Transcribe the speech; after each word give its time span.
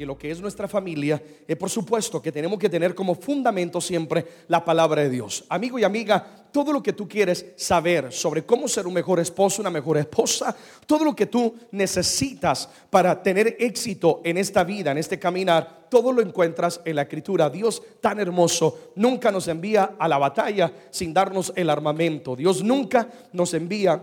y 0.00 0.06
lo 0.06 0.16
que 0.16 0.30
es 0.30 0.40
nuestra 0.40 0.66
familia, 0.66 1.22
es 1.46 1.56
por 1.58 1.68
supuesto 1.68 2.22
que 2.22 2.32
tenemos 2.32 2.58
que 2.58 2.70
tener 2.70 2.94
como 2.94 3.14
fundamento 3.14 3.82
siempre 3.82 4.24
la 4.48 4.64
palabra 4.64 5.02
de 5.02 5.10
Dios. 5.10 5.44
Amigo 5.50 5.78
y 5.78 5.84
amiga, 5.84 6.46
todo 6.50 6.72
lo 6.72 6.82
que 6.82 6.94
tú 6.94 7.06
quieres 7.06 7.44
saber 7.56 8.10
sobre 8.10 8.46
cómo 8.46 8.66
ser 8.66 8.86
un 8.86 8.94
mejor 8.94 9.20
esposo, 9.20 9.60
una 9.60 9.68
mejor 9.68 9.98
esposa, 9.98 10.56
todo 10.86 11.04
lo 11.04 11.14
que 11.14 11.26
tú 11.26 11.54
necesitas 11.72 12.66
para 12.88 13.22
tener 13.22 13.56
éxito 13.60 14.22
en 14.24 14.38
esta 14.38 14.64
vida, 14.64 14.90
en 14.90 14.96
este 14.96 15.18
caminar, 15.18 15.86
todo 15.90 16.12
lo 16.12 16.22
encuentras 16.22 16.80
en 16.86 16.96
la 16.96 17.02
escritura. 17.02 17.50
Dios 17.50 17.82
tan 18.00 18.18
hermoso 18.20 18.92
nunca 18.96 19.30
nos 19.30 19.48
envía 19.48 19.96
a 19.98 20.08
la 20.08 20.16
batalla 20.16 20.72
sin 20.90 21.12
darnos 21.12 21.52
el 21.56 21.68
armamento. 21.68 22.34
Dios 22.36 22.62
nunca 22.62 23.06
nos 23.34 23.52
envía 23.52 24.02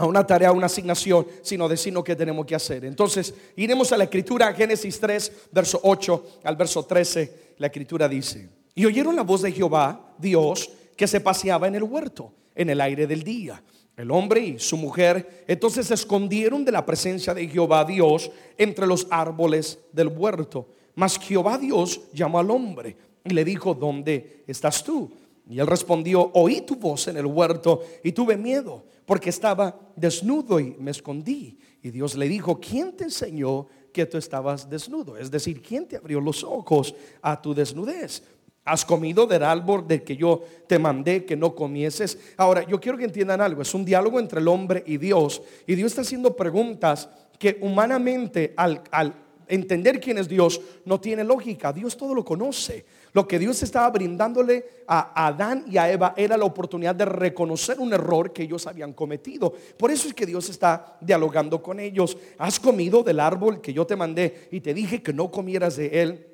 a 0.00 0.06
una 0.06 0.26
tarea, 0.26 0.48
a 0.48 0.52
una 0.52 0.64
asignación, 0.64 1.26
sino 1.42 1.68
decirnos 1.68 2.04
qué 2.04 2.16
tenemos 2.16 2.46
que 2.46 2.54
hacer. 2.54 2.86
Entonces, 2.86 3.34
iremos 3.54 3.92
a 3.92 3.98
la 3.98 4.04
escritura, 4.04 4.50
Génesis 4.54 4.98
3, 4.98 5.32
verso 5.52 5.78
8 5.82 6.40
al 6.44 6.56
verso 6.56 6.82
13. 6.82 7.54
La 7.58 7.66
escritura 7.66 8.08
dice, 8.08 8.48
y 8.74 8.86
oyeron 8.86 9.14
la 9.14 9.22
voz 9.22 9.42
de 9.42 9.52
Jehová, 9.52 10.14
Dios, 10.16 10.70
que 10.96 11.06
se 11.06 11.20
paseaba 11.20 11.68
en 11.68 11.74
el 11.74 11.82
huerto, 11.82 12.32
en 12.54 12.70
el 12.70 12.80
aire 12.80 13.06
del 13.06 13.22
día. 13.22 13.62
El 13.94 14.10
hombre 14.10 14.40
y 14.40 14.58
su 14.58 14.78
mujer 14.78 15.44
entonces 15.46 15.88
se 15.88 15.94
escondieron 15.94 16.64
de 16.64 16.72
la 16.72 16.86
presencia 16.86 17.34
de 17.34 17.46
Jehová 17.46 17.84
Dios 17.84 18.30
entre 18.56 18.86
los 18.86 19.06
árboles 19.10 19.78
del 19.92 20.08
huerto. 20.08 20.66
Mas 20.94 21.18
Jehová 21.18 21.58
Dios 21.58 22.00
llamó 22.14 22.38
al 22.38 22.50
hombre 22.50 22.96
y 23.22 23.30
le 23.34 23.44
dijo, 23.44 23.74
¿dónde 23.74 24.44
estás 24.46 24.82
tú? 24.82 25.12
Y 25.50 25.58
él 25.58 25.66
respondió, 25.66 26.30
oí 26.34 26.60
tu 26.60 26.76
voz 26.76 27.08
en 27.08 27.16
el 27.16 27.26
huerto 27.26 27.82
y 28.04 28.12
tuve 28.12 28.36
miedo 28.36 28.84
porque 29.04 29.30
estaba 29.30 29.76
desnudo 29.96 30.60
y 30.60 30.76
me 30.78 30.92
escondí. 30.92 31.58
Y 31.82 31.90
Dios 31.90 32.16
le 32.16 32.28
dijo, 32.28 32.60
¿quién 32.60 32.96
te 32.96 33.02
enseñó 33.02 33.66
que 33.92 34.06
tú 34.06 34.16
estabas 34.16 34.70
desnudo? 34.70 35.16
Es 35.16 35.28
decir, 35.28 35.60
¿quién 35.60 35.88
te 35.88 35.96
abrió 35.96 36.20
los 36.20 36.44
ojos 36.44 36.94
a 37.20 37.42
tu 37.42 37.52
desnudez? 37.52 38.22
¿Has 38.64 38.84
comido 38.84 39.26
del 39.26 39.42
árbol 39.42 39.88
del 39.88 40.04
que 40.04 40.16
yo 40.16 40.42
te 40.68 40.78
mandé 40.78 41.24
que 41.24 41.36
no 41.36 41.56
comieses? 41.56 42.16
Ahora, 42.36 42.64
yo 42.64 42.78
quiero 42.78 42.96
que 42.96 43.04
entiendan 43.06 43.40
algo. 43.40 43.62
Es 43.62 43.74
un 43.74 43.84
diálogo 43.84 44.20
entre 44.20 44.38
el 44.38 44.46
hombre 44.46 44.84
y 44.86 44.98
Dios. 44.98 45.42
Y 45.66 45.74
Dios 45.74 45.90
está 45.90 46.02
haciendo 46.02 46.36
preguntas 46.36 47.08
que 47.40 47.58
humanamente 47.60 48.54
al, 48.56 48.84
al 48.92 49.14
entender 49.48 49.98
quién 49.98 50.18
es 50.18 50.28
Dios 50.28 50.60
no 50.84 51.00
tiene 51.00 51.24
lógica. 51.24 51.72
Dios 51.72 51.96
todo 51.96 52.14
lo 52.14 52.24
conoce. 52.24 52.84
Lo 53.12 53.26
que 53.26 53.38
Dios 53.38 53.62
estaba 53.62 53.90
brindándole 53.90 54.84
a 54.86 55.26
Adán 55.26 55.64
y 55.68 55.78
a 55.78 55.90
Eva 55.90 56.14
era 56.16 56.36
la 56.36 56.44
oportunidad 56.44 56.94
de 56.94 57.04
reconocer 57.04 57.80
un 57.80 57.92
error 57.92 58.32
que 58.32 58.44
ellos 58.44 58.66
habían 58.66 58.92
cometido. 58.92 59.52
Por 59.76 59.90
eso 59.90 60.08
es 60.08 60.14
que 60.14 60.26
Dios 60.26 60.48
está 60.48 60.96
dialogando 61.00 61.62
con 61.62 61.80
ellos. 61.80 62.16
Has 62.38 62.60
comido 62.60 63.02
del 63.02 63.20
árbol 63.20 63.60
que 63.60 63.72
yo 63.72 63.86
te 63.86 63.96
mandé 63.96 64.48
y 64.50 64.60
te 64.60 64.74
dije 64.74 65.02
que 65.02 65.12
no 65.12 65.30
comieras 65.30 65.76
de 65.76 66.02
él. 66.02 66.26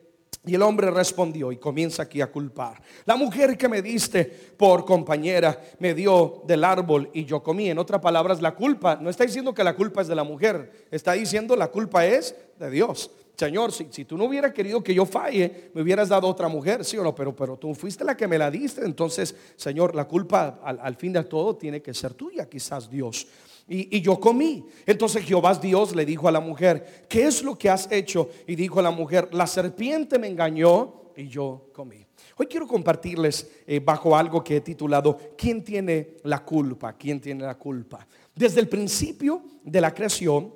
Y 0.47 0.55
el 0.55 0.63
hombre 0.63 0.93
respondió 0.93 1.51
y 1.51 1.57
comienza 1.57 2.05
aquí 2.05 2.21
a 2.21 2.31
culpar. 2.31 2.81
La 3.05 3.17
mujer 3.17 3.59
que 3.59 3.69
me 3.69 3.83
diste 3.83 4.25
por 4.25 4.85
compañera 4.85 5.61
me 5.81 5.93
dio 5.93 6.43
del 6.47 6.63
árbol 6.63 7.11
y 7.13 7.25
yo 7.25 7.43
comí. 7.43 7.69
En 7.69 7.79
otras 7.79 8.01
palabras, 8.01 8.41
la 8.41 8.55
culpa, 8.55 8.97
no 8.97 9.11
está 9.11 9.25
diciendo 9.25 9.53
que 9.53 9.65
la 9.65 9.75
culpa 9.75 10.03
es 10.03 10.09
de 10.09 10.15
la 10.15 10.23
mujer, 10.23 10.87
está 10.93 11.15
diciendo 11.15 11.57
la 11.57 11.67
culpa 11.67 12.07
es 12.07 12.37
de 12.61 12.71
Dios. 12.71 13.11
Señor, 13.37 13.71
si, 13.71 14.05
tú 14.05 14.17
no 14.17 14.25
hubieras 14.25 14.53
querido 14.53 14.83
que 14.83 14.95
yo 14.95 15.05
falle, 15.05 15.71
me 15.75 15.83
hubieras 15.83 16.09
dado 16.09 16.27
otra 16.27 16.49
mujer, 16.49 16.85
sí 16.85 16.97
o 16.97 17.03
no, 17.03 17.15
pero, 17.15 17.37
pero 17.37 17.57
tú 17.57 17.75
fuiste 17.75 18.03
la 18.03 18.17
que 18.17 18.27
me 18.27 18.39
la 18.39 18.51
diste, 18.51 18.85
entonces, 18.85 19.35
Señor, 19.57 19.95
la 19.95 20.07
culpa 20.07 20.59
al, 20.63 20.81
al 20.81 20.97
fin 20.97 21.13
de 21.13 21.23
todo 21.25 21.55
tiene 21.55 21.83
que 21.83 21.93
ser 21.93 22.15
tuya, 22.15 22.49
quizás 22.49 22.89
Dios. 22.89 23.27
Y, 23.69 23.97
y, 23.97 24.01
yo 24.01 24.19
comí. 24.19 24.65
Entonces 24.87 25.25
Jehová 25.25 25.55
Dios 25.55 25.95
le 25.95 26.07
dijo 26.07 26.29
a 26.29 26.33
la 26.33 26.41
mujer, 26.41 27.05
¿qué 27.09 27.25
es 27.25 27.43
lo 27.43 27.59
que 27.59 27.69
has 27.69 27.91
hecho? 27.91 28.31
Y 28.47 28.55
dijo 28.55 28.79
a 28.79 28.83
la 28.83 28.93
mujer, 28.93 29.29
la 29.33 29.47
serpiente 29.47 30.19
me 30.19 30.29
engañó 30.29 31.11
y 31.17 31.29
yo 31.29 31.69
comí. 31.73 32.07
Hoy 32.37 32.47
quiero 32.47 32.67
compartirles 32.67 33.51
eh, 33.67 33.81
bajo 33.81 34.17
algo 34.17 34.45
que 34.45 34.57
he 34.57 34.61
titulado, 34.61 35.19
¿quién 35.37 35.65
tiene 35.65 36.17
la 36.25 36.45
culpa? 36.45 36.93
¿Quién 36.93 37.21
tiene 37.21 37.45
la 37.45 37.57
culpa? 37.57 38.07
Desde 38.35 38.61
el 38.61 38.69
principio 38.69 39.43
de 39.65 39.81
la 39.81 39.93
creación, 39.95 40.53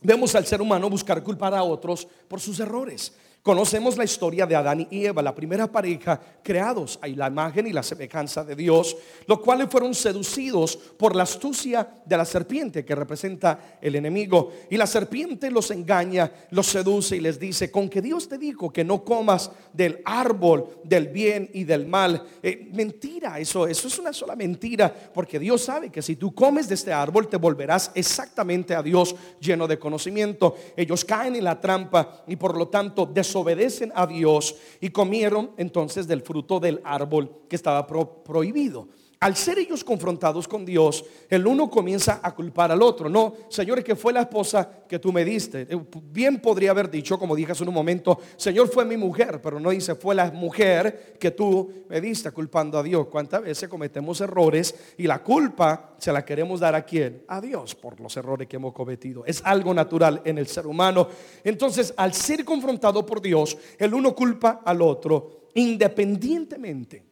vemos 0.00 0.34
al 0.34 0.46
ser 0.46 0.60
humano 0.60 0.88
buscar 0.90 1.22
culpar 1.22 1.54
a 1.54 1.62
otros 1.62 2.06
por 2.28 2.40
sus 2.40 2.60
errores. 2.60 3.12
Conocemos 3.42 3.96
la 3.96 4.04
historia 4.04 4.46
de 4.46 4.56
Adán 4.56 4.86
y 4.90 5.06
Eva, 5.06 5.22
la 5.22 5.34
primera 5.34 5.66
pareja 5.66 6.20
creados 6.42 6.98
a 7.00 7.08
la 7.08 7.28
imagen 7.28 7.66
y 7.66 7.72
la 7.72 7.82
semejanza 7.82 8.44
de 8.44 8.54
Dios, 8.54 8.96
los 9.26 9.40
cuales 9.40 9.68
fueron 9.70 9.94
seducidos 9.94 10.76
por 10.76 11.14
la 11.14 11.22
astucia 11.22 11.88
de 12.04 12.16
la 12.16 12.24
serpiente 12.24 12.84
que 12.84 12.94
representa 12.94 13.78
el 13.80 13.94
enemigo. 13.94 14.52
Y 14.68 14.76
la 14.76 14.86
serpiente 14.86 15.50
los 15.50 15.70
engaña, 15.70 16.30
los 16.50 16.66
seduce 16.66 17.16
y 17.16 17.20
les 17.20 17.38
dice, 17.38 17.70
con 17.70 17.88
que 17.88 18.02
Dios 18.02 18.28
te 18.28 18.38
dijo 18.38 18.72
que 18.72 18.84
no 18.84 19.04
comas 19.04 19.50
del 19.72 20.02
árbol 20.04 20.80
del 20.84 21.08
bien 21.08 21.48
y 21.54 21.64
del 21.64 21.86
mal. 21.86 22.22
Eh, 22.42 22.68
mentira, 22.72 23.38
eso, 23.38 23.66
eso 23.66 23.88
es 23.88 23.98
una 23.98 24.12
sola 24.12 24.36
mentira, 24.36 24.92
porque 25.14 25.38
Dios 25.38 25.62
sabe 25.62 25.90
que 25.90 26.02
si 26.02 26.16
tú 26.16 26.34
comes 26.34 26.68
de 26.68 26.74
este 26.74 26.92
árbol 26.92 27.28
te 27.28 27.36
volverás 27.36 27.92
exactamente 27.94 28.74
a 28.74 28.82
Dios 28.82 29.14
lleno 29.40 29.66
de 29.66 29.78
conocimiento. 29.78 30.56
Ellos 30.76 31.04
caen 31.04 31.36
en 31.36 31.44
la 31.44 31.60
trampa 31.60 32.24
y 32.26 32.36
por 32.36 32.56
lo 32.56 32.68
tanto 32.68 33.06
obedecen 33.40 33.92
a 33.94 34.06
Dios 34.06 34.56
y 34.80 34.90
comieron 34.90 35.52
entonces 35.56 36.06
del 36.06 36.22
fruto 36.22 36.60
del 36.60 36.80
árbol 36.84 37.30
que 37.48 37.56
estaba 37.56 37.86
prohibido. 37.86 38.88
Al 39.20 39.34
ser 39.34 39.58
ellos 39.58 39.82
confrontados 39.82 40.46
con 40.46 40.64
Dios, 40.64 41.04
el 41.28 41.44
uno 41.44 41.68
comienza 41.68 42.20
a 42.22 42.32
culpar 42.32 42.70
al 42.70 42.82
otro. 42.82 43.08
No, 43.08 43.34
Señor, 43.48 43.82
que 43.82 43.96
fue 43.96 44.12
la 44.12 44.20
esposa 44.20 44.84
que 44.88 45.00
tú 45.00 45.12
me 45.12 45.24
diste. 45.24 45.66
Eh, 45.68 45.80
bien 46.04 46.40
podría 46.40 46.70
haber 46.70 46.88
dicho, 46.88 47.18
como 47.18 47.34
dije 47.34 47.50
hace 47.50 47.64
un 47.64 47.74
momento, 47.74 48.20
Señor, 48.36 48.68
fue 48.68 48.84
mi 48.84 48.96
mujer, 48.96 49.40
pero 49.42 49.58
no 49.58 49.70
dice, 49.70 49.96
fue 49.96 50.14
la 50.14 50.30
mujer 50.30 51.16
que 51.18 51.32
tú 51.32 51.84
me 51.88 52.00
diste, 52.00 52.30
culpando 52.30 52.78
a 52.78 52.82
Dios. 52.84 53.08
¿Cuántas 53.08 53.42
veces 53.42 53.68
cometemos 53.68 54.20
errores 54.20 54.72
y 54.96 55.08
la 55.08 55.20
culpa 55.20 55.96
se 55.98 56.12
la 56.12 56.24
queremos 56.24 56.60
dar 56.60 56.76
a 56.76 56.84
quién? 56.84 57.24
A 57.26 57.40
Dios 57.40 57.74
por 57.74 57.98
los 57.98 58.16
errores 58.16 58.46
que 58.46 58.54
hemos 58.54 58.72
cometido. 58.72 59.24
Es 59.26 59.42
algo 59.44 59.74
natural 59.74 60.22
en 60.24 60.38
el 60.38 60.46
ser 60.46 60.64
humano. 60.64 61.08
Entonces, 61.42 61.92
al 61.96 62.14
ser 62.14 62.44
confrontado 62.44 63.04
por 63.04 63.20
Dios, 63.20 63.58
el 63.78 63.94
uno 63.94 64.14
culpa 64.14 64.62
al 64.64 64.80
otro 64.80 65.48
independientemente 65.54 67.07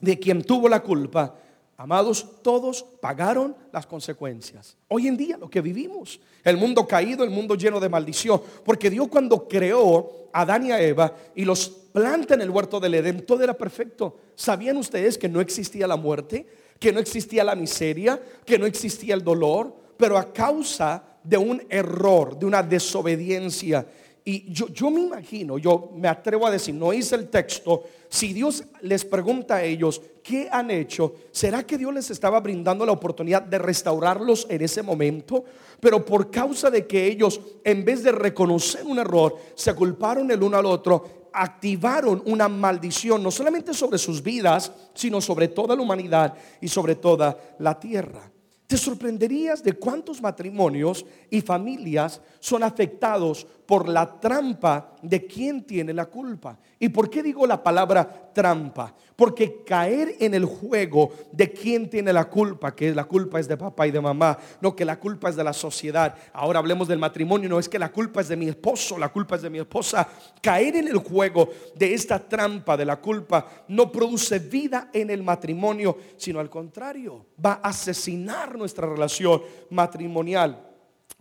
de 0.00 0.18
quien 0.18 0.42
tuvo 0.42 0.68
la 0.68 0.80
culpa, 0.80 1.34
amados, 1.76 2.42
todos 2.42 2.84
pagaron 3.00 3.56
las 3.72 3.86
consecuencias. 3.86 4.76
Hoy 4.88 5.06
en 5.06 5.16
día 5.16 5.36
lo 5.36 5.48
que 5.48 5.60
vivimos, 5.60 6.20
el 6.44 6.56
mundo 6.56 6.86
caído, 6.86 7.24
el 7.24 7.30
mundo 7.30 7.54
lleno 7.54 7.80
de 7.80 7.88
maldición, 7.88 8.42
porque 8.64 8.90
Dios 8.90 9.08
cuando 9.08 9.46
creó 9.46 10.28
a 10.32 10.42
Adán 10.42 10.66
y 10.66 10.72
a 10.72 10.80
Eva 10.80 11.14
y 11.34 11.44
los 11.44 11.68
planta 11.68 12.34
en 12.34 12.42
el 12.42 12.50
huerto 12.50 12.80
del 12.80 12.94
Edén, 12.94 13.24
todo 13.24 13.42
era 13.42 13.54
perfecto. 13.54 14.16
¿Sabían 14.34 14.76
ustedes 14.76 15.18
que 15.18 15.28
no 15.28 15.40
existía 15.40 15.86
la 15.86 15.96
muerte, 15.96 16.46
que 16.78 16.92
no 16.92 17.00
existía 17.00 17.44
la 17.44 17.54
miseria, 17.54 18.20
que 18.44 18.58
no 18.58 18.66
existía 18.66 19.14
el 19.14 19.24
dolor? 19.24 19.74
Pero 19.96 20.16
a 20.16 20.32
causa 20.32 21.02
de 21.24 21.36
un 21.36 21.62
error, 21.68 22.38
de 22.38 22.46
una 22.46 22.62
desobediencia, 22.62 23.86
y 24.28 24.52
yo, 24.52 24.68
yo, 24.68 24.90
me 24.90 25.00
imagino, 25.00 25.56
yo 25.56 25.90
me 25.94 26.06
atrevo 26.06 26.46
a 26.46 26.50
decir, 26.50 26.74
no 26.74 26.92
hice 26.92 27.14
el 27.14 27.30
texto, 27.30 27.84
si 28.10 28.34
Dios 28.34 28.62
les 28.82 29.02
pregunta 29.02 29.54
a 29.54 29.64
ellos, 29.64 30.02
¿qué 30.22 30.50
han 30.52 30.70
hecho? 30.70 31.14
¿Será 31.32 31.66
que 31.66 31.78
Dios 31.78 31.94
les 31.94 32.10
estaba 32.10 32.38
brindando 32.38 32.84
la 32.84 32.92
oportunidad 32.92 33.40
de 33.40 33.56
restaurarlos 33.56 34.46
en 34.50 34.60
ese 34.60 34.82
momento? 34.82 35.46
Pero 35.80 36.04
por 36.04 36.30
causa 36.30 36.68
de 36.68 36.86
que 36.86 37.06
ellos, 37.06 37.40
en 37.64 37.86
vez 37.86 38.02
de 38.02 38.12
reconocer 38.12 38.84
un 38.84 38.98
error, 38.98 39.34
se 39.54 39.74
culparon 39.74 40.30
el 40.30 40.42
uno 40.42 40.58
al 40.58 40.66
otro, 40.66 41.30
activaron 41.32 42.22
una 42.26 42.50
maldición, 42.50 43.22
no 43.22 43.30
solamente 43.30 43.72
sobre 43.72 43.96
sus 43.96 44.22
vidas, 44.22 44.70
sino 44.92 45.22
sobre 45.22 45.48
toda 45.48 45.74
la 45.74 45.80
humanidad 45.80 46.34
y 46.60 46.68
sobre 46.68 46.96
toda 46.96 47.34
la 47.60 47.80
tierra. 47.80 48.30
Te 48.66 48.76
sorprenderías 48.76 49.62
de 49.62 49.72
cuántos 49.72 50.20
matrimonios 50.20 51.06
y 51.30 51.40
familias 51.40 52.20
son 52.38 52.62
afectados 52.62 53.46
por 53.68 53.86
la 53.86 54.18
trampa 54.18 54.94
de 55.02 55.26
quien 55.26 55.62
tiene 55.62 55.92
la 55.92 56.06
culpa. 56.06 56.58
¿Y 56.78 56.88
por 56.88 57.10
qué 57.10 57.22
digo 57.22 57.46
la 57.46 57.62
palabra 57.62 58.30
trampa? 58.32 58.94
Porque 59.14 59.62
caer 59.62 60.16
en 60.20 60.32
el 60.32 60.46
juego 60.46 61.12
de 61.32 61.52
quien 61.52 61.90
tiene 61.90 62.10
la 62.10 62.30
culpa, 62.30 62.74
que 62.74 62.94
la 62.94 63.04
culpa 63.04 63.38
es 63.38 63.46
de 63.46 63.58
papá 63.58 63.86
y 63.86 63.90
de 63.90 64.00
mamá, 64.00 64.38
no 64.62 64.74
que 64.74 64.86
la 64.86 64.98
culpa 64.98 65.28
es 65.28 65.36
de 65.36 65.44
la 65.44 65.52
sociedad. 65.52 66.14
Ahora 66.32 66.60
hablemos 66.60 66.88
del 66.88 66.98
matrimonio, 66.98 67.46
no 67.46 67.58
es 67.58 67.68
que 67.68 67.78
la 67.78 67.92
culpa 67.92 68.22
es 68.22 68.28
de 68.28 68.36
mi 68.38 68.48
esposo, 68.48 68.96
la 68.96 69.10
culpa 69.10 69.36
es 69.36 69.42
de 69.42 69.50
mi 69.50 69.58
esposa. 69.58 70.08
Caer 70.40 70.76
en 70.76 70.88
el 70.88 70.96
juego 70.96 71.50
de 71.76 71.92
esta 71.92 72.18
trampa 72.18 72.74
de 72.74 72.86
la 72.86 72.96
culpa 72.96 73.66
no 73.68 73.92
produce 73.92 74.38
vida 74.38 74.88
en 74.94 75.10
el 75.10 75.22
matrimonio, 75.22 75.98
sino 76.16 76.40
al 76.40 76.48
contrario, 76.48 77.26
va 77.44 77.60
a 77.62 77.68
asesinar 77.68 78.56
nuestra 78.56 78.88
relación 78.88 79.42
matrimonial. 79.68 80.67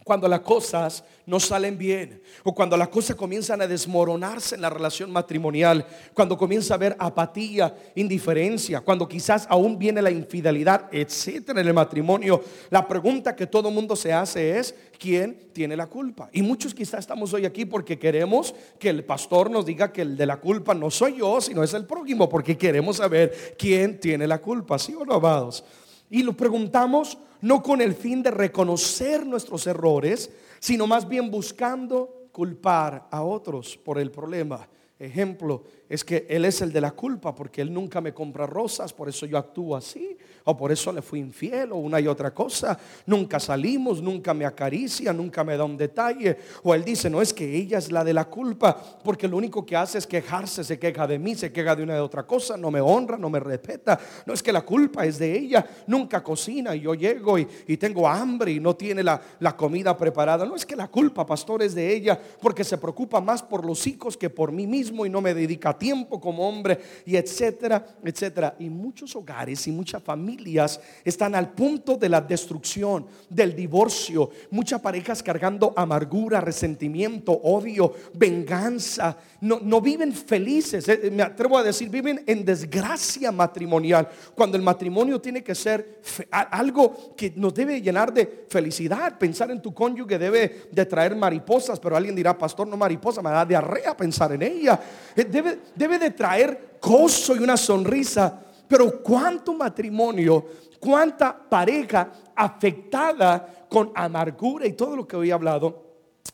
Cuando 0.07 0.27
las 0.29 0.39
cosas 0.39 1.03
no 1.25 1.39
salen 1.39 1.77
bien 1.77 2.21
o 2.43 2.55
cuando 2.55 2.77
las 2.77 2.87
cosas 2.87 3.17
comienzan 3.17 3.61
a 3.61 3.67
desmoronarse 3.67 4.55
en 4.55 4.61
la 4.61 4.69
relación 4.69 5.11
matrimonial, 5.11 5.85
cuando 6.13 6.37
comienza 6.37 6.73
a 6.73 6.77
haber 6.77 6.95
apatía, 6.97 7.75
indiferencia, 7.95 8.79
cuando 8.79 9.07
quizás 9.07 9.45
aún 9.49 9.77
viene 9.77 10.01
la 10.01 10.09
infidelidad, 10.09 10.87
etcétera, 10.91 11.59
en 11.59 11.67
el 11.67 11.73
matrimonio, 11.73 12.41
la 12.69 12.87
pregunta 12.87 13.35
que 13.35 13.45
todo 13.45 13.69
mundo 13.69 13.97
se 13.97 14.13
hace 14.13 14.57
es 14.57 14.73
quién 14.97 15.49
tiene 15.51 15.75
la 15.75 15.87
culpa. 15.87 16.29
Y 16.31 16.41
muchos 16.41 16.73
quizás 16.73 17.01
estamos 17.01 17.33
hoy 17.33 17.45
aquí 17.45 17.65
porque 17.65 17.99
queremos 17.99 18.55
que 18.79 18.89
el 18.89 19.03
pastor 19.03 19.51
nos 19.51 19.65
diga 19.65 19.91
que 19.91 20.03
el 20.03 20.15
de 20.15 20.25
la 20.25 20.37
culpa 20.37 20.73
no 20.73 20.89
soy 20.89 21.17
yo, 21.17 21.41
sino 21.41 21.61
es 21.61 21.73
el 21.73 21.85
prójimo, 21.85 22.29
porque 22.29 22.57
queremos 22.57 22.97
saber 22.97 23.55
quién 23.59 23.99
tiene 23.99 24.25
la 24.25 24.39
culpa, 24.39 24.79
¿sí 24.79 24.95
o 24.95 25.03
no, 25.03 25.15
amados? 25.15 25.65
Y 26.09 26.23
lo 26.23 26.31
preguntamos 26.31 27.17
no 27.41 27.61
con 27.61 27.81
el 27.81 27.95
fin 27.95 28.23
de 28.23 28.31
reconocer 28.31 29.25
nuestros 29.25 29.67
errores, 29.67 30.31
sino 30.59 30.87
más 30.87 31.07
bien 31.07 31.29
buscando 31.29 32.29
culpar 32.31 33.07
a 33.11 33.23
otros 33.23 33.77
por 33.77 33.99
el 33.99 34.11
problema. 34.11 34.67
Ejemplo, 34.99 35.63
es 35.89 36.03
que 36.03 36.25
Él 36.29 36.45
es 36.45 36.61
el 36.61 36.71
de 36.71 36.81
la 36.81 36.91
culpa 36.91 37.33
porque 37.33 37.61
Él 37.61 37.73
nunca 37.73 38.01
me 38.01 38.13
compra 38.13 38.45
rosas, 38.45 38.93
por 38.93 39.09
eso 39.09 39.25
yo 39.25 39.37
actúo 39.37 39.75
así 39.75 40.17
o 40.49 40.55
por 40.55 40.71
eso 40.71 40.93
le 40.93 41.01
fui 41.01 41.19
infiel, 41.19 41.73
o 41.73 41.75
una 41.75 41.99
y 41.99 42.07
otra 42.07 42.33
cosa. 42.33 42.79
Nunca 43.05 43.37
salimos, 43.37 44.01
nunca 44.01 44.33
me 44.33 44.45
acaricia, 44.45 45.11
nunca 45.11 45.43
me 45.43 45.57
da 45.57 45.65
un 45.65 45.75
detalle. 45.75 46.37
O 46.63 46.73
él 46.73 46.85
dice, 46.85 47.09
no 47.09 47.21
es 47.21 47.33
que 47.33 47.53
ella 47.53 47.77
es 47.77 47.91
la 47.91 48.01
de 48.01 48.13
la 48.13 48.25
culpa, 48.25 48.73
porque 49.03 49.27
lo 49.27 49.35
único 49.35 49.65
que 49.65 49.75
hace 49.75 49.97
es 49.97 50.07
quejarse, 50.07 50.63
se 50.63 50.79
queja 50.79 51.05
de 51.05 51.19
mí, 51.19 51.35
se 51.35 51.51
queja 51.51 51.75
de 51.75 51.83
una 51.83 51.97
y 51.97 51.99
otra 51.99 52.25
cosa, 52.25 52.55
no 52.55 52.71
me 52.71 52.79
honra, 52.79 53.17
no 53.17 53.29
me 53.29 53.41
respeta. 53.41 53.99
No 54.25 54.33
es 54.33 54.41
que 54.41 54.53
la 54.53 54.61
culpa 54.61 55.05
es 55.05 55.19
de 55.19 55.37
ella, 55.37 55.67
nunca 55.85 56.23
cocina 56.23 56.73
y 56.73 56.79
yo 56.79 56.93
llego 56.93 57.37
y, 57.37 57.45
tengo 57.77 58.07
hambre 58.07 58.53
y 58.53 58.61
no 58.61 58.73
tiene 58.73 59.03
la, 59.03 59.21
la 59.39 59.55
comida 59.57 59.97
preparada. 59.97 60.45
No 60.45 60.55
es 60.55 60.65
que 60.65 60.77
la 60.77 60.87
culpa, 60.87 61.25
pastor, 61.25 61.61
es 61.61 61.75
de 61.75 61.93
ella, 61.93 62.17
porque 62.41 62.63
se 62.63 62.77
preocupa 62.77 63.19
más 63.19 63.43
por 63.43 63.65
los 63.65 63.85
hijos 63.85 64.15
que 64.15 64.29
por 64.29 64.53
mí 64.53 64.65
mismo 64.65 65.05
y 65.05 65.09
no 65.09 65.19
me 65.19 65.33
dedica 65.33 65.76
tiempo 65.77 66.19
como 66.19 66.47
hombre 66.47 66.79
y 67.05 67.15
etcétera, 67.15 67.85
etcétera. 68.03 68.55
Y 68.59 68.69
muchos 68.69 69.15
hogares 69.15 69.67
y 69.67 69.71
muchas 69.71 70.01
familias 70.01 70.79
están 71.03 71.35
al 71.35 71.51
punto 71.51 71.95
de 71.95 72.09
la 72.09 72.21
destrucción, 72.21 73.05
del 73.29 73.55
divorcio. 73.55 74.29
Muchas 74.51 74.81
parejas 74.81 75.23
cargando 75.23 75.73
amargura, 75.75 76.41
resentimiento, 76.41 77.31
odio, 77.31 77.93
venganza. 78.13 79.17
No, 79.41 79.59
no 79.61 79.81
viven 79.81 80.13
felices, 80.13 80.87
eh, 80.89 81.09
me 81.11 81.23
atrevo 81.23 81.57
a 81.57 81.63
decir, 81.63 81.89
viven 81.89 82.23
en 82.25 82.43
desgracia 82.43 83.31
matrimonial. 83.31 84.07
Cuando 84.35 84.57
el 84.57 84.63
matrimonio 84.63 85.21
tiene 85.21 85.43
que 85.43 85.55
ser 85.55 86.01
algo 86.31 87.15
que 87.15 87.33
nos 87.35 87.53
debe 87.53 87.81
llenar 87.81 88.13
de 88.13 88.45
felicidad. 88.49 89.17
Pensar 89.17 89.51
en 89.51 89.61
tu 89.61 89.73
cónyuge 89.73 90.17
debe 90.17 90.67
de 90.71 90.85
traer 90.85 91.15
mariposas, 91.15 91.79
pero 91.79 91.95
alguien 91.95 92.15
dirá, 92.15 92.37
pastor, 92.37 92.67
no 92.67 92.77
mariposa, 92.77 93.21
me 93.21 93.29
da 93.29 93.45
diarrea 93.45 93.95
pensar 93.95 94.31
en 94.33 94.41
ella. 94.41 94.79
Eh, 95.15 95.23
debe, 95.23 95.59
debe 95.75 95.99
de 95.99 96.11
traer 96.11 96.77
gozo 96.81 97.35
y 97.35 97.39
una 97.39 97.57
sonrisa 97.57 98.43
pero 98.67 99.01
cuánto 99.01 99.53
matrimonio, 99.53 100.45
cuánta 100.79 101.37
pareja 101.37 102.11
afectada 102.35 103.65
con 103.69 103.91
amargura 103.95 104.67
y 104.67 104.73
todo 104.73 104.95
lo 104.95 105.07
que 105.07 105.15
hoy 105.15 105.29
he 105.29 105.33
hablado, 105.33 105.85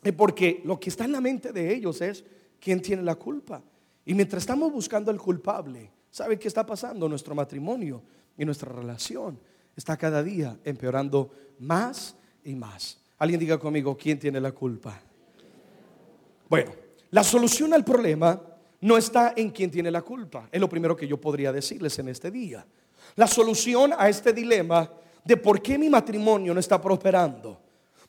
es 0.02 0.14
porque 0.14 0.62
lo 0.66 0.80
que 0.80 0.90
está 0.90 1.06
en 1.06 1.12
la 1.12 1.22
mente 1.22 1.52
de 1.52 1.74
ellos 1.74 2.02
es 2.02 2.24
quién 2.60 2.82
tiene 2.82 3.04
la 3.04 3.16
culpa. 3.16 3.62
Y 4.06 4.14
mientras 4.14 4.44
estamos 4.44 4.72
buscando 4.72 5.12
al 5.12 5.20
culpable, 5.20 5.90
¿sabe 6.10 6.38
qué 6.38 6.48
está 6.48 6.66
pasando? 6.66 7.08
Nuestro 7.08 7.36
matrimonio 7.36 8.02
y 8.38 8.44
nuestra 8.44 8.72
relación 8.72 9.40
está 9.76 9.96
cada 9.96 10.24
día 10.24 10.58
empeorando 10.64 11.32
más 11.60 12.16
y 12.44 12.56
más. 12.56 13.00
Alguien 13.20 13.40
diga 13.40 13.58
conmigo, 13.58 13.96
¿quién 13.96 14.20
tiene 14.20 14.42
la 14.42 14.52
culpa? 14.52 15.00
Bueno, 16.50 16.72
la 17.12 17.24
solución 17.24 17.74
al 17.74 17.86
problema 17.86 18.42
no 18.84 18.98
está 18.98 19.34
en 19.36 19.50
quien 19.50 19.72
tiene 19.72 19.90
la 19.90 20.02
culpa. 20.02 20.50
Es 20.52 20.60
lo 20.60 20.70
primero 20.70 20.96
que 20.96 21.08
yo 21.08 21.20
podría 21.20 21.52
decirles 21.52 21.98
en 22.00 22.10
este 22.10 22.30
día. 22.30 22.66
La 23.16 23.28
solución 23.28 23.94
a 23.98 24.10
este 24.10 24.34
dilema 24.34 24.90
de 25.24 25.38
por 25.38 25.62
qué 25.62 25.78
mi 25.78 25.90
matrimonio 25.90 26.54
no 26.54 26.60
está 26.60 26.82
prosperando, 26.82 27.60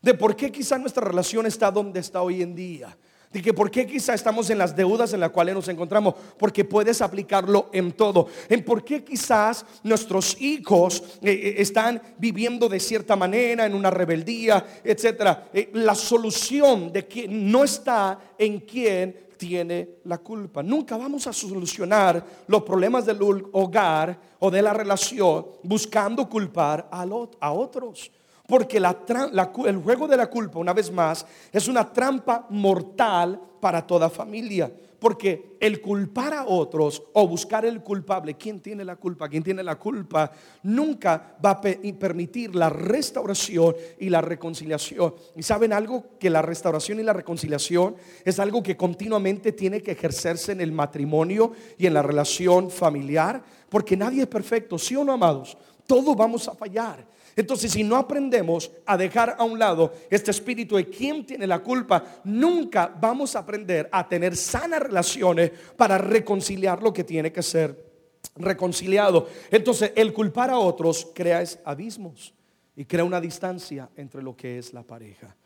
de 0.03 0.15
por 0.15 0.35
qué 0.35 0.50
quizá 0.50 0.76
nuestra 0.76 1.05
relación 1.05 1.47
está 1.47 1.71
donde 1.71 2.00
está 2.00 2.23
hoy 2.23 2.43
en 2.43 2.56
día, 2.56 2.97
de 3.32 3.41
que 3.41 3.55
por 3.55 3.71
qué 3.71 3.87
quizá 3.87 4.15
estamos 4.15 4.50
en 4.50 4.59
las 4.59 4.75
deudas 4.75 5.12
en 5.12 5.21
las 5.21 5.31
cuales 5.31 5.55
nos 5.55 5.69
encontramos, 5.69 6.15
porque 6.37 6.65
puedes 6.65 7.00
aplicarlo 7.00 7.71
en 7.73 7.93
todo, 7.93 8.26
en 8.49 8.65
por 8.65 8.85
qué 8.85 9.05
quizás 9.05 9.65
nuestros 9.85 10.41
hijos 10.41 11.05
eh, 11.23 11.31
eh, 11.31 11.55
están 11.59 12.03
viviendo 12.19 12.69
de 12.69 12.81
cierta 12.81 13.15
manera, 13.15 13.65
en 13.65 13.75
una 13.75 13.91
rebeldía, 13.91 14.65
etcétera. 14.82 15.50
Eh, 15.53 15.71
la 15.75 15.94
solución 15.94 16.93
de 16.93 17.06
que 17.06 17.29
no 17.29 17.62
está 17.62 18.19
en 18.38 18.59
quien 18.61 19.24
tiene 19.36 19.96
la 20.04 20.19
culpa. 20.19 20.62
Nunca 20.62 20.96
vamos 20.96 21.26
a 21.26 21.32
solucionar 21.32 22.25
los 22.46 22.62
problemas 22.62 23.06
del 23.06 23.19
hogar 23.52 24.19
o 24.38 24.50
de 24.50 24.62
la 24.62 24.72
relación 24.72 25.46
buscando 25.62 26.28
culpar 26.28 26.88
a 26.90 27.52
otros. 27.52 28.10
Porque 28.46 28.76
el 28.76 29.82
juego 29.82 30.06
de 30.06 30.16
la 30.16 30.26
culpa, 30.26 30.58
una 30.58 30.75
vez 30.75 30.90
más, 30.92 31.25
es 31.50 31.66
una 31.66 31.90
trampa 31.90 32.46
mortal 32.50 33.40
para 33.60 33.86
toda 33.86 34.10
familia. 34.10 34.70
Porque 35.04 35.58
el 35.60 35.82
culpar 35.82 36.32
a 36.32 36.46
otros 36.46 37.02
o 37.12 37.28
buscar 37.28 37.66
el 37.66 37.82
culpable, 37.82 38.38
¿quién 38.38 38.60
tiene 38.60 38.86
la 38.86 38.96
culpa? 38.96 39.28
¿Quién 39.28 39.42
tiene 39.42 39.62
la 39.62 39.78
culpa? 39.78 40.32
Nunca 40.62 41.36
va 41.44 41.50
a 41.50 41.60
permitir 41.60 42.54
la 42.54 42.70
restauración 42.70 43.74
y 43.98 44.08
la 44.08 44.22
reconciliación. 44.22 45.14
¿Y 45.36 45.42
saben 45.42 45.74
algo? 45.74 46.16
Que 46.18 46.30
la 46.30 46.40
restauración 46.40 47.00
y 47.00 47.02
la 47.02 47.12
reconciliación 47.12 47.96
es 48.24 48.38
algo 48.38 48.62
que 48.62 48.78
continuamente 48.78 49.52
tiene 49.52 49.82
que 49.82 49.90
ejercerse 49.90 50.52
en 50.52 50.62
el 50.62 50.72
matrimonio 50.72 51.52
y 51.76 51.84
en 51.84 51.92
la 51.92 52.00
relación 52.00 52.70
familiar. 52.70 53.42
Porque 53.68 53.98
nadie 53.98 54.22
es 54.22 54.28
perfecto, 54.28 54.78
¿sí 54.78 54.96
o 54.96 55.04
no, 55.04 55.12
amados? 55.12 55.58
Todos 55.86 56.16
vamos 56.16 56.48
a 56.48 56.54
fallar. 56.54 57.06
Entonces, 57.36 57.72
si 57.72 57.82
no 57.82 57.96
aprendemos 57.96 58.70
a 58.86 58.96
dejar 58.96 59.36
a 59.38 59.44
un 59.44 59.58
lado 59.58 59.92
este 60.08 60.31
espíritu 60.31 60.76
de 60.76 60.88
quién 60.88 61.26
tiene 61.26 61.46
la 61.46 61.60
culpa, 61.60 62.20
nunca 62.25 62.94
vamos 63.00 63.34
a 63.34 63.40
aprender 63.40 63.88
a 63.90 64.08
tener 64.08 64.36
sanas 64.36 64.81
relaciones 64.81 65.50
para 65.76 65.98
reconciliar 65.98 66.82
lo 66.82 66.92
que 66.92 67.04
tiene 67.04 67.32
que 67.32 67.42
ser 67.42 67.92
reconciliado. 68.36 69.28
Entonces, 69.50 69.92
el 69.96 70.12
culpar 70.12 70.50
a 70.50 70.58
otros 70.58 71.10
crea 71.14 71.42
abismos 71.64 72.34
y 72.76 72.84
crea 72.84 73.04
una 73.04 73.20
distancia 73.20 73.90
entre 73.96 74.22
lo 74.22 74.37
que 74.37 74.58
es 74.58 74.72
la 74.72 74.82
pareja. 74.82 75.37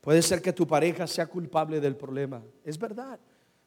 Puede 0.00 0.22
ser 0.22 0.42
que 0.42 0.52
tu 0.52 0.66
pareja 0.66 1.06
sea 1.06 1.26
culpable 1.26 1.80
del 1.80 1.96
problema, 1.96 2.42
es 2.64 2.78
verdad. 2.78 3.18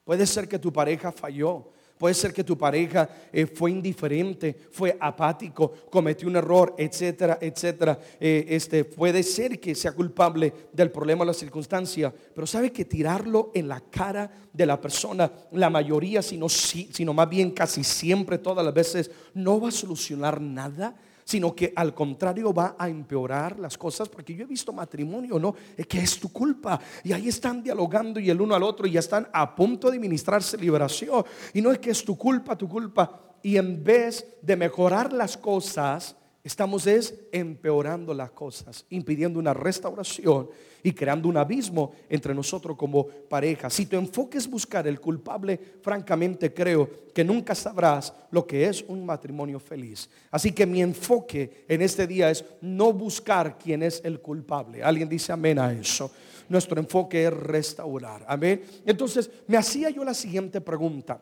Puede 0.04 0.26
ser 0.26 0.48
que 0.48 0.58
tu 0.58 0.72
pareja 0.72 1.12
falló. 1.12 1.70
Puede 1.98 2.14
ser 2.14 2.32
que 2.32 2.44
tu 2.44 2.56
pareja 2.56 3.08
eh, 3.32 3.46
fue 3.46 3.72
indiferente, 3.72 4.56
fue 4.70 4.96
apático, 5.00 5.72
cometió 5.90 6.28
un 6.28 6.36
error, 6.36 6.74
etcétera, 6.78 7.38
etcétera. 7.40 7.98
Eh, 8.20 8.46
este, 8.48 8.84
puede 8.84 9.22
ser 9.22 9.58
que 9.58 9.74
sea 9.74 9.92
culpable 9.92 10.52
del 10.72 10.90
problema 10.90 11.22
o 11.22 11.26
la 11.26 11.34
circunstancia, 11.34 12.14
pero 12.34 12.46
sabe 12.46 12.70
que 12.70 12.84
tirarlo 12.84 13.50
en 13.54 13.68
la 13.68 13.80
cara 13.80 14.30
de 14.52 14.66
la 14.66 14.80
persona, 14.80 15.30
la 15.52 15.70
mayoría, 15.70 16.22
sino, 16.22 16.48
sino 16.48 17.12
más 17.12 17.28
bien 17.28 17.50
casi 17.50 17.82
siempre, 17.82 18.38
todas 18.38 18.64
las 18.64 18.74
veces, 18.74 19.10
no 19.34 19.60
va 19.60 19.68
a 19.68 19.72
solucionar 19.72 20.40
nada 20.40 20.94
sino 21.28 21.54
que 21.54 21.74
al 21.76 21.92
contrario 21.92 22.54
va 22.54 22.74
a 22.78 22.88
empeorar 22.88 23.58
las 23.58 23.76
cosas, 23.76 24.08
porque 24.08 24.34
yo 24.34 24.44
he 24.44 24.46
visto 24.46 24.72
matrimonio, 24.72 25.38
¿no? 25.38 25.54
Que 25.86 25.98
es 25.98 26.18
tu 26.18 26.32
culpa. 26.32 26.80
Y 27.04 27.12
ahí 27.12 27.28
están 27.28 27.62
dialogando 27.62 28.18
y 28.18 28.30
el 28.30 28.40
uno 28.40 28.54
al 28.54 28.62
otro 28.62 28.86
y 28.86 28.92
ya 28.92 29.00
están 29.00 29.28
a 29.30 29.54
punto 29.54 29.90
de 29.90 29.98
ministrarse 29.98 30.56
liberación. 30.56 31.22
Y 31.52 31.60
no 31.60 31.70
es 31.70 31.80
que 31.80 31.90
es 31.90 32.02
tu 32.02 32.16
culpa, 32.16 32.56
tu 32.56 32.66
culpa. 32.66 33.36
Y 33.42 33.58
en 33.58 33.84
vez 33.84 34.38
de 34.40 34.56
mejorar 34.56 35.12
las 35.12 35.36
cosas, 35.36 36.16
estamos 36.48 36.86
es 36.86 37.14
empeorando 37.30 38.14
las 38.14 38.30
cosas, 38.30 38.86
impidiendo 38.88 39.38
una 39.38 39.52
restauración 39.52 40.48
y 40.82 40.92
creando 40.92 41.28
un 41.28 41.36
abismo 41.36 41.92
entre 42.08 42.34
nosotros 42.34 42.74
como 42.74 43.06
pareja. 43.06 43.68
Si 43.68 43.84
tu 43.84 43.96
enfoque 43.96 44.38
es 44.38 44.48
buscar 44.48 44.88
el 44.88 44.98
culpable, 44.98 45.60
francamente 45.82 46.54
creo 46.54 46.88
que 47.12 47.22
nunca 47.22 47.54
sabrás 47.54 48.14
lo 48.30 48.46
que 48.46 48.66
es 48.66 48.82
un 48.88 49.04
matrimonio 49.04 49.60
feliz. 49.60 50.08
Así 50.30 50.52
que 50.52 50.64
mi 50.64 50.80
enfoque 50.80 51.66
en 51.68 51.82
este 51.82 52.06
día 52.06 52.30
es 52.30 52.42
no 52.62 52.94
buscar 52.94 53.58
quién 53.58 53.82
es 53.82 54.00
el 54.02 54.20
culpable. 54.22 54.82
Alguien 54.82 55.06
dice 55.06 55.32
amén 55.32 55.58
a 55.58 55.70
eso. 55.70 56.10
Nuestro 56.48 56.80
enfoque 56.80 57.26
es 57.26 57.32
restaurar. 57.34 58.24
Amén. 58.26 58.62
Entonces 58.86 59.30
me 59.46 59.58
hacía 59.58 59.90
yo 59.90 60.02
la 60.02 60.14
siguiente 60.14 60.62
pregunta. 60.62 61.20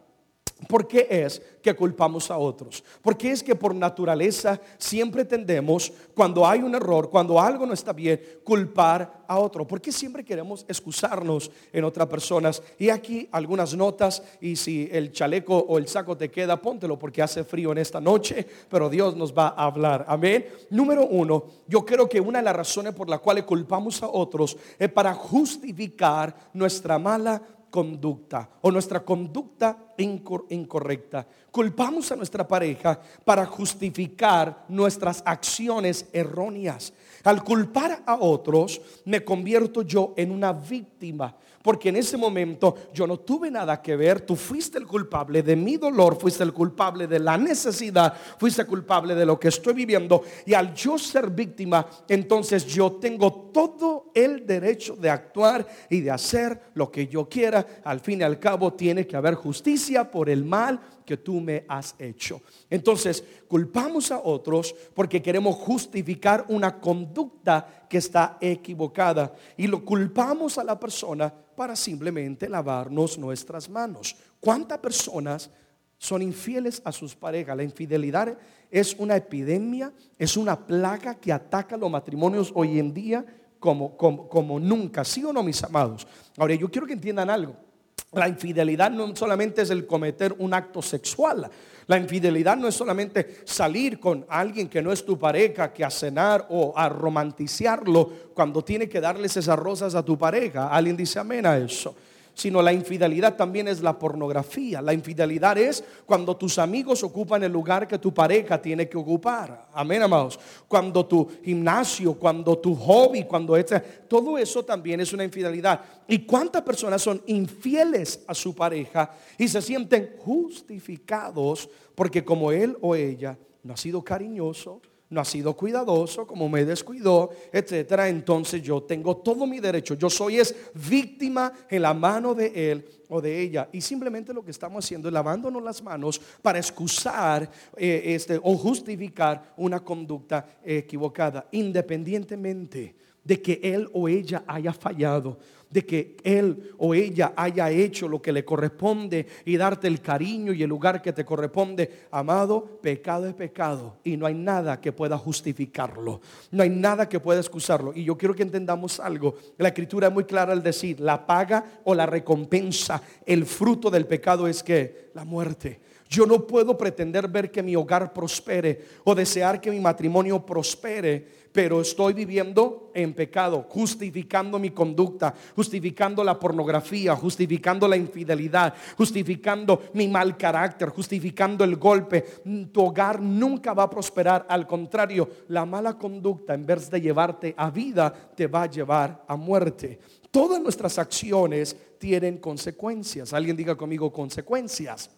¿Por 0.68 0.88
qué 0.88 1.06
es 1.10 1.42
que 1.60 1.76
culpamos 1.76 2.30
a 2.30 2.38
otros? 2.38 2.82
Porque 3.02 3.30
es 3.30 3.42
que 3.42 3.54
por 3.54 3.74
naturaleza 3.74 4.58
siempre 4.78 5.26
tendemos, 5.26 5.92
cuando 6.14 6.46
hay 6.46 6.60
un 6.60 6.74
error, 6.74 7.10
cuando 7.10 7.38
algo 7.38 7.66
no 7.66 7.74
está 7.74 7.92
bien, 7.92 8.18
culpar 8.42 9.24
a 9.28 9.38
otro. 9.38 9.66
¿Por 9.66 9.82
qué 9.82 9.92
siempre 9.92 10.24
queremos 10.24 10.64
excusarnos 10.66 11.50
en 11.70 11.84
otras 11.84 12.08
personas? 12.08 12.62
Y 12.78 12.88
aquí 12.88 13.28
algunas 13.32 13.76
notas, 13.76 14.22
y 14.40 14.56
si 14.56 14.88
el 14.90 15.12
chaleco 15.12 15.58
o 15.58 15.76
el 15.76 15.88
saco 15.88 16.16
te 16.16 16.30
queda, 16.30 16.60
póntelo 16.60 16.98
porque 16.98 17.20
hace 17.20 17.44
frío 17.44 17.72
en 17.72 17.78
esta 17.78 18.00
noche, 18.00 18.46
pero 18.70 18.88
Dios 18.88 19.14
nos 19.14 19.36
va 19.36 19.48
a 19.48 19.66
hablar. 19.66 20.06
Amén. 20.08 20.46
Número 20.70 21.06
uno, 21.06 21.44
yo 21.68 21.84
creo 21.84 22.08
que 22.08 22.18
una 22.18 22.38
de 22.38 22.44
las 22.46 22.56
razones 22.56 22.94
por 22.94 23.10
las 23.10 23.20
cuales 23.20 23.44
culpamos 23.44 24.02
a 24.02 24.08
otros 24.08 24.56
es 24.78 24.90
para 24.90 25.12
justificar 25.12 26.34
nuestra 26.54 26.98
mala 26.98 27.42
conducta 27.70 28.48
o 28.62 28.70
nuestra 28.70 29.04
conducta 29.04 29.76
incorrecta. 29.98 31.26
Culpamos 31.50 32.10
a 32.12 32.16
nuestra 32.16 32.46
pareja 32.46 33.00
para 33.24 33.46
justificar 33.46 34.64
nuestras 34.68 35.22
acciones 35.24 36.06
erróneas. 36.12 36.92
Al 37.24 37.42
culpar 37.42 38.02
a 38.06 38.16
otros, 38.16 38.80
me 39.04 39.24
convierto 39.24 39.82
yo 39.82 40.14
en 40.16 40.30
una 40.30 40.52
víctima 40.52 41.34
porque 41.66 41.88
en 41.88 41.96
ese 41.96 42.16
momento 42.16 42.76
yo 42.94 43.08
no 43.08 43.18
tuve 43.18 43.50
nada 43.50 43.82
que 43.82 43.96
ver, 43.96 44.20
tú 44.20 44.36
fuiste 44.36 44.78
el 44.78 44.86
culpable 44.86 45.42
de 45.42 45.56
mi 45.56 45.76
dolor, 45.76 46.16
fuiste 46.16 46.44
el 46.44 46.52
culpable 46.52 47.08
de 47.08 47.18
la 47.18 47.36
necesidad, 47.36 48.14
fuiste 48.38 48.64
culpable 48.64 49.16
de 49.16 49.26
lo 49.26 49.40
que 49.40 49.48
estoy 49.48 49.74
viviendo 49.74 50.22
y 50.46 50.54
al 50.54 50.72
yo 50.74 50.96
ser 50.96 51.28
víctima, 51.28 51.84
entonces 52.08 52.64
yo 52.66 52.92
tengo 52.92 53.50
todo 53.52 54.12
el 54.14 54.46
derecho 54.46 54.94
de 54.94 55.10
actuar 55.10 55.66
y 55.90 56.02
de 56.02 56.12
hacer 56.12 56.70
lo 56.74 56.88
que 56.88 57.08
yo 57.08 57.28
quiera. 57.28 57.66
Al 57.82 57.98
fin 57.98 58.20
y 58.20 58.22
al 58.22 58.38
cabo 58.38 58.72
tiene 58.74 59.04
que 59.04 59.16
haber 59.16 59.34
justicia 59.34 59.85
por 60.10 60.28
el 60.28 60.44
mal 60.44 60.80
que 61.04 61.16
tú 61.16 61.40
me 61.40 61.64
has 61.68 61.94
hecho. 61.98 62.42
Entonces, 62.68 63.22
culpamos 63.48 64.10
a 64.10 64.20
otros 64.22 64.74
porque 64.94 65.22
queremos 65.22 65.56
justificar 65.56 66.44
una 66.48 66.80
conducta 66.80 67.86
que 67.88 67.98
está 67.98 68.36
equivocada 68.40 69.34
y 69.56 69.66
lo 69.66 69.84
culpamos 69.84 70.58
a 70.58 70.64
la 70.64 70.78
persona 70.78 71.32
para 71.32 71.76
simplemente 71.76 72.48
lavarnos 72.48 73.16
nuestras 73.16 73.68
manos. 73.68 74.16
¿Cuántas 74.40 74.78
personas 74.78 75.50
son 75.98 76.22
infieles 76.22 76.82
a 76.84 76.92
sus 76.92 77.14
parejas? 77.14 77.56
La 77.56 77.62
infidelidad 77.62 78.36
es 78.70 78.94
una 78.98 79.16
epidemia, 79.16 79.92
es 80.18 80.36
una 80.36 80.66
plaga 80.66 81.14
que 81.14 81.32
ataca 81.32 81.76
los 81.76 81.90
matrimonios 81.90 82.52
hoy 82.54 82.78
en 82.78 82.92
día 82.92 83.24
como, 83.58 83.96
como, 83.96 84.28
como 84.28 84.60
nunca. 84.60 85.04
¿Sí 85.04 85.24
o 85.24 85.32
no, 85.32 85.42
mis 85.42 85.62
amados? 85.62 86.06
Ahora, 86.36 86.54
yo 86.54 86.68
quiero 86.68 86.86
que 86.86 86.92
entiendan 86.92 87.30
algo. 87.30 87.65
La 88.12 88.28
infidelidad 88.28 88.90
no 88.90 89.14
solamente 89.14 89.62
es 89.62 89.70
el 89.70 89.86
cometer 89.86 90.34
un 90.38 90.54
acto 90.54 90.80
sexual. 90.80 91.50
La 91.86 91.98
infidelidad 91.98 92.56
no 92.56 92.68
es 92.68 92.74
solamente 92.74 93.42
salir 93.44 94.00
con 94.00 94.24
alguien 94.28 94.68
que 94.68 94.82
no 94.82 94.90
es 94.90 95.04
tu 95.04 95.18
pareja, 95.18 95.72
que 95.72 95.84
a 95.84 95.90
cenar 95.90 96.46
o 96.50 96.72
a 96.76 96.88
romanticiarlo 96.88 98.10
cuando 98.34 98.64
tiene 98.64 98.88
que 98.88 99.00
darles 99.00 99.36
esas 99.36 99.58
rosas 99.58 99.94
a 99.94 100.04
tu 100.04 100.18
pareja. 100.18 100.68
Alguien 100.68 100.96
dice 100.96 101.18
amén 101.18 101.46
a 101.46 101.56
eso 101.58 101.94
sino 102.36 102.60
la 102.60 102.70
infidelidad 102.70 103.34
también 103.34 103.66
es 103.66 103.80
la 103.80 103.98
pornografía. 103.98 104.82
La 104.82 104.92
infidelidad 104.92 105.56
es 105.56 105.82
cuando 106.04 106.36
tus 106.36 106.58
amigos 106.58 107.02
ocupan 107.02 107.42
el 107.42 107.50
lugar 107.50 107.88
que 107.88 107.98
tu 107.98 108.12
pareja 108.12 108.60
tiene 108.60 108.86
que 108.90 108.98
ocupar. 108.98 109.68
Amén, 109.72 110.02
amados. 110.02 110.38
Cuando 110.68 111.06
tu 111.06 111.26
gimnasio, 111.42 112.12
cuando 112.12 112.58
tu 112.58 112.74
hobby, 112.74 113.24
cuando 113.24 113.56
este, 113.56 113.80
todo 113.80 114.36
eso 114.36 114.62
también 114.66 115.00
es 115.00 115.14
una 115.14 115.24
infidelidad. 115.24 115.80
¿Y 116.06 116.26
cuántas 116.26 116.60
personas 116.60 117.00
son 117.00 117.22
infieles 117.24 118.22
a 118.26 118.34
su 118.34 118.54
pareja 118.54 119.10
y 119.38 119.48
se 119.48 119.62
sienten 119.62 120.16
justificados 120.18 121.70
porque 121.94 122.22
como 122.22 122.52
él 122.52 122.76
o 122.82 122.94
ella 122.94 123.38
no 123.62 123.72
ha 123.72 123.78
sido 123.78 124.04
cariñoso, 124.04 124.82
no 125.08 125.20
ha 125.20 125.24
sido 125.24 125.56
cuidadoso, 125.56 126.26
como 126.26 126.48
me 126.48 126.64
descuidó, 126.64 127.30
etcétera, 127.52 128.08
entonces 128.08 128.62
yo 128.62 128.82
tengo 128.82 129.16
todo 129.18 129.46
mi 129.46 129.60
derecho. 129.60 129.94
Yo 129.94 130.10
soy 130.10 130.38
es 130.38 130.54
víctima 130.74 131.52
en 131.68 131.82
la 131.82 131.94
mano 131.94 132.34
de 132.34 132.72
él 132.72 132.84
o 133.08 133.20
de 133.20 133.40
ella. 133.40 133.68
Y 133.72 133.80
simplemente 133.80 134.34
lo 134.34 134.44
que 134.44 134.50
estamos 134.50 134.84
haciendo 134.84 135.08
es 135.08 135.14
lavándonos 135.14 135.62
las 135.62 135.82
manos 135.82 136.20
para 136.42 136.58
excusar 136.58 137.48
eh, 137.76 138.02
este, 138.06 138.40
o 138.42 138.56
justificar 138.56 139.54
una 139.56 139.80
conducta 139.80 140.58
equivocada, 140.64 141.46
independientemente 141.52 142.96
de 143.22 143.42
que 143.42 143.60
él 143.62 143.88
o 143.92 144.08
ella 144.08 144.44
haya 144.46 144.72
fallado 144.72 145.38
de 145.76 145.84
que 145.84 146.16
él 146.24 146.72
o 146.78 146.94
ella 146.94 147.34
haya 147.36 147.70
hecho 147.70 148.08
lo 148.08 148.22
que 148.22 148.32
le 148.32 148.46
corresponde 148.46 149.26
y 149.44 149.58
darte 149.58 149.86
el 149.86 150.00
cariño 150.00 150.54
y 150.54 150.62
el 150.62 150.70
lugar 150.70 151.02
que 151.02 151.12
te 151.12 151.22
corresponde. 151.22 152.06
Amado, 152.10 152.78
pecado 152.80 153.28
es 153.28 153.34
pecado 153.34 153.98
y 154.02 154.16
no 154.16 154.24
hay 154.24 154.32
nada 154.32 154.80
que 154.80 154.92
pueda 154.92 155.18
justificarlo. 155.18 156.22
No 156.50 156.62
hay 156.62 156.70
nada 156.70 157.10
que 157.10 157.20
pueda 157.20 157.40
excusarlo. 157.40 157.92
Y 157.94 158.04
yo 158.04 158.16
quiero 158.16 158.34
que 158.34 158.42
entendamos 158.42 158.98
algo. 159.00 159.34
La 159.58 159.68
escritura 159.68 160.08
es 160.08 160.14
muy 160.14 160.24
clara 160.24 160.54
al 160.54 160.62
decir, 160.62 160.98
la 160.98 161.26
paga 161.26 161.82
o 161.84 161.94
la 161.94 162.06
recompensa, 162.06 163.02
el 163.26 163.44
fruto 163.44 163.90
del 163.90 164.06
pecado 164.06 164.48
es 164.48 164.62
que 164.62 165.10
la 165.12 165.26
muerte. 165.26 165.80
Yo 166.08 166.26
no 166.26 166.46
puedo 166.46 166.76
pretender 166.76 167.28
ver 167.28 167.50
que 167.50 167.62
mi 167.62 167.74
hogar 167.74 168.12
prospere 168.12 168.84
o 169.04 169.14
desear 169.14 169.60
que 169.60 169.70
mi 169.70 169.80
matrimonio 169.80 170.44
prospere 170.44 171.46
pero 171.56 171.80
estoy 171.80 172.12
viviendo 172.12 172.90
en 172.92 173.14
pecado, 173.14 173.64
justificando 173.70 174.58
mi 174.58 174.72
conducta, 174.72 175.32
justificando 175.54 176.22
la 176.22 176.38
pornografía, 176.38 177.16
justificando 177.16 177.88
la 177.88 177.96
infidelidad, 177.96 178.74
justificando 178.94 179.84
mi 179.94 180.06
mal 180.06 180.36
carácter, 180.36 180.90
justificando 180.90 181.64
el 181.64 181.76
golpe. 181.76 182.26
Tu 182.70 182.78
hogar 182.78 183.22
nunca 183.22 183.72
va 183.72 183.84
a 183.84 183.90
prosperar, 183.90 184.44
al 184.50 184.66
contrario, 184.66 185.30
la 185.48 185.64
mala 185.64 185.96
conducta 185.96 186.52
en 186.52 186.66
vez 186.66 186.90
de 186.90 187.00
llevarte 187.00 187.54
a 187.56 187.70
vida, 187.70 188.12
te 188.12 188.46
va 188.48 188.64
a 188.64 188.70
llevar 188.70 189.24
a 189.26 189.34
muerte. 189.34 189.98
Todas 190.30 190.60
nuestras 190.60 190.98
acciones 190.98 191.74
tienen 191.98 192.36
consecuencias. 192.36 193.32
Alguien 193.32 193.56
diga 193.56 193.74
conmigo 193.76 194.12
consecuencias. 194.12 195.08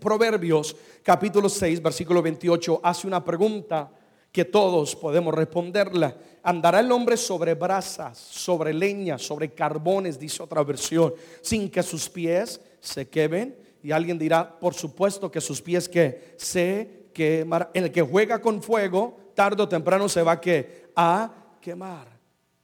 Proverbios 0.00 0.76
capítulo 1.02 1.48
6, 1.48 1.82
versículo 1.82 2.22
28 2.22 2.80
hace 2.82 3.06
una 3.06 3.24
pregunta 3.24 3.90
que 4.34 4.44
todos 4.44 4.96
podemos 4.96 5.32
responderla. 5.32 6.16
Andará 6.42 6.80
el 6.80 6.90
hombre 6.90 7.16
sobre 7.16 7.54
brasas, 7.54 8.18
sobre 8.18 8.74
leña, 8.74 9.16
sobre 9.16 9.54
carbones, 9.54 10.18
dice 10.18 10.42
otra 10.42 10.64
versión, 10.64 11.14
sin 11.40 11.70
que 11.70 11.82
sus 11.84 12.08
pies 12.10 12.60
se 12.80 13.08
quemen. 13.08 13.56
Y 13.82 13.92
alguien 13.92 14.18
dirá, 14.18 14.58
por 14.58 14.74
supuesto 14.74 15.30
que 15.30 15.40
sus 15.40 15.62
pies 15.62 15.88
que 15.88 16.34
se 16.36 17.10
quemarán. 17.12 17.68
El 17.74 17.92
que 17.92 18.02
juega 18.02 18.42
con 18.42 18.60
fuego, 18.60 19.16
tarde 19.34 19.62
o 19.62 19.68
temprano 19.68 20.08
se 20.08 20.22
va 20.22 20.32
a, 20.32 20.40
que, 20.40 20.90
a 20.96 21.32
quemar. 21.60 22.08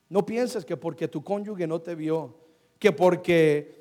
No 0.09 0.27
pienses 0.27 0.65
que 0.65 0.77
porque 0.77 1.07
tu 1.07 1.23
cónyuge 1.23 1.69
no 1.69 1.81
te 1.81 1.95
vio, 1.95 2.37
que 2.81 2.91
porque 2.91 3.80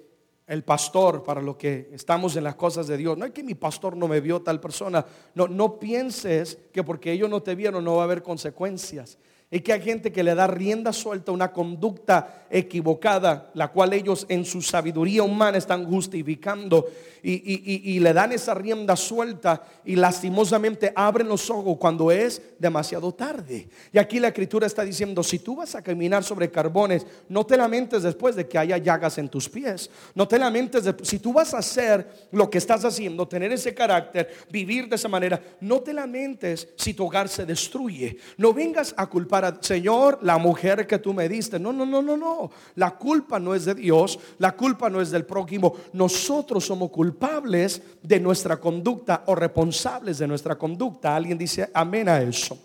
el 0.50 0.64
pastor 0.64 1.24
para 1.24 1.42
lo 1.42 1.56
que 1.56 1.92
estamos 1.94 2.36
en 2.36 2.44
las 2.44 2.56
cosas 2.56 2.88
de 2.88 2.98
Dios. 2.98 3.16
No 3.16 3.26
es 3.26 3.32
que 3.32 3.44
mi 3.44 3.54
pastor 3.54 3.96
no 3.96 4.08
me 4.08 4.20
vio 4.20 4.42
tal 4.42 4.60
persona. 4.60 5.06
No, 5.36 5.48
no 5.48 5.80
pienses 5.80 6.58
que 6.74 6.84
porque 6.84 7.12
ellos 7.12 7.30
no 7.30 7.44
te 7.44 7.54
vieron 7.54 7.84
no 7.84 7.98
va 7.98 8.02
a 8.02 8.06
haber 8.06 8.24
consecuencias. 8.24 9.20
Es 9.52 9.64
que 9.64 9.74
hay 9.74 9.82
gente 9.82 10.12
que 10.12 10.22
le 10.22 10.36
da 10.36 10.46
rienda 10.46 10.94
suelta 10.94 11.32
a 11.32 11.34
una 11.34 11.52
conducta 11.52 12.46
equivocada, 12.52 13.50
la 13.56 13.70
cual 13.70 13.94
ellos 13.94 14.28
en 14.30 14.46
su 14.46 14.62
sabiduría 14.62 15.24
humana 15.24 15.58
están 15.58 15.86
justificando 15.86 16.86
y, 17.24 18.00
le 18.00 18.14
dan 18.14 18.32
esa 18.32 18.54
rienda 18.54 18.96
suelta 18.96 19.64
y 19.84 19.96
lastimosamente 19.96 20.94
abren 20.96 21.28
los 21.28 21.50
ojos 21.50 21.78
cuando 21.80 22.12
es 22.12 22.42
demasiado 22.60 23.12
tarde. 23.12 23.68
Y 23.92 23.98
aquí 23.98 24.20
la 24.20 24.30
escritura 24.30 24.68
está 24.68 24.84
diciendo, 24.84 25.24
si 25.24 25.40
tú 25.40 25.56
vas 25.56 25.76
a 25.76 25.82
caminar 25.82 26.24
sobre 26.24 26.52
carbones, 26.52 27.06
no 27.28 27.46
te 27.46 27.58
lamentes 27.58 28.04
después 28.04 28.36
de 28.36 28.48
que 28.48 28.58
haya 28.58 28.78
llagas 28.78 29.18
en 29.18 29.30
tus 29.30 29.50
pies. 29.50 29.90
No 30.16 30.28
te 30.28 30.40
lamentes, 30.40 30.84
si 31.04 31.20
tú 31.20 31.34
vas 31.34 31.54
a 31.54 31.58
hacer 31.58 32.30
lo 32.32 32.50
que 32.50 32.60
estás 32.60 32.86
haciendo, 32.86 33.28
tener 33.28 33.52
ese 33.52 33.74
carácter, 33.74 34.32
vivir 34.50 34.88
de 34.88 34.96
esa 34.96 35.08
manera, 35.08 35.42
no 35.60 35.82
te 35.82 35.94
lamentes 35.94 36.68
si 36.78 36.94
tu 36.94 37.06
hogar 37.06 37.28
se 37.28 37.46
destruye. 37.46 38.18
No 38.38 38.54
vengas 38.54 38.94
a 38.96 39.08
culpar 39.08 39.39
Señor, 39.62 40.20
la 40.22 40.38
mujer 40.38 40.86
que 40.86 41.00
tú 41.00 41.14
me 41.14 41.28
diste. 41.28 41.60
No, 41.60 41.74
no, 41.74 41.86
no, 41.86 42.02
no, 42.02 42.16
no. 42.16 42.52
La 42.76 42.92
culpa 42.92 43.40
no 43.40 43.56
es 43.56 43.66
de 43.66 43.76
Dios, 43.76 44.20
la 44.38 44.56
culpa 44.56 44.90
no 44.90 45.02
es 45.02 45.12
del 45.12 45.26
prójimo. 45.26 45.76
Nosotros 45.94 46.66
somos 46.66 46.90
culpables 46.90 47.82
de 48.02 48.20
nuestra 48.20 48.58
conducta 48.58 49.24
o 49.28 49.36
responsables 49.36 50.18
de 50.20 50.28
nuestra 50.28 50.58
conducta. 50.58 51.16
Alguien 51.16 51.38
dice 51.38 51.70
amén 51.74 52.10
a 52.10 52.22
eso. 52.22 52.58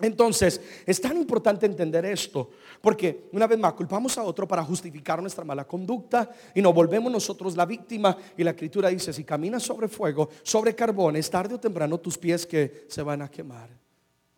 Entonces, 0.00 0.60
es 0.86 1.00
tan 1.00 1.16
importante 1.16 1.66
entender 1.66 2.04
esto, 2.04 2.50
porque 2.80 3.28
una 3.32 3.48
vez 3.48 3.58
más 3.58 3.72
culpamos 3.72 4.16
a 4.16 4.22
otro 4.22 4.46
para 4.46 4.62
justificar 4.62 5.20
nuestra 5.20 5.44
mala 5.44 5.66
conducta 5.66 6.30
y 6.54 6.62
nos 6.62 6.72
volvemos 6.72 7.10
nosotros 7.10 7.56
la 7.56 7.66
víctima. 7.66 8.16
Y 8.36 8.44
la 8.44 8.50
escritura 8.50 8.90
dice, 8.90 9.12
si 9.12 9.24
caminas 9.24 9.64
sobre 9.64 9.88
fuego, 9.88 10.28
sobre 10.42 10.74
carbones, 10.74 11.28
tarde 11.28 11.56
o 11.56 11.60
temprano 11.60 11.98
tus 11.98 12.16
pies 12.16 12.46
que 12.46 12.86
se 12.88 13.02
van 13.02 13.22
a 13.22 13.30
quemar. 13.30 13.87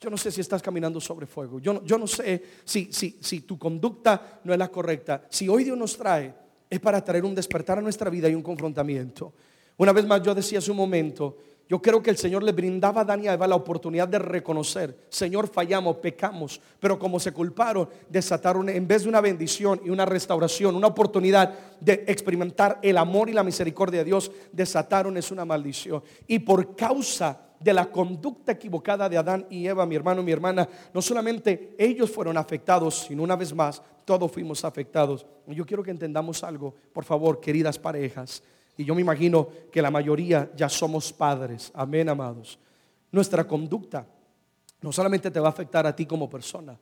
Yo 0.00 0.08
no 0.08 0.16
sé 0.16 0.30
si 0.30 0.40
estás 0.40 0.62
caminando 0.62 0.98
sobre 0.98 1.26
fuego. 1.26 1.58
Yo 1.58 1.74
no, 1.74 1.84
yo 1.84 1.98
no 1.98 2.06
sé 2.06 2.42
si, 2.64 2.90
si, 2.90 3.18
si 3.20 3.40
tu 3.42 3.58
conducta 3.58 4.40
no 4.44 4.52
es 4.52 4.58
la 4.58 4.68
correcta. 4.68 5.26
Si 5.28 5.46
hoy 5.46 5.64
Dios 5.64 5.76
nos 5.76 5.96
trae, 5.96 6.34
es 6.70 6.80
para 6.80 7.04
traer 7.04 7.24
un 7.24 7.34
despertar 7.34 7.78
a 7.78 7.82
nuestra 7.82 8.08
vida 8.08 8.28
y 8.28 8.34
un 8.34 8.42
confrontamiento. 8.42 9.34
Una 9.76 9.92
vez 9.92 10.06
más 10.06 10.22
yo 10.22 10.34
decía 10.34 10.58
hace 10.58 10.70
un 10.70 10.78
momento, 10.78 11.36
yo 11.68 11.80
creo 11.80 12.02
que 12.02 12.10
el 12.10 12.16
Señor 12.16 12.42
le 12.42 12.52
brindaba 12.52 13.02
a 13.02 13.04
Adán 13.04 13.22
y 13.24 13.28
a 13.28 13.34
Eva 13.34 13.46
la 13.46 13.54
oportunidad 13.56 14.08
de 14.08 14.18
reconocer, 14.18 15.06
Señor, 15.08 15.48
fallamos, 15.48 15.96
pecamos, 15.96 16.60
pero 16.80 16.98
como 16.98 17.20
se 17.20 17.32
culparon, 17.32 17.88
desataron 18.08 18.68
en 18.68 18.88
vez 18.88 19.02
de 19.02 19.08
una 19.08 19.20
bendición 19.20 19.80
y 19.84 19.90
una 19.90 20.04
restauración, 20.04 20.74
una 20.74 20.88
oportunidad 20.88 21.78
de 21.78 22.04
experimentar 22.08 22.78
el 22.82 22.96
amor 22.96 23.28
y 23.28 23.34
la 23.34 23.44
misericordia 23.44 24.00
de 24.00 24.06
Dios, 24.06 24.32
desataron 24.50 25.16
es 25.16 25.30
una 25.30 25.44
maldición. 25.44 26.02
Y 26.26 26.40
por 26.40 26.74
causa 26.74 27.49
de 27.60 27.74
la 27.74 27.90
conducta 27.90 28.52
equivocada 28.52 29.08
de 29.08 29.18
Adán 29.18 29.46
y 29.50 29.66
Eva, 29.66 29.84
mi 29.84 29.94
hermano, 29.94 30.22
mi 30.22 30.32
hermana, 30.32 30.66
no 30.94 31.02
solamente 31.02 31.74
ellos 31.78 32.10
fueron 32.10 32.38
afectados, 32.38 33.06
sino 33.06 33.22
una 33.22 33.36
vez 33.36 33.54
más, 33.54 33.82
todos 34.06 34.32
fuimos 34.32 34.64
afectados. 34.64 35.26
Yo 35.46 35.66
quiero 35.66 35.82
que 35.82 35.90
entendamos 35.90 36.42
algo, 36.42 36.74
por 36.92 37.04
favor, 37.04 37.38
queridas 37.38 37.78
parejas. 37.78 38.42
Y 38.76 38.84
yo 38.84 38.94
me 38.94 39.02
imagino 39.02 39.48
que 39.70 39.82
la 39.82 39.90
mayoría 39.90 40.50
ya 40.56 40.70
somos 40.70 41.12
padres. 41.12 41.70
Amén, 41.74 42.08
amados. 42.08 42.58
Nuestra 43.12 43.46
conducta 43.46 44.06
no 44.80 44.90
solamente 44.90 45.30
te 45.30 45.38
va 45.38 45.48
a 45.48 45.50
afectar 45.50 45.86
a 45.86 45.94
ti 45.94 46.06
como 46.06 46.30
persona, 46.30 46.78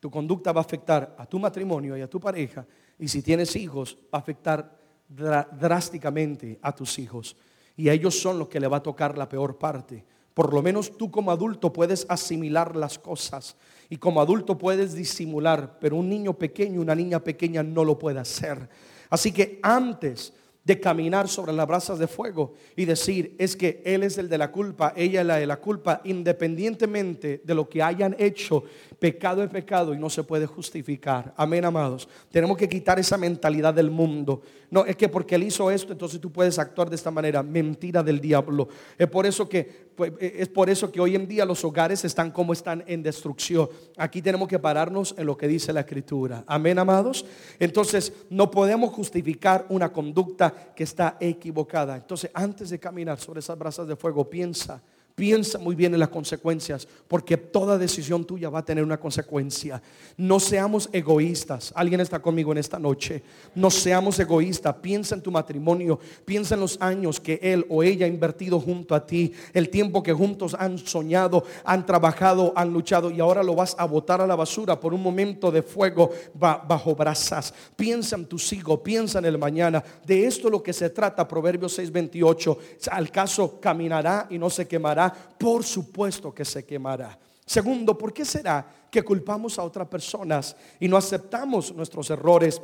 tu 0.00 0.10
conducta 0.10 0.52
va 0.52 0.60
a 0.60 0.64
afectar 0.64 1.14
a 1.16 1.26
tu 1.26 1.38
matrimonio 1.38 1.96
y 1.96 2.00
a 2.00 2.10
tu 2.10 2.18
pareja. 2.18 2.66
Y 2.98 3.06
si 3.06 3.22
tienes 3.22 3.54
hijos, 3.54 3.96
va 4.12 4.18
a 4.18 4.22
afectar 4.22 4.76
drásticamente 5.08 6.58
a 6.60 6.74
tus 6.74 6.98
hijos. 6.98 7.36
Y 7.76 7.88
a 7.88 7.92
ellos 7.92 8.18
son 8.18 8.38
los 8.38 8.48
que 8.48 8.58
le 8.58 8.68
va 8.68 8.78
a 8.78 8.82
tocar 8.82 9.16
la 9.16 9.28
peor 9.28 9.56
parte. 9.56 10.04
Por 10.36 10.52
lo 10.52 10.60
menos 10.60 10.98
tú 10.98 11.10
como 11.10 11.30
adulto 11.30 11.72
puedes 11.72 12.04
asimilar 12.10 12.76
las 12.76 12.98
cosas 12.98 13.56
y 13.88 13.96
como 13.96 14.20
adulto 14.20 14.58
puedes 14.58 14.92
disimular, 14.92 15.78
pero 15.80 15.96
un 15.96 16.10
niño 16.10 16.34
pequeño, 16.34 16.82
una 16.82 16.94
niña 16.94 17.24
pequeña 17.24 17.62
no 17.62 17.86
lo 17.86 17.98
puede 17.98 18.20
hacer. 18.20 18.68
Así 19.08 19.32
que 19.32 19.58
antes 19.62 20.34
de 20.62 20.80
caminar 20.80 21.28
sobre 21.28 21.52
las 21.52 21.66
brasas 21.66 21.98
de 21.98 22.08
fuego 22.08 22.52
y 22.74 22.84
decir, 22.84 23.36
es 23.38 23.54
que 23.56 23.80
Él 23.86 24.02
es 24.02 24.18
el 24.18 24.28
de 24.28 24.36
la 24.36 24.50
culpa, 24.50 24.92
ella 24.96 25.20
es 25.20 25.26
la 25.26 25.36
de 25.36 25.46
la 25.46 25.58
culpa, 25.58 26.00
independientemente 26.04 27.40
de 27.42 27.54
lo 27.54 27.68
que 27.68 27.82
hayan 27.82 28.16
hecho, 28.18 28.64
pecado 28.98 29.44
es 29.44 29.48
pecado 29.48 29.94
y 29.94 29.98
no 29.98 30.10
se 30.10 30.24
puede 30.24 30.44
justificar. 30.44 31.32
Amén, 31.36 31.64
amados. 31.64 32.08
Tenemos 32.32 32.58
que 32.58 32.68
quitar 32.68 32.98
esa 32.98 33.16
mentalidad 33.16 33.72
del 33.72 33.92
mundo. 33.92 34.42
No, 34.68 34.84
es 34.84 34.96
que 34.96 35.08
porque 35.08 35.36
Él 35.36 35.44
hizo 35.44 35.70
esto, 35.70 35.92
entonces 35.92 36.20
tú 36.20 36.32
puedes 36.32 36.58
actuar 36.58 36.90
de 36.90 36.96
esta 36.96 37.12
manera. 37.12 37.44
Mentira 37.44 38.02
del 38.02 38.20
diablo. 38.20 38.66
Es 38.98 39.06
por 39.06 39.24
eso 39.24 39.48
que, 39.48 39.85
es 40.20 40.48
por 40.48 40.70
eso 40.70 40.90
que 40.90 41.00
hoy 41.00 41.14
en 41.14 41.26
día 41.26 41.44
los 41.44 41.64
hogares 41.64 42.04
están 42.04 42.30
como 42.30 42.52
están 42.52 42.84
en 42.86 43.02
destrucción. 43.02 43.68
Aquí 43.96 44.22
tenemos 44.22 44.48
que 44.48 44.58
pararnos 44.58 45.14
en 45.16 45.26
lo 45.26 45.36
que 45.36 45.48
dice 45.48 45.72
la 45.72 45.80
Escritura. 45.80 46.44
Amén, 46.46 46.78
amados. 46.78 47.24
Entonces, 47.58 48.12
no 48.30 48.50
podemos 48.50 48.92
justificar 48.92 49.66
una 49.68 49.92
conducta 49.92 50.72
que 50.74 50.84
está 50.84 51.16
equivocada. 51.20 51.96
Entonces, 51.96 52.30
antes 52.34 52.70
de 52.70 52.78
caminar 52.78 53.18
sobre 53.18 53.40
esas 53.40 53.58
brasas 53.58 53.86
de 53.86 53.96
fuego, 53.96 54.28
piensa 54.28 54.82
Piensa 55.16 55.58
muy 55.58 55.74
bien 55.74 55.94
en 55.94 56.00
las 56.00 56.10
consecuencias, 56.10 56.86
porque 57.08 57.38
toda 57.38 57.78
decisión 57.78 58.26
tuya 58.26 58.50
va 58.50 58.58
a 58.58 58.64
tener 58.66 58.84
una 58.84 59.00
consecuencia. 59.00 59.80
No 60.18 60.38
seamos 60.38 60.90
egoístas. 60.92 61.72
Alguien 61.74 62.02
está 62.02 62.20
conmigo 62.20 62.52
en 62.52 62.58
esta 62.58 62.78
noche. 62.78 63.22
No 63.54 63.70
seamos 63.70 64.18
egoístas. 64.18 64.74
Piensa 64.74 65.14
en 65.14 65.22
tu 65.22 65.30
matrimonio. 65.30 65.98
Piensa 66.26 66.54
en 66.54 66.60
los 66.60 66.78
años 66.82 67.18
que 67.18 67.40
él 67.42 67.64
o 67.70 67.82
ella 67.82 68.04
ha 68.04 68.10
invertido 68.10 68.60
junto 68.60 68.94
a 68.94 69.06
ti. 69.06 69.32
El 69.54 69.70
tiempo 69.70 70.02
que 70.02 70.12
juntos 70.12 70.54
han 70.58 70.76
soñado, 70.76 71.44
han 71.64 71.86
trabajado, 71.86 72.52
han 72.54 72.70
luchado 72.70 73.10
y 73.10 73.18
ahora 73.18 73.42
lo 73.42 73.54
vas 73.54 73.74
a 73.78 73.86
botar 73.86 74.20
a 74.20 74.26
la 74.26 74.36
basura 74.36 74.78
por 74.78 74.92
un 74.92 75.02
momento 75.02 75.50
de 75.50 75.62
fuego 75.62 76.10
bajo 76.34 76.94
brasas. 76.94 77.54
Piensa 77.74 78.16
en 78.16 78.26
tus 78.26 78.52
hijos. 78.52 78.80
Piensa 78.80 79.20
en 79.20 79.24
el 79.24 79.38
mañana. 79.38 79.82
De 80.04 80.26
esto 80.26 80.48
es 80.48 80.52
lo 80.52 80.62
que 80.62 80.74
se 80.74 80.90
trata. 80.90 81.26
Proverbios 81.26 81.78
6:28. 81.78 82.58
Al 82.90 83.10
caso 83.10 83.58
caminará 83.58 84.26
y 84.28 84.36
no 84.36 84.50
se 84.50 84.68
quemará 84.68 85.05
por 85.12 85.64
supuesto 85.64 86.32
que 86.34 86.44
se 86.44 86.64
quemará. 86.64 87.18
Segundo, 87.44 87.96
¿por 87.96 88.12
qué 88.12 88.24
será 88.24 88.66
que 88.90 89.04
culpamos 89.04 89.58
a 89.58 89.62
otras 89.62 89.86
personas 89.86 90.56
y 90.80 90.88
no 90.88 90.96
aceptamos 90.96 91.72
nuestros 91.74 92.10
errores? 92.10 92.60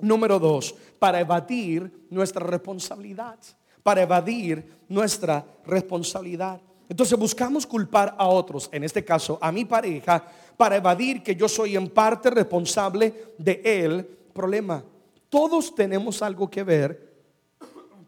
Número 0.00 0.38
dos, 0.38 0.74
para 0.98 1.20
evadir 1.20 2.06
nuestra 2.10 2.44
responsabilidad. 2.44 3.38
Para 3.82 4.02
evadir 4.02 4.84
nuestra 4.88 5.46
responsabilidad. 5.64 6.60
Entonces 6.90 7.18
buscamos 7.18 7.66
culpar 7.66 8.14
a 8.18 8.26
otros, 8.26 8.68
en 8.72 8.84
este 8.84 9.04
caso 9.04 9.38
a 9.40 9.52
mi 9.52 9.64
pareja, 9.64 10.24
para 10.56 10.76
evadir 10.76 11.22
que 11.22 11.34
yo 11.34 11.48
soy 11.48 11.76
en 11.76 11.88
parte 11.88 12.30
responsable 12.30 13.34
de 13.38 13.62
el 13.64 14.04
problema. 14.04 14.84
Todos 15.28 15.74
tenemos 15.74 16.22
algo 16.22 16.50
que 16.50 16.62
ver, 16.62 17.14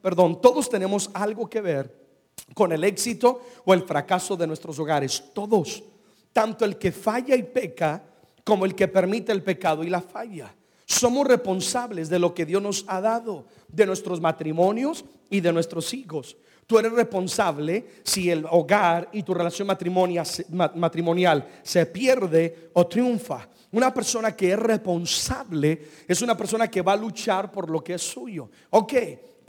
perdón, 0.00 0.40
todos 0.40 0.68
tenemos 0.68 1.10
algo 1.12 1.48
que 1.48 1.60
ver 1.60 1.99
con 2.54 2.72
el 2.72 2.84
éxito 2.84 3.42
o 3.64 3.74
el 3.74 3.82
fracaso 3.82 4.36
de 4.36 4.46
nuestros 4.46 4.78
hogares. 4.78 5.24
Todos, 5.32 5.82
tanto 6.32 6.64
el 6.64 6.76
que 6.76 6.92
falla 6.92 7.36
y 7.36 7.42
peca 7.42 8.02
como 8.44 8.64
el 8.64 8.74
que 8.74 8.88
permite 8.88 9.32
el 9.32 9.42
pecado 9.42 9.84
y 9.84 9.90
la 9.90 10.00
falla. 10.00 10.54
Somos 10.86 11.26
responsables 11.26 12.08
de 12.08 12.18
lo 12.18 12.34
que 12.34 12.44
Dios 12.44 12.60
nos 12.60 12.84
ha 12.88 13.00
dado, 13.00 13.46
de 13.68 13.86
nuestros 13.86 14.20
matrimonios 14.20 15.04
y 15.30 15.40
de 15.40 15.52
nuestros 15.52 15.94
hijos. 15.94 16.36
Tú 16.66 16.78
eres 16.78 16.92
responsable 16.92 17.86
si 18.04 18.30
el 18.30 18.44
hogar 18.48 19.08
y 19.12 19.22
tu 19.22 19.34
relación 19.34 19.68
matrimonial 19.68 21.48
se 21.62 21.86
pierde 21.86 22.70
o 22.74 22.86
triunfa. 22.86 23.48
Una 23.72 23.94
persona 23.94 24.34
que 24.34 24.52
es 24.52 24.58
responsable 24.58 25.80
es 26.08 26.22
una 26.22 26.36
persona 26.36 26.68
que 26.68 26.82
va 26.82 26.92
a 26.92 26.96
luchar 26.96 27.52
por 27.52 27.70
lo 27.70 27.82
que 27.82 27.94
es 27.94 28.02
suyo. 28.02 28.50
Ok, 28.70 28.94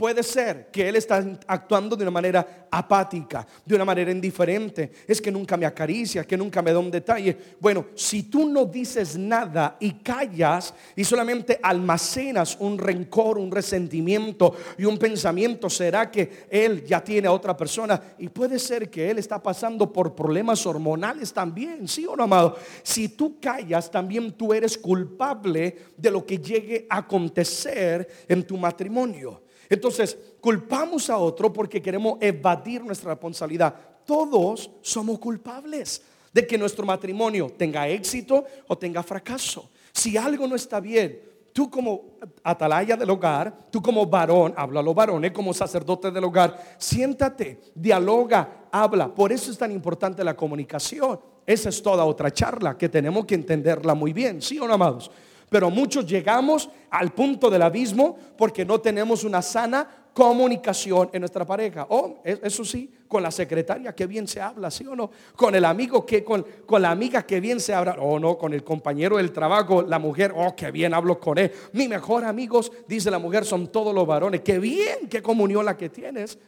Puede 0.01 0.23
ser 0.23 0.71
que 0.71 0.89
él 0.89 0.95
está 0.95 1.23
actuando 1.45 1.95
de 1.95 2.01
una 2.01 2.09
manera 2.09 2.65
apática, 2.71 3.45
de 3.63 3.75
una 3.75 3.85
manera 3.85 4.09
indiferente. 4.09 4.91
Es 5.07 5.21
que 5.21 5.31
nunca 5.31 5.55
me 5.57 5.67
acaricia, 5.67 6.23
que 6.23 6.35
nunca 6.35 6.63
me 6.63 6.73
da 6.73 6.79
un 6.79 6.89
detalle. 6.89 7.37
Bueno, 7.59 7.85
si 7.93 8.23
tú 8.23 8.49
no 8.49 8.65
dices 8.65 9.15
nada 9.15 9.77
y 9.79 9.91
callas 9.99 10.73
y 10.95 11.03
solamente 11.03 11.59
almacenas 11.61 12.57
un 12.59 12.79
rencor, 12.79 13.37
un 13.37 13.51
resentimiento 13.51 14.55
y 14.75 14.85
un 14.85 14.97
pensamiento, 14.97 15.69
será 15.69 16.09
que 16.09 16.47
él 16.49 16.83
ya 16.83 17.03
tiene 17.03 17.27
a 17.27 17.31
otra 17.31 17.55
persona. 17.55 18.01
Y 18.17 18.27
puede 18.29 18.57
ser 18.57 18.89
que 18.89 19.11
él 19.11 19.19
está 19.19 19.37
pasando 19.43 19.93
por 19.93 20.15
problemas 20.15 20.65
hormonales 20.65 21.31
también, 21.31 21.87
¿sí 21.87 22.07
o 22.07 22.15
no, 22.15 22.23
amado? 22.23 22.57
Si 22.81 23.09
tú 23.09 23.39
callas, 23.39 23.91
también 23.91 24.31
tú 24.31 24.51
eres 24.51 24.79
culpable 24.79 25.77
de 25.95 26.09
lo 26.09 26.25
que 26.25 26.39
llegue 26.39 26.87
a 26.89 26.97
acontecer 26.97 28.09
en 28.27 28.41
tu 28.47 28.57
matrimonio. 28.57 29.43
Entonces, 29.71 30.17
culpamos 30.41 31.09
a 31.09 31.17
otro 31.17 31.51
porque 31.53 31.81
queremos 31.81 32.17
evadir 32.19 32.83
nuestra 32.83 33.11
responsabilidad. 33.11 33.73
Todos 34.05 34.69
somos 34.81 35.17
culpables 35.17 36.01
de 36.33 36.45
que 36.45 36.57
nuestro 36.57 36.85
matrimonio 36.85 37.49
tenga 37.57 37.87
éxito 37.87 38.43
o 38.67 38.77
tenga 38.77 39.01
fracaso. 39.01 39.69
Si 39.93 40.17
algo 40.17 40.45
no 40.45 40.57
está 40.57 40.81
bien, 40.81 41.21
tú 41.53 41.71
como 41.71 42.17
atalaya 42.43 42.97
del 42.97 43.11
hogar, 43.11 43.69
tú 43.71 43.81
como 43.81 44.05
varón, 44.05 44.53
habla 44.57 44.81
a 44.81 44.83
los 44.83 44.93
varones, 44.93 45.31
como 45.31 45.53
sacerdote 45.53 46.11
del 46.11 46.25
hogar, 46.25 46.75
siéntate, 46.77 47.61
dialoga, 47.73 48.67
habla. 48.73 49.15
Por 49.15 49.31
eso 49.31 49.51
es 49.51 49.57
tan 49.57 49.71
importante 49.71 50.21
la 50.21 50.35
comunicación. 50.35 51.17
Esa 51.45 51.69
es 51.69 51.81
toda 51.81 52.03
otra 52.03 52.29
charla 52.29 52.77
que 52.77 52.89
tenemos 52.89 53.25
que 53.25 53.35
entenderla 53.35 53.93
muy 53.93 54.11
bien, 54.11 54.41
¿sí 54.41 54.59
o 54.59 54.67
no, 54.67 54.73
amados? 54.73 55.09
Pero 55.51 55.69
muchos 55.69 56.05
llegamos 56.05 56.69
al 56.89 57.11
punto 57.11 57.49
del 57.49 57.61
abismo 57.61 58.17
porque 58.37 58.63
no 58.63 58.79
tenemos 58.79 59.25
una 59.25 59.41
sana 59.41 59.85
comunicación 60.13 61.09
en 61.11 61.19
nuestra 61.19 61.45
pareja. 61.45 61.87
Oh, 61.89 62.21
eso 62.23 62.63
sí, 62.63 62.89
con 63.05 63.21
la 63.21 63.31
secretaria 63.31 63.93
que 63.93 64.07
bien 64.07 64.29
se 64.29 64.39
habla, 64.39 64.71
¿sí 64.71 64.87
o 64.87 64.95
no? 64.95 65.11
Con 65.35 65.53
el 65.53 65.65
amigo 65.65 66.05
que, 66.05 66.23
con, 66.23 66.45
con 66.65 66.81
la 66.81 66.91
amiga 66.91 67.23
que 67.23 67.41
bien 67.41 67.59
se 67.59 67.73
habla. 67.73 67.97
Oh, 67.99 68.17
no, 68.17 68.37
con 68.37 68.53
el 68.53 68.63
compañero 68.63 69.17
del 69.17 69.33
trabajo, 69.33 69.81
la 69.81 69.99
mujer, 69.99 70.31
oh, 70.33 70.55
qué 70.55 70.71
bien 70.71 70.93
hablo 70.93 71.19
con 71.19 71.37
él. 71.37 71.51
Mi 71.73 71.89
mejor 71.89 72.23
amigos, 72.23 72.71
dice 72.87 73.11
la 73.11 73.19
mujer, 73.19 73.43
son 73.43 73.67
todos 73.73 73.93
los 73.93 74.07
varones. 74.07 74.39
Qué 74.39 74.57
bien, 74.57 75.09
qué 75.09 75.21
comunión 75.21 75.65
la 75.65 75.75
que 75.75 75.89
tienes. 75.89 76.39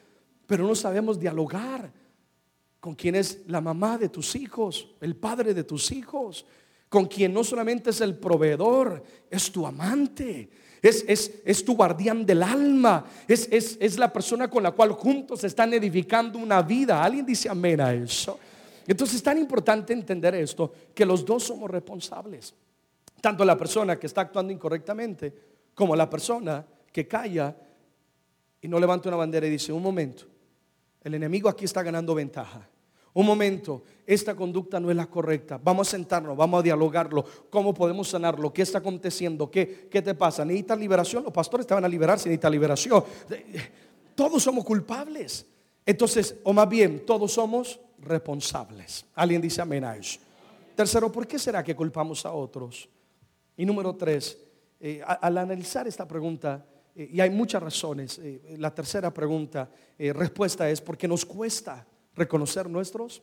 Pero 0.48 0.66
no 0.66 0.76
sabemos 0.76 1.20
dialogar 1.20 1.92
con 2.80 2.96
quién 2.96 3.16
es 3.16 3.42
la 3.48 3.60
mamá 3.60 3.98
de 3.98 4.08
tus 4.08 4.34
hijos, 4.38 4.96
el 5.02 5.18
padre 5.18 5.54
de 5.54 5.66
tus 5.66 5.92
hijos 5.92 6.46
con 6.94 7.08
quien 7.08 7.34
no 7.34 7.44
solamente 7.44 7.90
es 7.90 8.02
el 8.02 8.14
proveedor, 8.14 9.04
es 9.28 9.52
tu 9.52 9.66
amante, 9.66 10.48
es, 10.80 11.04
es, 11.44 11.66
tu 11.66 11.76
guardián 11.76 12.24
del 12.24 12.44
alma, 12.44 13.04
es, 13.28 13.48
es, 13.50 13.98
la 13.98 14.14
persona 14.14 14.48
con 14.48 14.62
la 14.62 14.74
cual 14.74 14.92
juntos 14.92 15.44
están 15.44 15.74
edificando 15.74 16.38
una 16.38 16.62
vida. 16.62 17.04
¿Alguien 17.04 17.26
dice 17.26 17.50
amén 17.50 17.82
a 17.82 17.92
eso? 17.92 18.38
Entonces 18.86 19.16
es 19.16 19.24
tan 19.24 19.40
importante 19.40 19.92
entender 19.92 20.36
esto, 20.36 20.72
que 20.94 21.04
los 21.04 21.26
dos 21.26 21.46
somos 21.46 21.68
responsables. 21.72 22.54
Tanto 23.20 23.44
la 23.44 23.58
persona 23.58 23.98
que 23.98 24.06
está 24.06 24.22
actuando 24.22 24.54
incorrectamente 24.54 25.34
como 25.74 25.96
la 25.96 26.08
persona 26.08 26.64
que 26.92 27.08
calla 27.08 27.58
y 28.62 28.68
no 28.68 28.80
levanta 28.80 29.10
una 29.10 29.18
bandera 29.18 29.48
y 29.48 29.50
dice, 29.50 29.74
un 29.74 29.82
momento, 29.82 30.26
el 31.04 31.16
enemigo 31.16 31.50
aquí 31.50 31.66
está 31.66 31.82
ganando 31.82 32.14
ventaja 32.14 32.70
un 33.14 33.26
momento, 33.26 33.84
esta 34.08 34.36
conducta 34.36 34.80
no 34.80 34.90
es 34.90 34.96
la 34.96 35.06
correcta. 35.06 35.60
Vamos 35.64 35.88
a 35.88 35.92
sentarnos, 35.92 36.36
vamos 36.36 36.60
a 36.60 36.64
dialogarlo. 36.64 37.24
¿Cómo 37.50 37.74
podemos 37.74 38.10
sanarlo? 38.10 38.52
¿Qué 38.52 38.64
está 38.64 38.80
aconteciendo? 38.80 39.52
¿Qué, 39.52 39.88
qué 39.90 40.02
te 40.02 40.16
pasa? 40.16 40.44
¿Necesitas 40.44 40.80
liberación? 40.80 41.24
Los 41.24 41.32
pastores 41.32 41.68
te 41.68 41.74
van 41.74 41.86
a 41.86 41.88
liberar 41.88 42.18
si 42.18 42.30
necesitas 42.30 42.52
liberación. 42.52 43.04
Todos 44.16 44.42
somos 44.42 44.66
culpables. 44.66 45.46
Entonces, 45.86 46.36
o 46.44 46.54
más 46.54 46.68
bien, 46.68 47.06
todos 47.06 47.34
somos 47.34 47.80
responsables. 48.00 49.06
Alguien 49.14 49.42
dice 49.42 49.62
amén 49.62 49.84
a. 49.84 49.96
Tercero, 50.76 51.12
¿por 51.12 51.28
qué 51.28 51.38
será 51.38 51.64
que 51.64 51.76
culpamos 51.76 52.26
a 52.26 52.34
otros? 52.34 52.90
Y 53.56 53.66
número 53.66 53.96
tres, 53.96 54.38
eh, 54.80 55.02
al 55.06 55.38
analizar 55.38 55.88
esta 55.88 56.08
pregunta, 56.08 56.66
eh, 56.96 57.10
y 57.14 57.22
hay 57.22 57.30
muchas 57.30 57.62
razones, 57.62 58.18
eh, 58.20 58.56
la 58.58 58.74
tercera 58.74 59.14
pregunta, 59.14 59.70
respuesta 59.98 60.68
es 60.70 60.82
porque 60.82 61.08
nos 61.08 61.26
cuesta 61.26 61.86
reconocer 62.16 62.70
nuestros 62.70 63.22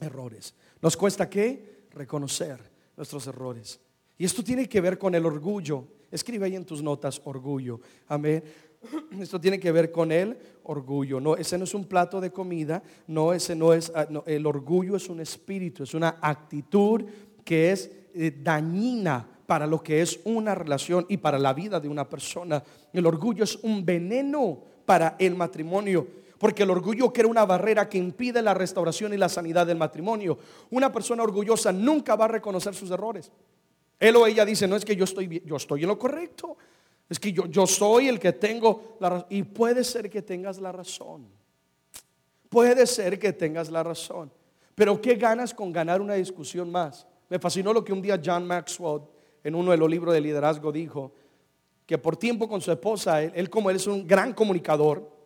errores. 0.00 0.54
¿Nos 0.80 0.96
cuesta 0.96 1.28
qué? 1.28 1.86
Reconocer 1.90 2.60
nuestros 2.96 3.26
errores. 3.26 3.80
Y 4.18 4.24
esto 4.24 4.44
tiene 4.44 4.68
que 4.68 4.80
ver 4.80 4.98
con 4.98 5.14
el 5.14 5.24
orgullo. 5.24 5.84
Escribe 6.10 6.46
ahí 6.46 6.56
en 6.56 6.64
tus 6.64 6.82
notas 6.82 7.20
orgullo. 7.24 7.80
Amén. 8.08 8.42
Esto 9.20 9.40
tiene 9.40 9.60
que 9.60 9.72
ver 9.72 9.92
con 9.92 10.10
el 10.10 10.36
orgullo. 10.64 11.20
No, 11.20 11.36
ese 11.36 11.58
no 11.58 11.64
es 11.64 11.74
un 11.74 11.84
plato 11.84 12.20
de 12.20 12.30
comida. 12.30 12.82
No, 13.06 13.32
ese 13.32 13.54
no 13.54 13.72
es. 13.72 13.92
Ah, 13.94 14.08
el 14.26 14.46
orgullo 14.46 14.96
es 14.96 15.08
un 15.08 15.20
espíritu, 15.20 15.82
es 15.82 15.94
una 15.94 16.16
actitud 16.20 17.04
que 17.44 17.72
es 17.72 17.90
eh, 18.14 18.32
dañina 18.42 19.26
para 19.46 19.66
lo 19.66 19.82
que 19.82 20.00
es 20.00 20.20
una 20.24 20.54
relación 20.54 21.06
y 21.08 21.16
para 21.16 21.38
la 21.38 21.52
vida 21.52 21.80
de 21.80 21.88
una 21.88 22.08
persona. 22.08 22.62
El 22.92 23.06
orgullo 23.06 23.44
es 23.44 23.56
un 23.56 23.84
veneno 23.84 24.62
para 24.86 25.16
el 25.18 25.34
matrimonio. 25.34 26.06
Porque 26.40 26.62
el 26.62 26.70
orgullo 26.70 27.12
crea 27.12 27.26
una 27.26 27.44
barrera 27.44 27.86
que 27.86 27.98
impide 27.98 28.40
la 28.40 28.54
restauración 28.54 29.12
y 29.12 29.18
la 29.18 29.28
sanidad 29.28 29.66
del 29.66 29.76
matrimonio. 29.76 30.38
Una 30.70 30.90
persona 30.90 31.22
orgullosa 31.22 31.70
nunca 31.70 32.16
va 32.16 32.24
a 32.24 32.28
reconocer 32.28 32.74
sus 32.74 32.90
errores. 32.90 33.30
Él 33.98 34.16
o 34.16 34.26
ella 34.26 34.46
dice, 34.46 34.66
no 34.66 34.74
es 34.74 34.86
que 34.86 34.96
yo 34.96 35.04
estoy, 35.04 35.42
yo 35.44 35.56
estoy 35.56 35.82
en 35.82 35.88
lo 35.88 35.98
correcto. 35.98 36.56
Es 37.10 37.20
que 37.20 37.30
yo, 37.30 37.44
yo 37.44 37.66
soy 37.66 38.08
el 38.08 38.18
que 38.18 38.32
tengo 38.32 38.96
la 39.00 39.10
razón. 39.10 39.26
Y 39.28 39.42
puede 39.42 39.84
ser 39.84 40.08
que 40.08 40.22
tengas 40.22 40.58
la 40.58 40.72
razón. 40.72 41.28
Puede 42.48 42.86
ser 42.86 43.18
que 43.18 43.34
tengas 43.34 43.70
la 43.70 43.82
razón. 43.82 44.32
Pero 44.74 44.98
¿qué 44.98 45.16
ganas 45.16 45.52
con 45.52 45.70
ganar 45.70 46.00
una 46.00 46.14
discusión 46.14 46.72
más? 46.72 47.06
Me 47.28 47.38
fascinó 47.38 47.74
lo 47.74 47.84
que 47.84 47.92
un 47.92 48.00
día 48.00 48.18
John 48.24 48.46
Maxwell 48.46 49.02
en 49.44 49.54
uno 49.54 49.72
de 49.72 49.76
los 49.76 49.90
libros 49.90 50.14
de 50.14 50.22
liderazgo 50.22 50.72
dijo, 50.72 51.12
que 51.84 51.98
por 51.98 52.16
tiempo 52.16 52.48
con 52.48 52.62
su 52.62 52.72
esposa, 52.72 53.22
él, 53.22 53.50
como 53.50 53.68
él 53.68 53.76
es 53.76 53.86
un 53.86 54.06
gran 54.06 54.32
comunicador, 54.32 55.19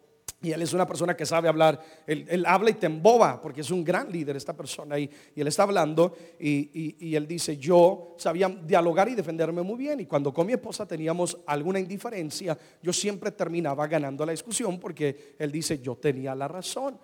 y 0.45 0.53
él 0.53 0.61
es 0.61 0.73
una 0.75 0.87
persona 0.87 1.17
que 1.17 1.25
sabe 1.25 1.49
hablar, 1.49 1.81
él, 2.07 2.45
habla 2.47 2.71
y 2.71 2.75
te 2.75 2.87
emboba, 2.87 3.41
porque 3.41 3.63
es 3.63 3.71
un 3.71 3.83
gran 3.83 4.13
líder 4.13 4.37
esta 4.37 4.55
persona, 4.55 4.99
y, 4.99 5.11
y 5.35 5.41
él 5.41 5.47
está 5.47 5.63
hablando, 5.63 6.15
y, 6.39 6.95
y, 7.01 7.17
él 7.17 7.27
dice, 7.27 7.57
yo 7.57 8.15
sabía 8.19 8.49
dialogar 8.49 9.09
y 9.09 9.15
defenderme 9.15 9.63
muy 9.63 9.77
bien, 9.77 10.01
y 10.01 10.07
cuando 10.07 10.35
con 10.35 10.47
mi 10.47 10.53
esposa 10.53 10.87
teníamos 10.87 11.39
alguna 11.47 11.81
indiferencia, 11.81 12.59
yo 12.83 12.93
siempre 12.93 13.31
terminaba 13.31 13.87
ganando 13.87 14.27
la 14.27 14.33
discusión, 14.33 14.79
porque 14.79 15.35
él 15.39 15.51
dice, 15.51 15.79
yo 15.81 15.97
tenía 15.97 16.35
la 16.35 16.47
razón. 16.47 16.99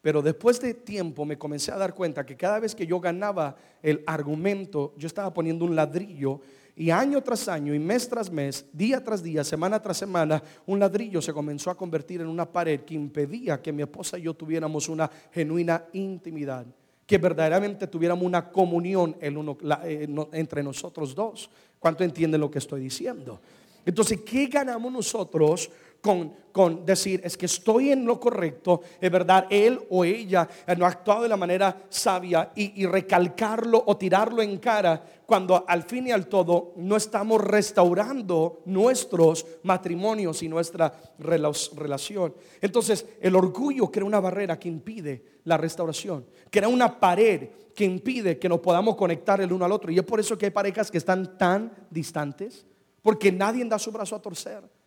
Pero 0.00 0.22
después 0.22 0.60
de 0.60 0.74
tiempo 0.74 1.24
me 1.24 1.36
comencé 1.36 1.72
a 1.72 1.76
dar 1.76 1.94
cuenta 1.94 2.24
que 2.24 2.36
cada 2.36 2.60
vez 2.60 2.74
que 2.74 2.86
yo 2.86 3.00
ganaba 3.00 3.56
el 3.82 4.04
argumento, 4.06 4.94
yo 4.96 5.06
estaba 5.06 5.34
poniendo 5.34 5.64
un 5.64 5.74
ladrillo 5.74 6.40
y 6.78 6.92
año 6.92 7.20
tras 7.22 7.48
año 7.48 7.74
y 7.74 7.78
mes 7.80 8.08
tras 8.08 8.30
mes, 8.30 8.64
día 8.72 9.02
tras 9.02 9.20
día, 9.20 9.42
semana 9.42 9.82
tras 9.82 9.96
semana, 9.96 10.40
un 10.64 10.78
ladrillo 10.78 11.20
se 11.20 11.32
comenzó 11.32 11.70
a 11.70 11.76
convertir 11.76 12.20
en 12.20 12.28
una 12.28 12.46
pared 12.46 12.82
que 12.82 12.94
impedía 12.94 13.60
que 13.60 13.72
mi 13.72 13.82
esposa 13.82 14.16
y 14.16 14.22
yo 14.22 14.34
tuviéramos 14.34 14.88
una 14.88 15.10
genuina 15.32 15.84
intimidad, 15.92 16.64
que 17.04 17.18
verdaderamente 17.18 17.88
tuviéramos 17.88 18.24
una 18.24 18.48
comunión 18.48 19.16
eh, 19.20 20.08
entre 20.32 20.62
nosotros 20.62 21.16
dos. 21.16 21.50
¿Cuánto 21.80 22.04
entienden 22.04 22.40
lo 22.40 22.50
que 22.50 22.58
estoy 22.58 22.80
diciendo? 22.80 23.40
Entonces, 23.84 24.20
¿qué 24.24 24.46
ganamos 24.46 24.92
nosotros 24.92 25.70
con, 26.00 26.32
con, 26.52 26.86
decir, 26.86 27.20
es 27.24 27.36
que 27.36 27.46
estoy 27.46 27.90
en 27.90 28.04
lo 28.04 28.18
correcto, 28.18 28.82
es 29.00 29.10
verdad, 29.10 29.46
él 29.50 29.80
o 29.90 30.04
ella 30.04 30.48
no 30.76 30.84
ha 30.84 30.88
actuado 30.88 31.22
de 31.22 31.28
la 31.28 31.36
manera 31.36 31.84
sabia 31.88 32.52
y, 32.54 32.86
recalcarlo 32.86 33.82
o 33.86 33.96
tirarlo 33.96 34.42
en 34.42 34.58
cara 34.58 35.02
cuando 35.26 35.64
al 35.66 35.82
fin 35.82 36.06
y 36.06 36.10
al 36.10 36.26
todo 36.26 36.72
no 36.76 36.96
estamos 36.96 37.42
restaurando 37.42 38.62
nuestros 38.64 39.46
matrimonios 39.62 40.42
y 40.42 40.48
nuestra 40.48 40.92
relación. 41.18 42.34
Entonces, 42.60 43.06
el 43.20 43.36
orgullo 43.36 43.90
crea 43.90 44.04
una 44.04 44.20
barrera 44.20 44.58
que 44.58 44.68
impide 44.68 45.22
la 45.44 45.56
restauración, 45.56 46.26
crea 46.50 46.68
una 46.68 46.98
pared 46.98 47.48
que 47.74 47.84
impide 47.84 48.38
que 48.38 48.48
nos 48.48 48.58
podamos 48.58 48.96
conectar 48.96 49.40
el 49.40 49.52
uno 49.52 49.64
al 49.64 49.70
otro. 49.70 49.92
Y 49.92 49.98
es 49.98 50.04
por 50.04 50.18
eso 50.18 50.36
que 50.36 50.46
hay 50.46 50.50
parejas 50.50 50.90
que 50.90 50.98
están 50.98 51.38
tan 51.38 51.72
distantes, 51.88 52.66
porque 53.02 53.30
nadie 53.30 53.64
da 53.66 53.78
su 53.78 53.92
brazo 53.92 54.16
a 54.16 54.20
torcer. 54.20 54.77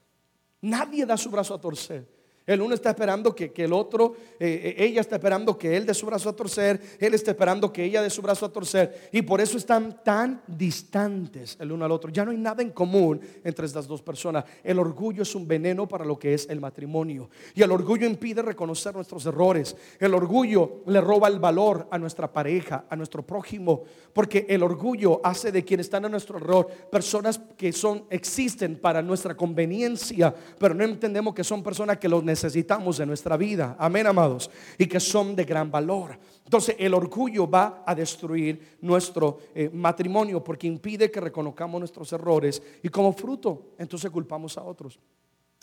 Nadie 0.61 1.05
da 1.05 1.17
su 1.17 1.29
brazo 1.29 1.53
a 1.53 1.57
torcer. 1.57 2.20
El 2.47 2.61
uno 2.61 2.73
está 2.73 2.89
esperando 2.89 3.35
que, 3.35 3.53
el 3.55 3.71
otro, 3.71 4.15
eh, 4.39 4.75
eh, 4.77 4.85
ella 4.85 5.01
está 5.01 5.17
esperando 5.17 5.57
que 5.57 5.77
él 5.77 5.85
dé 5.85 5.93
su 5.93 6.07
brazo 6.07 6.29
a 6.29 6.35
torcer, 6.35 6.81
él 6.99 7.13
está 7.13 7.31
esperando 7.31 7.71
que 7.71 7.83
ella 7.83 8.01
dé 8.01 8.09
su 8.09 8.21
brazo 8.21 8.47
a 8.47 8.51
torcer. 8.51 9.09
Y 9.11 9.21
por 9.21 9.39
eso 9.39 9.57
están 9.57 10.03
tan 10.03 10.41
distantes 10.47 11.55
el 11.59 11.71
uno 11.71 11.85
al 11.85 11.91
otro. 11.91 12.09
Ya 12.09 12.25
no 12.25 12.31
hay 12.31 12.37
nada 12.37 12.63
en 12.63 12.71
común 12.71 13.21
entre 13.43 13.67
estas 13.67 13.87
dos 13.87 14.01
personas. 14.01 14.43
El 14.63 14.79
orgullo 14.79 15.21
es 15.21 15.35
un 15.35 15.47
veneno 15.47 15.87
para 15.87 16.03
lo 16.03 16.17
que 16.17 16.33
es 16.33 16.47
el 16.49 16.59
matrimonio. 16.59 17.29
Y 17.53 17.61
el 17.61 17.71
orgullo 17.71 18.07
impide 18.07 18.41
reconocer 18.41 18.95
nuestros 18.95 19.23
errores. 19.27 19.75
El 19.99 20.15
orgullo 20.15 20.81
le 20.87 20.99
roba 20.99 21.27
el 21.27 21.39
valor 21.39 21.87
a 21.91 21.99
nuestra 21.99 22.33
pareja, 22.33 22.85
a 22.89 22.95
nuestro 22.95 23.21
prójimo. 23.25 23.83
Porque 24.13 24.47
el 24.49 24.63
orgullo 24.63 25.21
hace 25.23 25.51
de 25.51 25.63
quienes 25.63 25.85
están 25.85 26.05
a 26.05 26.09
nuestro 26.09 26.37
error 26.37 26.67
personas 26.91 27.39
que 27.55 27.71
son, 27.71 28.05
existen 28.09 28.77
para 28.77 29.01
nuestra 29.03 29.37
conveniencia, 29.37 30.33
pero 30.57 30.73
no 30.73 30.83
entendemos 30.83 31.35
que 31.35 31.43
son 31.43 31.61
personas 31.61 31.97
que 31.97 32.09
los 32.09 32.23
necesitan 32.23 32.30
necesitamos 32.31 32.99
en 32.99 33.07
nuestra 33.07 33.37
vida. 33.37 33.75
Amén, 33.77 34.07
amados. 34.07 34.49
Y 34.77 34.87
que 34.87 34.99
son 34.99 35.35
de 35.35 35.43
gran 35.43 35.69
valor. 35.69 36.17
Entonces 36.43 36.75
el 36.79 36.93
orgullo 36.93 37.49
va 37.49 37.83
a 37.85 37.93
destruir 37.93 38.77
nuestro 38.81 39.39
eh, 39.53 39.69
matrimonio 39.71 40.43
porque 40.43 40.67
impide 40.67 41.11
que 41.11 41.19
reconozcamos 41.19 41.79
nuestros 41.79 42.11
errores 42.13 42.61
y 42.81 42.89
como 42.89 43.13
fruto 43.13 43.73
entonces 43.77 44.09
culpamos 44.09 44.57
a 44.57 44.63
otros. 44.63 44.99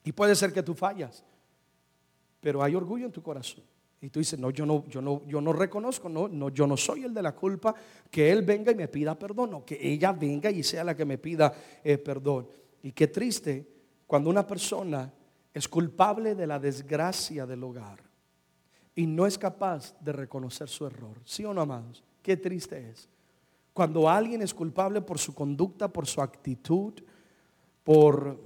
Y 0.04 0.12
puede 0.12 0.34
ser 0.34 0.52
que 0.52 0.62
tú 0.62 0.74
fallas, 0.74 1.24
pero 2.40 2.62
hay 2.62 2.74
orgullo 2.74 3.06
en 3.06 3.12
tu 3.12 3.22
corazón. 3.22 3.64
Y 4.00 4.10
tú 4.10 4.20
dices, 4.20 4.38
no, 4.38 4.50
yo 4.50 4.64
no, 4.64 4.86
yo 4.86 5.02
no, 5.02 5.22
yo 5.26 5.40
no 5.40 5.52
reconozco, 5.52 6.08
no, 6.08 6.28
no, 6.28 6.50
yo 6.50 6.66
no 6.66 6.76
soy 6.76 7.02
el 7.02 7.12
de 7.12 7.20
la 7.20 7.34
culpa, 7.34 7.74
que 8.10 8.30
él 8.30 8.42
venga 8.42 8.70
y 8.70 8.76
me 8.76 8.86
pida 8.86 9.18
perdón, 9.18 9.54
o 9.54 9.64
que 9.64 9.76
ella 9.80 10.12
venga 10.12 10.50
y 10.50 10.62
sea 10.62 10.84
la 10.84 10.94
que 10.94 11.04
me 11.04 11.18
pida 11.18 11.52
eh, 11.82 11.98
perdón. 11.98 12.46
Y 12.82 12.92
qué 12.92 13.08
triste 13.08 13.66
cuando 14.06 14.30
una 14.30 14.46
persona 14.46 15.12
es 15.58 15.66
culpable 15.66 16.36
de 16.36 16.46
la 16.46 16.60
desgracia 16.60 17.44
del 17.44 17.64
hogar 17.64 17.98
y 18.94 19.08
no 19.08 19.26
es 19.26 19.36
capaz 19.36 19.92
de 20.00 20.12
reconocer 20.12 20.68
su 20.68 20.86
error. 20.86 21.16
¿Sí 21.24 21.44
o 21.44 21.52
no, 21.52 21.62
amados? 21.62 22.04
Qué 22.22 22.36
triste 22.36 22.90
es. 22.90 23.08
Cuando 23.72 24.08
alguien 24.08 24.40
es 24.40 24.54
culpable 24.54 25.00
por 25.00 25.18
su 25.18 25.34
conducta, 25.34 25.88
por 25.88 26.06
su 26.06 26.22
actitud, 26.22 26.94
por, 27.82 28.38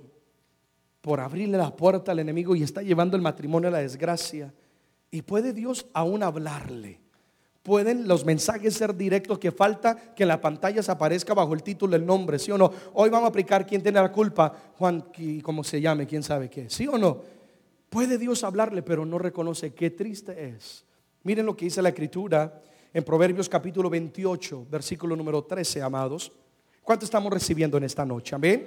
por 1.02 1.20
abrirle 1.20 1.58
la 1.58 1.76
puerta 1.76 2.12
al 2.12 2.18
enemigo 2.18 2.56
y 2.56 2.62
está 2.62 2.80
llevando 2.80 3.14
el 3.14 3.22
matrimonio 3.22 3.68
a 3.68 3.72
la 3.72 3.80
desgracia, 3.80 4.54
y 5.10 5.20
puede 5.20 5.52
Dios 5.52 5.86
aún 5.92 6.22
hablarle 6.22 7.01
Pueden 7.62 8.08
los 8.08 8.24
mensajes 8.24 8.74
ser 8.74 8.96
directos 8.96 9.38
que 9.38 9.52
falta 9.52 9.94
que 10.14 10.24
en 10.24 10.28
la 10.28 10.40
pantalla 10.40 10.82
se 10.82 10.90
aparezca 10.90 11.32
bajo 11.32 11.54
el 11.54 11.62
título 11.62 11.94
el 11.94 12.04
nombre, 12.04 12.38
¿sí 12.40 12.50
o 12.50 12.58
no? 12.58 12.72
Hoy 12.94 13.08
vamos 13.08 13.26
a 13.26 13.28
aplicar 13.28 13.64
quién 13.64 13.80
tiene 13.80 14.00
la 14.00 14.10
culpa, 14.10 14.52
Juan, 14.76 15.04
¿cómo 15.42 15.62
se 15.62 15.80
llame? 15.80 16.06
¿Quién 16.06 16.24
sabe 16.24 16.50
qué? 16.50 16.68
¿Sí 16.68 16.88
o 16.88 16.98
no? 16.98 17.22
Puede 17.88 18.18
Dios 18.18 18.42
hablarle, 18.42 18.82
pero 18.82 19.06
no 19.06 19.16
reconoce. 19.16 19.74
Qué 19.74 19.90
triste 19.90 20.48
es. 20.48 20.84
Miren 21.22 21.46
lo 21.46 21.56
que 21.56 21.66
dice 21.66 21.80
la 21.82 21.90
escritura 21.90 22.62
en 22.92 23.04
Proverbios 23.04 23.48
capítulo 23.48 23.88
28, 23.88 24.66
versículo 24.68 25.14
número 25.14 25.44
13, 25.44 25.82
amados. 25.82 26.32
¿Cuánto 26.82 27.04
estamos 27.04 27.32
recibiendo 27.32 27.76
en 27.76 27.84
esta 27.84 28.04
noche? 28.04 28.34
Amén. 28.34 28.66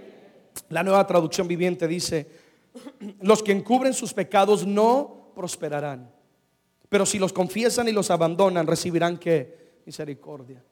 La 0.69 0.83
nueva 0.83 1.05
traducción 1.05 1.49
viviente 1.49 1.85
dice, 1.85 2.27
los 3.19 3.43
que 3.43 3.51
encubren 3.51 3.93
sus 3.93 4.13
pecados 4.13 4.65
no 4.65 5.31
prosperarán 5.35 6.14
pero 6.89 7.05
si 7.05 7.19
los 7.19 7.33
confiesan 7.33 7.87
y 7.87 7.91
los 7.91 8.11
abandonan, 8.11 8.67
recibirán 8.67 9.17
que 9.17 9.81
misericordia. 9.85 10.63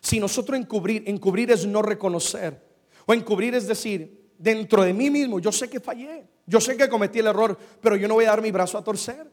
Si 0.00 0.20
nosotros 0.20 0.58
encubrir, 0.58 1.04
encubrir 1.06 1.50
es 1.50 1.66
no 1.66 1.82
reconocer. 1.82 2.62
O 3.06 3.14
encubrir 3.14 3.54
es 3.54 3.66
decir, 3.66 4.32
dentro 4.38 4.82
de 4.82 4.92
mí 4.92 5.10
mismo, 5.10 5.40
yo 5.40 5.50
sé 5.50 5.68
que 5.68 5.80
fallé, 5.80 6.26
yo 6.46 6.60
sé 6.60 6.76
que 6.76 6.88
cometí 6.88 7.18
el 7.18 7.26
error, 7.26 7.58
pero 7.80 7.96
yo 7.96 8.06
no 8.06 8.14
voy 8.14 8.24
a 8.24 8.28
dar 8.28 8.42
mi 8.42 8.50
brazo 8.50 8.78
a 8.78 8.84
torcer. 8.84 9.26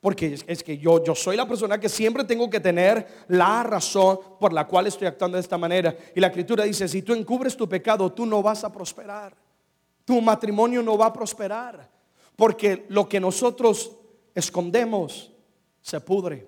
Porque 0.00 0.38
es, 0.46 0.62
que 0.62 0.78
yo, 0.78 1.04
yo 1.04 1.14
soy 1.14 1.36
la 1.36 1.46
persona 1.46 1.78
que 1.78 1.90
siempre 1.90 2.24
tengo 2.24 2.48
que 2.48 2.58
tener 2.58 3.06
la 3.28 3.62
razón 3.62 4.18
por 4.40 4.50
la 4.50 4.66
cual 4.66 4.86
estoy 4.86 5.06
actuando 5.06 5.36
de 5.36 5.42
esta 5.42 5.58
manera. 5.58 5.94
Y 6.14 6.20
la 6.20 6.28
escritura 6.28 6.64
dice, 6.64 6.88
si 6.88 7.02
tú 7.02 7.12
encubres 7.12 7.54
tu 7.54 7.68
pecado, 7.68 8.10
tú 8.10 8.24
no 8.24 8.42
vas 8.42 8.64
a 8.64 8.72
prosperar. 8.72 9.36
Tu 10.06 10.18
matrimonio 10.22 10.82
no 10.82 10.96
va 10.96 11.06
a 11.06 11.12
prosperar. 11.12 11.90
Porque 12.34 12.86
lo 12.88 13.06
que 13.06 13.20
nosotros 13.20 13.92
escondemos 14.34 15.32
se 15.80 16.00
pudre. 16.00 16.46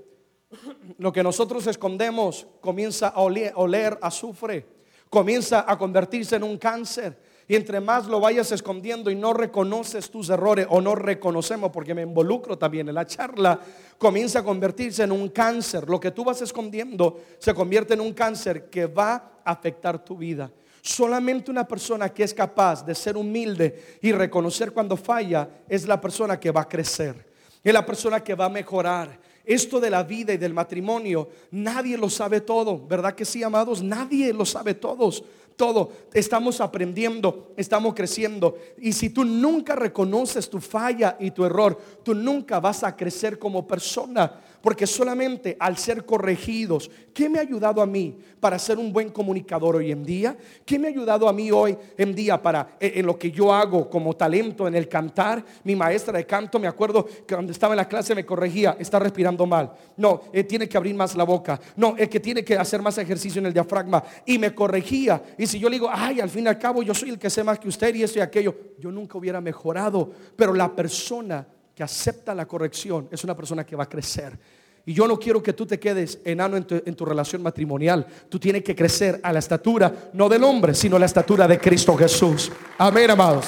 Lo 0.98 1.12
que 1.12 1.22
nosotros 1.22 1.66
escondemos 1.66 2.46
comienza 2.60 3.08
a 3.08 3.20
oler, 3.20 3.98
azufre, 4.02 4.66
comienza 5.08 5.64
a 5.66 5.78
convertirse 5.78 6.36
en 6.36 6.42
un 6.42 6.58
cáncer. 6.58 7.32
Y 7.48 7.56
entre 7.56 7.80
más 7.80 8.06
lo 8.06 8.20
vayas 8.20 8.52
escondiendo 8.52 9.10
y 9.10 9.14
no 9.14 9.32
reconoces 9.32 10.10
tus 10.10 10.30
errores 10.30 10.66
o 10.70 10.80
no 10.80 10.94
reconocemos, 10.94 11.70
porque 11.70 11.94
me 11.94 12.02
involucro 12.02 12.56
también 12.56 12.88
en 12.88 12.94
la 12.94 13.06
charla, 13.06 13.58
comienza 13.98 14.38
a 14.38 14.44
convertirse 14.44 15.02
en 15.02 15.12
un 15.12 15.28
cáncer. 15.28 15.88
Lo 15.88 15.98
que 15.98 16.12
tú 16.12 16.24
vas 16.24 16.40
escondiendo 16.40 17.20
se 17.38 17.52
convierte 17.52 17.94
en 17.94 18.00
un 18.00 18.12
cáncer 18.12 18.70
que 18.70 18.86
va 18.86 19.40
a 19.44 19.50
afectar 19.50 20.04
tu 20.04 20.16
vida. 20.16 20.50
Solamente 20.82 21.50
una 21.50 21.66
persona 21.66 22.08
que 22.08 22.24
es 22.24 22.32
capaz 22.32 22.84
de 22.84 22.94
ser 22.94 23.16
humilde 23.16 23.98
y 24.00 24.12
reconocer 24.12 24.72
cuando 24.72 24.96
falla 24.96 25.48
es 25.68 25.86
la 25.86 26.00
persona 26.00 26.38
que 26.38 26.50
va 26.50 26.62
a 26.62 26.68
crecer. 26.68 27.31
Es 27.62 27.72
la 27.72 27.86
persona 27.86 28.22
que 28.22 28.34
va 28.34 28.46
a 28.46 28.50
mejorar. 28.50 29.20
Esto 29.44 29.80
de 29.80 29.90
la 29.90 30.04
vida 30.04 30.32
y 30.32 30.36
del 30.36 30.54
matrimonio, 30.54 31.28
nadie 31.50 31.98
lo 31.98 32.08
sabe 32.08 32.40
todo, 32.40 32.86
¿verdad 32.86 33.14
que 33.14 33.24
sí, 33.24 33.42
amados? 33.42 33.82
Nadie 33.82 34.32
lo 34.32 34.44
sabe 34.44 34.74
todos 34.74 35.24
todo. 35.52 35.92
Estamos 36.12 36.60
aprendiendo, 36.60 37.52
estamos 37.56 37.94
creciendo. 37.94 38.56
Y 38.78 38.92
si 38.92 39.10
tú 39.10 39.24
nunca 39.24 39.76
reconoces 39.76 40.48
tu 40.50 40.60
falla 40.60 41.16
y 41.20 41.30
tu 41.30 41.44
error, 41.44 41.78
tú 42.02 42.14
nunca 42.14 42.60
vas 42.60 42.82
a 42.82 42.96
crecer 42.96 43.38
como 43.38 43.66
persona. 43.66 44.40
Porque 44.62 44.86
solamente 44.86 45.56
al 45.58 45.76
ser 45.76 46.06
corregidos, 46.06 46.90
¿qué 47.12 47.28
me 47.28 47.38
ha 47.38 47.42
ayudado 47.42 47.82
a 47.82 47.86
mí 47.86 48.16
para 48.38 48.58
ser 48.58 48.78
un 48.78 48.92
buen 48.92 49.10
comunicador 49.10 49.76
hoy 49.76 49.90
en 49.90 50.04
día? 50.04 50.36
¿Qué 50.64 50.78
me 50.78 50.86
ha 50.86 50.90
ayudado 50.90 51.28
a 51.28 51.32
mí 51.32 51.50
hoy 51.50 51.76
en 51.98 52.14
día 52.14 52.40
para 52.40 52.76
eh, 52.78 52.92
en 52.96 53.06
lo 53.06 53.18
que 53.18 53.32
yo 53.32 53.52
hago 53.52 53.90
como 53.90 54.14
talento 54.14 54.68
en 54.68 54.76
el 54.76 54.88
cantar? 54.88 55.44
Mi 55.64 55.74
maestra 55.74 56.16
de 56.16 56.24
canto, 56.24 56.60
me 56.60 56.68
acuerdo 56.68 57.04
que 57.04 57.34
cuando 57.34 57.50
estaba 57.50 57.74
en 57.74 57.78
la 57.78 57.88
clase 57.88 58.14
me 58.14 58.24
corregía, 58.24 58.76
está 58.78 59.00
respirando 59.00 59.46
mal. 59.46 59.72
No, 59.96 60.22
eh, 60.32 60.44
tiene 60.44 60.68
que 60.68 60.76
abrir 60.76 60.94
más 60.94 61.16
la 61.16 61.24
boca. 61.24 61.60
No, 61.76 61.96
es 61.98 62.08
que 62.08 62.20
tiene 62.20 62.44
que 62.44 62.56
hacer 62.56 62.80
más 62.80 62.96
ejercicio 62.98 63.40
en 63.40 63.46
el 63.46 63.52
diafragma. 63.52 64.02
Y 64.24 64.38
me 64.38 64.54
corregía. 64.54 65.22
Y 65.36 65.46
si 65.48 65.58
yo 65.58 65.68
le 65.68 65.74
digo, 65.74 65.88
ay, 65.92 66.20
al 66.20 66.30
fin 66.30 66.44
y 66.44 66.48
al 66.48 66.58
cabo 66.58 66.82
yo 66.82 66.94
soy 66.94 67.10
el 67.10 67.18
que 67.18 67.30
sé 67.30 67.42
más 67.42 67.58
que 67.58 67.68
usted 67.68 67.92
y 67.96 68.04
esto 68.04 68.20
y 68.20 68.22
aquello, 68.22 68.54
yo 68.78 68.92
nunca 68.92 69.18
hubiera 69.18 69.40
mejorado. 69.40 70.10
Pero 70.36 70.54
la 70.54 70.74
persona 70.74 71.46
que 71.74 71.82
acepta 71.82 72.34
la 72.34 72.46
corrección 72.46 73.08
es 73.10 73.24
una 73.24 73.36
persona 73.36 73.64
que 73.64 73.76
va 73.76 73.84
a 73.84 73.88
crecer. 73.88 74.38
Y 74.84 74.94
yo 74.94 75.06
no 75.06 75.18
quiero 75.18 75.42
que 75.42 75.52
tú 75.52 75.64
te 75.64 75.78
quedes 75.78 76.18
enano 76.24 76.56
en 76.56 76.64
tu, 76.64 77.04
relación 77.04 77.40
matrimonial. 77.40 78.04
Tú 78.28 78.38
tienes 78.40 78.64
que 78.64 78.74
crecer 78.74 79.20
a 79.22 79.32
la 79.32 79.38
estatura, 79.38 80.10
no 80.12 80.28
del 80.28 80.42
hombre, 80.42 80.74
sino 80.74 80.96
a 80.96 80.98
la 80.98 81.06
estatura 81.06 81.46
de 81.46 81.58
Cristo 81.58 81.96
Jesús. 81.96 82.50
Amén, 82.78 83.10
amados. 83.10 83.46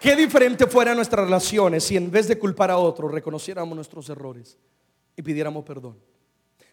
Qué 0.00 0.16
diferente 0.16 0.66
fueran 0.66 0.96
nuestras 0.96 1.24
relaciones 1.24 1.84
si 1.84 1.96
en 1.96 2.10
vez 2.10 2.28
de 2.28 2.38
culpar 2.38 2.70
a 2.70 2.78
otro 2.78 3.08
reconociéramos 3.08 3.74
nuestros 3.74 4.08
errores 4.08 4.58
y 5.16 5.22
pidiéramos 5.22 5.64
perdón. 5.64 5.96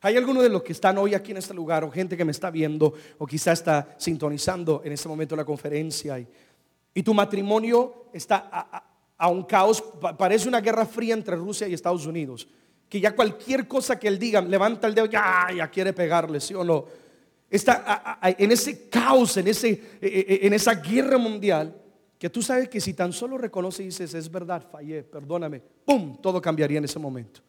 Hay 0.01 0.17
algunos 0.17 0.43
de 0.43 0.49
los 0.49 0.63
que 0.63 0.73
están 0.73 0.97
hoy 0.97 1.15
aquí 1.15 1.32
en 1.32 1.38
este 1.38 1.53
lugar 1.53 1.84
o 1.84 1.91
gente 1.91 2.17
que 2.17 2.25
me 2.25 2.34
está 2.34 2.51
viendo 2.51 2.93
o 3.17 3.25
quizá 3.25 3.53
está 3.53 3.95
sintonizando 3.97 4.82
en 4.84 4.91
este 4.91 5.08
momento 5.08 5.36
la 5.36 5.45
conferencia 5.45 6.19
y 6.19 6.27
y 6.93 7.03
tu 7.03 7.13
matrimonio 7.13 8.06
está 8.13 8.49
a, 9.17 9.27
un 9.29 9.43
caos, 9.43 9.84
parece 10.17 10.47
una 10.47 10.62
guerra 10.62 10.86
fría 10.86 11.13
entre 11.13 11.36
Rusia 11.36 11.67
y 11.67 11.73
Estados 11.73 12.06
Unidos, 12.06 12.47
que 12.89 12.99
ya 12.99 13.15
cualquier 13.15 13.67
cosa 13.67 13.97
que 13.97 14.08
él 14.08 14.19
diga, 14.19 14.41
levanta 14.41 14.88
el 14.88 14.93
dedo, 14.93 15.06
ya, 15.06 15.47
ya 15.56 15.69
quiere 15.69 15.93
pegarle, 15.93 16.39
¿sí 16.39 16.53
o 16.53 16.63
no? 16.63 16.86
Está 17.49 18.19
en 18.38 18.51
ese 18.51 18.89
caos, 18.89 19.38
en, 19.38 19.47
ese, 19.47 19.69
e, 19.69 19.79
e, 20.01 20.25
e, 20.27 20.47
en 20.47 20.53
esa 20.53 20.75
guerra 20.75 21.17
mundial, 21.17 21.75
que 22.17 22.29
tú 22.29 22.41
sabes 22.41 22.69
que 22.69 22.79
si 22.79 22.93
tan 22.93 23.12
solo 23.12 23.38
reconoces 23.38 23.82
y 23.82 23.86
dices, 23.86 24.13
es 24.13 24.32
verdad, 24.32 24.65
fallé, 24.71 25.03
perdóname, 25.03 25.62
¡pum! 25.86 26.17
Todo 26.21 26.41
cambiaría 26.41 26.77
en 26.77 26.86
ese 26.86 26.97
momento. 26.97 27.41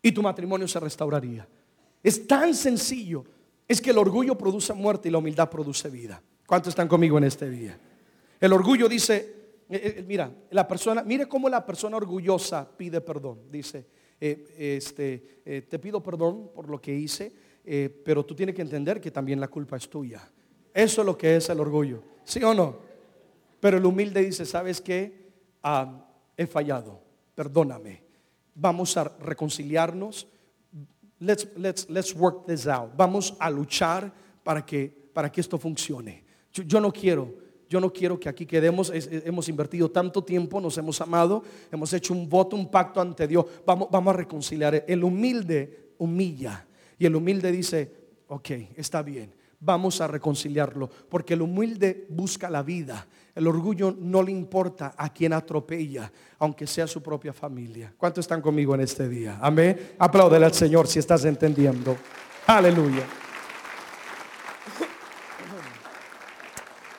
Y 0.00 0.12
tu 0.12 0.22
matrimonio 0.22 0.66
se 0.68 0.80
restauraría. 0.80 1.46
Es 2.02 2.26
tan 2.26 2.54
sencillo. 2.54 3.24
Es 3.66 3.80
que 3.80 3.90
el 3.90 3.98
orgullo 3.98 4.36
produce 4.36 4.72
muerte 4.72 5.08
y 5.08 5.12
la 5.12 5.18
humildad 5.18 5.50
produce 5.50 5.88
vida. 5.88 6.22
¿Cuántos 6.46 6.70
están 6.70 6.88
conmigo 6.88 7.18
en 7.18 7.24
este 7.24 7.48
día? 7.50 7.78
El 8.42 8.52
orgullo 8.52 8.88
dice, 8.88 9.64
eh, 9.68 9.94
eh, 9.98 10.04
mira, 10.04 10.28
la 10.50 10.66
persona, 10.66 11.04
mire 11.04 11.28
cómo 11.28 11.48
la 11.48 11.64
persona 11.64 11.96
orgullosa 11.96 12.68
pide 12.76 13.00
perdón. 13.00 13.42
Dice, 13.48 13.86
eh, 14.20 14.74
este, 14.76 15.62
te 15.68 15.78
pido 15.78 16.02
perdón 16.02 16.50
por 16.52 16.68
lo 16.68 16.80
que 16.80 16.92
hice, 16.92 17.32
pero 18.04 18.24
tú 18.24 18.34
tienes 18.34 18.56
que 18.56 18.62
entender 18.62 19.00
que 19.00 19.12
también 19.12 19.38
la 19.38 19.46
culpa 19.46 19.76
es 19.76 19.88
tuya. 19.88 20.28
Eso 20.74 21.02
es 21.02 21.06
lo 21.06 21.16
que 21.16 21.36
es 21.36 21.48
el 21.50 21.60
orgullo, 21.60 22.02
¿sí 22.24 22.42
o 22.42 22.52
no? 22.52 22.80
Pero 23.60 23.76
el 23.76 23.86
humilde 23.86 24.24
dice, 24.24 24.44
¿sabes 24.44 24.80
qué? 24.80 25.30
Ah, 25.62 26.04
he 26.36 26.48
fallado, 26.48 27.00
perdóname. 27.36 28.02
Vamos 28.56 28.96
a 28.96 29.04
reconciliarnos. 29.04 30.26
Let's, 31.20 31.46
let's, 31.56 31.88
let's 31.88 32.12
work 32.12 32.44
this 32.46 32.66
out. 32.66 32.90
Vamos 32.96 33.36
a 33.38 33.48
luchar 33.48 34.12
para 34.42 34.66
que, 34.66 34.88
para 35.12 35.30
que 35.30 35.40
esto 35.40 35.58
funcione. 35.58 36.24
yo 36.50 36.80
no 36.80 36.92
quiero 36.92 37.41
yo 37.72 37.80
no 37.80 37.90
quiero 37.90 38.20
que 38.20 38.28
aquí 38.28 38.44
quedemos, 38.44 38.92
hemos 38.94 39.48
invertido 39.48 39.90
tanto 39.90 40.22
tiempo, 40.22 40.60
nos 40.60 40.76
hemos 40.76 41.00
amado, 41.00 41.42
hemos 41.70 41.90
hecho 41.94 42.12
un 42.12 42.28
voto, 42.28 42.54
un 42.54 42.70
pacto 42.70 43.00
ante 43.00 43.26
Dios. 43.26 43.46
Vamos, 43.64 43.88
vamos 43.90 44.12
a 44.12 44.16
reconciliar. 44.18 44.84
El 44.86 45.02
humilde 45.02 45.94
humilla 45.96 46.66
y 46.98 47.06
el 47.06 47.16
humilde 47.16 47.50
dice, 47.50 47.90
ok, 48.28 48.50
está 48.76 49.00
bien, 49.00 49.32
vamos 49.58 50.02
a 50.02 50.06
reconciliarlo, 50.06 50.90
porque 51.08 51.32
el 51.32 51.40
humilde 51.40 52.06
busca 52.10 52.50
la 52.50 52.62
vida. 52.62 53.06
El 53.34 53.46
orgullo 53.46 53.96
no 53.98 54.22
le 54.22 54.32
importa 54.32 54.92
a 54.94 55.10
quien 55.10 55.32
atropella, 55.32 56.12
aunque 56.40 56.66
sea 56.66 56.86
su 56.86 57.02
propia 57.02 57.32
familia. 57.32 57.94
¿Cuántos 57.96 58.24
están 58.24 58.42
conmigo 58.42 58.74
en 58.74 58.82
este 58.82 59.08
día? 59.08 59.38
Amén. 59.40 59.94
Apláudele 59.98 60.44
al 60.44 60.52
Señor 60.52 60.86
si 60.86 60.98
estás 60.98 61.24
entendiendo. 61.24 61.96
Aleluya. 62.46 63.21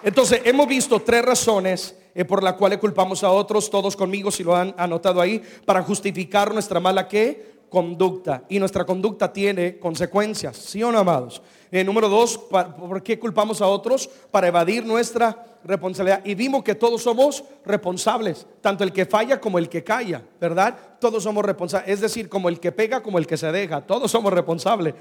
Entonces, 0.03 0.41
hemos 0.43 0.67
visto 0.67 0.99
tres 0.99 1.23
razones 1.23 1.95
eh, 2.13 2.25
por 2.25 2.43
las 2.43 2.53
cuales 2.53 2.79
culpamos 2.79 3.23
a 3.23 3.31
otros, 3.31 3.69
todos 3.69 3.95
conmigo, 3.95 4.31
si 4.31 4.43
lo 4.43 4.55
han 4.55 4.75
anotado 4.77 5.21
ahí, 5.21 5.41
para 5.65 5.81
justificar 5.81 6.53
nuestra 6.53 6.79
mala 6.79 7.07
¿qué? 7.07 7.53
conducta. 7.69 8.43
Y 8.49 8.59
nuestra 8.59 8.85
conducta 8.85 9.31
tiene 9.31 9.79
consecuencias, 9.79 10.57
¿sí 10.57 10.83
o 10.83 10.91
no, 10.91 10.99
amados? 10.99 11.41
Eh, 11.71 11.83
número 11.83 12.07
dos, 12.07 12.37
¿por 12.37 13.01
qué 13.01 13.17
culpamos 13.17 13.61
a 13.61 13.67
otros? 13.67 14.09
Para 14.29 14.47
evadir 14.47 14.85
nuestra 14.85 15.52
responsabilidad. 15.63 16.21
Y 16.25 16.35
vimos 16.35 16.63
que 16.63 16.75
todos 16.75 17.01
somos 17.01 17.43
responsables, 17.65 18.45
tanto 18.61 18.83
el 18.83 18.91
que 18.91 19.05
falla 19.05 19.39
como 19.39 19.57
el 19.57 19.69
que 19.69 19.83
calla, 19.83 20.21
¿verdad? 20.39 20.75
Todos 20.99 21.23
somos 21.23 21.43
responsables. 21.45 21.89
Es 21.89 22.01
decir, 22.01 22.29
como 22.29 22.49
el 22.49 22.59
que 22.59 22.71
pega 22.71 23.01
como 23.01 23.17
el 23.17 23.27
que 23.27 23.37
se 23.37 23.51
deja. 23.51 23.81
Todos 23.81 24.11
somos 24.11 24.33
responsables. 24.33 24.93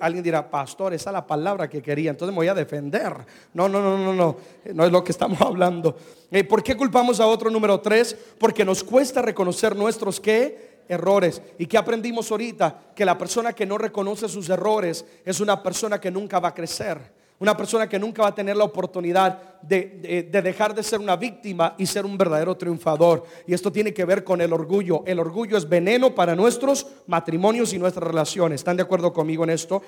Alguien 0.00 0.22
dirá, 0.22 0.50
pastor, 0.50 0.94
esa 0.94 1.10
es 1.10 1.14
la 1.14 1.26
palabra 1.26 1.68
que 1.68 1.82
quería, 1.82 2.10
entonces 2.10 2.32
me 2.32 2.36
voy 2.36 2.48
a 2.48 2.54
defender. 2.54 3.14
No, 3.54 3.68
no, 3.68 3.80
no, 3.80 3.98
no, 3.98 4.12
no. 4.12 4.36
No 4.74 4.84
es 4.84 4.92
lo 4.92 5.04
que 5.04 5.12
estamos 5.12 5.40
hablando. 5.42 5.96
Eh, 6.30 6.44
¿Por 6.44 6.62
qué 6.62 6.76
culpamos 6.76 7.20
a 7.20 7.26
otro 7.26 7.50
número 7.50 7.80
tres? 7.80 8.16
Porque 8.38 8.64
nos 8.64 8.82
cuesta 8.82 9.22
reconocer 9.22 9.76
nuestros 9.76 10.20
qué 10.20 10.84
errores. 10.88 11.42
¿Y 11.58 11.66
que 11.66 11.78
aprendimos 11.78 12.30
ahorita? 12.30 12.92
Que 12.94 13.04
la 13.04 13.18
persona 13.18 13.52
que 13.52 13.66
no 13.66 13.78
reconoce 13.78 14.28
sus 14.28 14.48
errores 14.48 15.04
es 15.24 15.40
una 15.40 15.62
persona 15.62 16.00
que 16.00 16.10
nunca 16.10 16.38
va 16.38 16.48
a 16.48 16.54
crecer. 16.54 17.25
Una 17.38 17.54
persona 17.54 17.86
que 17.86 17.98
nunca 17.98 18.22
va 18.22 18.28
a 18.28 18.34
tener 18.34 18.56
la 18.56 18.64
oportunidad 18.64 19.60
de, 19.60 20.28
dejar 20.42 20.74
de 20.74 20.82
ser 20.82 21.00
una 21.00 21.16
víctima 21.16 21.74
y 21.76 21.84
ser 21.84 22.06
un 22.06 22.16
verdadero 22.16 22.56
triunfador. 22.56 23.24
Y 23.46 23.52
esto 23.52 23.70
tiene 23.70 23.92
que 23.92 24.06
ver 24.06 24.24
con 24.24 24.40
el 24.40 24.52
orgullo. 24.52 25.02
El 25.06 25.18
orgullo 25.18 25.58
es 25.58 25.68
veneno 25.68 26.14
para 26.14 26.34
nuestros 26.34 26.86
matrimonios 27.06 27.74
y 27.74 27.78
nuestras 27.78 28.06
relaciones. 28.08 28.60
¿Están 28.60 28.76
de 28.76 28.84
acuerdo 28.84 29.12
conmigo 29.12 29.44
en 29.44 29.50
esto? 29.50 29.82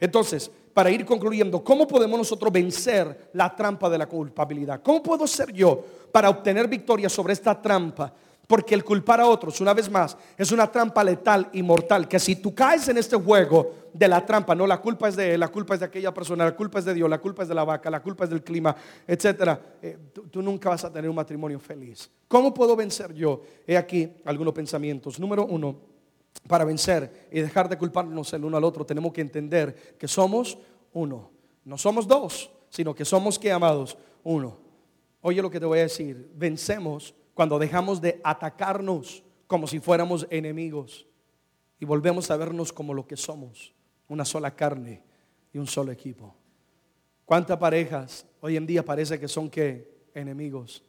Entonces, 0.00 0.50
para 0.72 0.90
ir 0.90 1.04
concluyendo, 1.04 1.62
¿cómo 1.62 1.86
podemos 1.86 2.18
nosotros 2.18 2.50
vencer 2.50 3.30
la 3.34 3.54
trampa 3.54 3.90
de 3.90 3.98
la 3.98 4.06
culpabilidad? 4.06 4.80
¿Cómo 4.82 5.02
puedo 5.02 5.26
ser 5.26 5.52
yo 5.52 5.84
para 6.10 6.30
obtener 6.30 6.68
victoria 6.68 7.10
sobre 7.10 7.34
esta 7.34 7.60
trampa? 7.60 8.14
Porque 8.52 8.74
el 8.74 8.84
culpar 8.84 9.18
a 9.18 9.26
otros, 9.26 9.62
una 9.62 9.72
vez 9.72 9.90
más, 9.90 10.14
es 10.36 10.52
una 10.52 10.70
trampa 10.70 11.02
letal 11.02 11.48
y 11.54 11.62
mortal. 11.62 12.06
Que 12.06 12.18
si 12.18 12.36
tú 12.36 12.54
caes 12.54 12.86
en 12.86 12.98
este 12.98 13.16
juego 13.16 13.88
de 13.94 14.06
la 14.06 14.26
trampa, 14.26 14.54
no, 14.54 14.66
la 14.66 14.78
culpa 14.78 15.08
es 15.08 15.16
de 15.16 15.38
la 15.38 15.48
culpa 15.48 15.72
es 15.72 15.80
de 15.80 15.86
aquella 15.86 16.12
persona, 16.12 16.44
la 16.44 16.54
culpa 16.54 16.78
es 16.78 16.84
de 16.84 16.92
Dios, 16.92 17.08
la 17.08 17.16
culpa 17.16 17.44
es 17.44 17.48
de 17.48 17.54
la 17.54 17.64
vaca, 17.64 17.88
la 17.88 18.02
culpa 18.02 18.24
es 18.24 18.30
del 18.30 18.44
clima, 18.44 18.76
etcétera. 19.06 19.58
Eh, 19.80 19.96
tú, 20.30 20.42
nunca 20.42 20.68
vas 20.68 20.84
a 20.84 20.92
tener 20.92 21.08
un 21.08 21.16
matrimonio 21.16 21.58
feliz. 21.58 22.10
¿Cómo 22.28 22.52
puedo 22.52 22.76
vencer 22.76 23.14
yo? 23.14 23.40
He 23.66 23.74
aquí 23.74 24.16
algunos 24.26 24.52
pensamientos. 24.52 25.18
Número 25.18 25.46
uno, 25.46 25.74
para 26.46 26.66
vencer 26.66 27.28
y 27.32 27.40
dejar 27.40 27.70
de 27.70 27.78
culparnos 27.78 28.34
el 28.34 28.44
uno 28.44 28.58
al 28.58 28.64
otro, 28.64 28.84
tenemos 28.84 29.14
que 29.14 29.22
entender 29.22 29.96
que 29.98 30.06
somos 30.06 30.58
uno. 30.92 31.30
No 31.64 31.78
somos 31.78 32.06
dos, 32.06 32.50
sino 32.68 32.94
que 32.94 33.06
somos 33.06 33.38
que 33.38 33.50
amados 33.50 33.96
uno. 34.22 34.58
Oye 35.22 35.40
lo 35.40 35.50
que 35.50 35.58
te 35.58 35.64
voy 35.64 35.78
a 35.78 35.82
decir, 35.84 36.30
vencemos 36.34 37.14
cuando 37.34 37.58
dejamos 37.58 38.00
de 38.00 38.20
atacarnos 38.22 39.22
como 39.46 39.66
si 39.66 39.80
fuéramos 39.80 40.26
enemigos 40.30 41.06
y 41.78 41.84
volvemos 41.84 42.30
a 42.30 42.36
vernos 42.36 42.72
como 42.72 42.94
lo 42.94 43.06
que 43.06 43.16
somos, 43.16 43.74
una 44.08 44.24
sola 44.24 44.54
carne 44.54 45.02
y 45.52 45.58
un 45.58 45.66
solo 45.66 45.92
equipo. 45.92 46.34
¿Cuántas 47.24 47.58
parejas 47.58 48.26
hoy 48.40 48.56
en 48.56 48.66
día 48.66 48.84
parece 48.84 49.18
que 49.18 49.28
son 49.28 49.48
que 49.48 50.06
enemigos? 50.14 50.84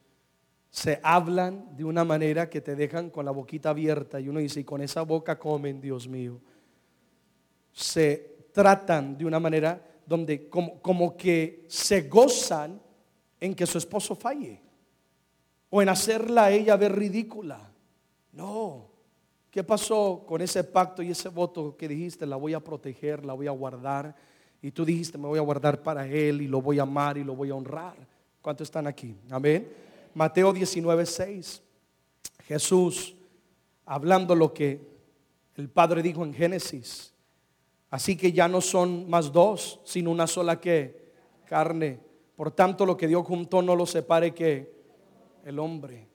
Se 0.69 0.99
hablan 1.03 1.75
de 1.75 1.83
una 1.83 2.03
manera 2.03 2.49
que 2.49 2.61
te 2.61 2.75
dejan 2.75 3.09
con 3.09 3.25
la 3.25 3.31
boquita 3.31 3.69
abierta 3.69 4.19
y 4.19 4.27
uno 4.27 4.39
dice, 4.39 4.61
y 4.61 4.63
con 4.63 4.81
esa 4.81 5.03
boca 5.03 5.37
comen, 5.37 5.79
Dios 5.79 6.07
mío. 6.07 6.41
Se 7.71 8.47
tratan 8.51 9.17
de 9.17 9.25
una 9.25 9.39
manera 9.39 9.81
donde 10.05 10.49
como, 10.49 10.81
como 10.81 11.15
que 11.15 11.65
se 11.67 12.01
gozan 12.03 12.81
en 13.39 13.55
que 13.55 13.65
su 13.65 13.77
esposo 13.77 14.15
falle 14.15 14.61
o 15.75 15.81
en 15.81 15.89
hacerla 15.89 16.45
a 16.45 16.51
ella 16.51 16.77
ver 16.77 16.95
ridícula. 16.95 17.59
No. 18.31 18.85
¿Qué 19.49 19.63
pasó 19.63 20.23
con 20.23 20.39
ese 20.39 20.63
pacto 20.63 21.01
y 21.01 21.09
ese 21.09 21.29
voto 21.29 21.75
que 21.75 21.87
dijiste? 21.87 22.27
La 22.27 22.35
voy 22.35 22.53
a 22.53 22.59
proteger, 22.59 23.25
la 23.25 23.33
voy 23.33 23.47
a 23.47 23.51
guardar. 23.51 24.15
Y 24.61 24.69
tú 24.69 24.85
dijiste, 24.85 25.17
me 25.17 25.27
voy 25.27 25.39
a 25.39 25.41
guardar 25.41 25.81
para 25.81 26.07
Él 26.07 26.43
y 26.43 26.47
lo 26.47 26.61
voy 26.61 26.77
a 26.77 26.83
amar 26.83 27.17
y 27.17 27.23
lo 27.23 27.35
voy 27.35 27.49
a 27.49 27.55
honrar. 27.55 27.95
¿Cuántos 28.39 28.67
están 28.67 28.85
aquí? 28.85 29.15
Amén. 29.31 29.67
Mateo 30.13 30.53
19, 30.53 31.07
6. 31.07 31.63
Jesús 32.45 33.15
hablando 33.83 34.35
lo 34.35 34.53
que 34.53 34.79
el 35.55 35.69
Padre 35.69 36.03
dijo 36.03 36.23
en 36.23 36.35
Génesis. 36.35 37.15
Así 37.89 38.15
que 38.15 38.31
ya 38.31 38.47
no 38.47 38.61
son 38.61 39.09
más 39.09 39.31
dos, 39.31 39.79
sino 39.85 40.11
una 40.11 40.27
sola 40.27 40.61
que 40.61 41.13
carne. 41.47 41.99
Por 42.35 42.51
tanto, 42.51 42.85
lo 42.85 42.95
que 42.95 43.07
Dios 43.07 43.25
juntó 43.25 43.63
no 43.63 43.75
lo 43.75 43.87
separe 43.87 44.35
que 44.35 44.72
el 45.43 45.59
hombre. 45.59 46.07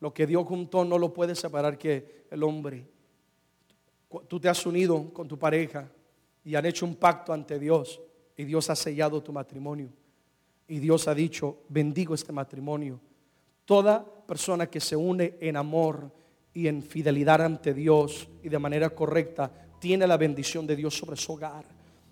Lo 0.00 0.12
que 0.12 0.26
Dios 0.26 0.44
juntó 0.46 0.84
no 0.84 0.98
lo 0.98 1.12
puede 1.12 1.34
separar 1.34 1.78
que 1.78 2.26
el 2.30 2.42
hombre. 2.42 2.86
Tú 4.28 4.38
te 4.38 4.48
has 4.48 4.64
unido 4.66 5.12
con 5.12 5.26
tu 5.26 5.38
pareja 5.38 5.90
y 6.44 6.54
han 6.54 6.66
hecho 6.66 6.84
un 6.84 6.96
pacto 6.96 7.32
ante 7.32 7.58
Dios 7.58 8.00
y 8.36 8.44
Dios 8.44 8.68
ha 8.70 8.76
sellado 8.76 9.22
tu 9.22 9.32
matrimonio. 9.32 9.88
Y 10.68 10.78
Dios 10.78 11.08
ha 11.08 11.14
dicho, 11.14 11.58
bendigo 11.68 12.14
este 12.14 12.32
matrimonio. 12.32 13.00
Toda 13.64 14.04
persona 14.04 14.66
que 14.66 14.80
se 14.80 14.96
une 14.96 15.36
en 15.40 15.56
amor 15.56 16.10
y 16.52 16.68
en 16.68 16.82
fidelidad 16.82 17.42
ante 17.42 17.74
Dios 17.74 18.28
y 18.42 18.48
de 18.48 18.58
manera 18.58 18.90
correcta, 18.90 19.50
tiene 19.80 20.06
la 20.06 20.16
bendición 20.16 20.66
de 20.66 20.76
Dios 20.76 20.96
sobre 20.96 21.16
su 21.16 21.32
hogar. 21.32 21.64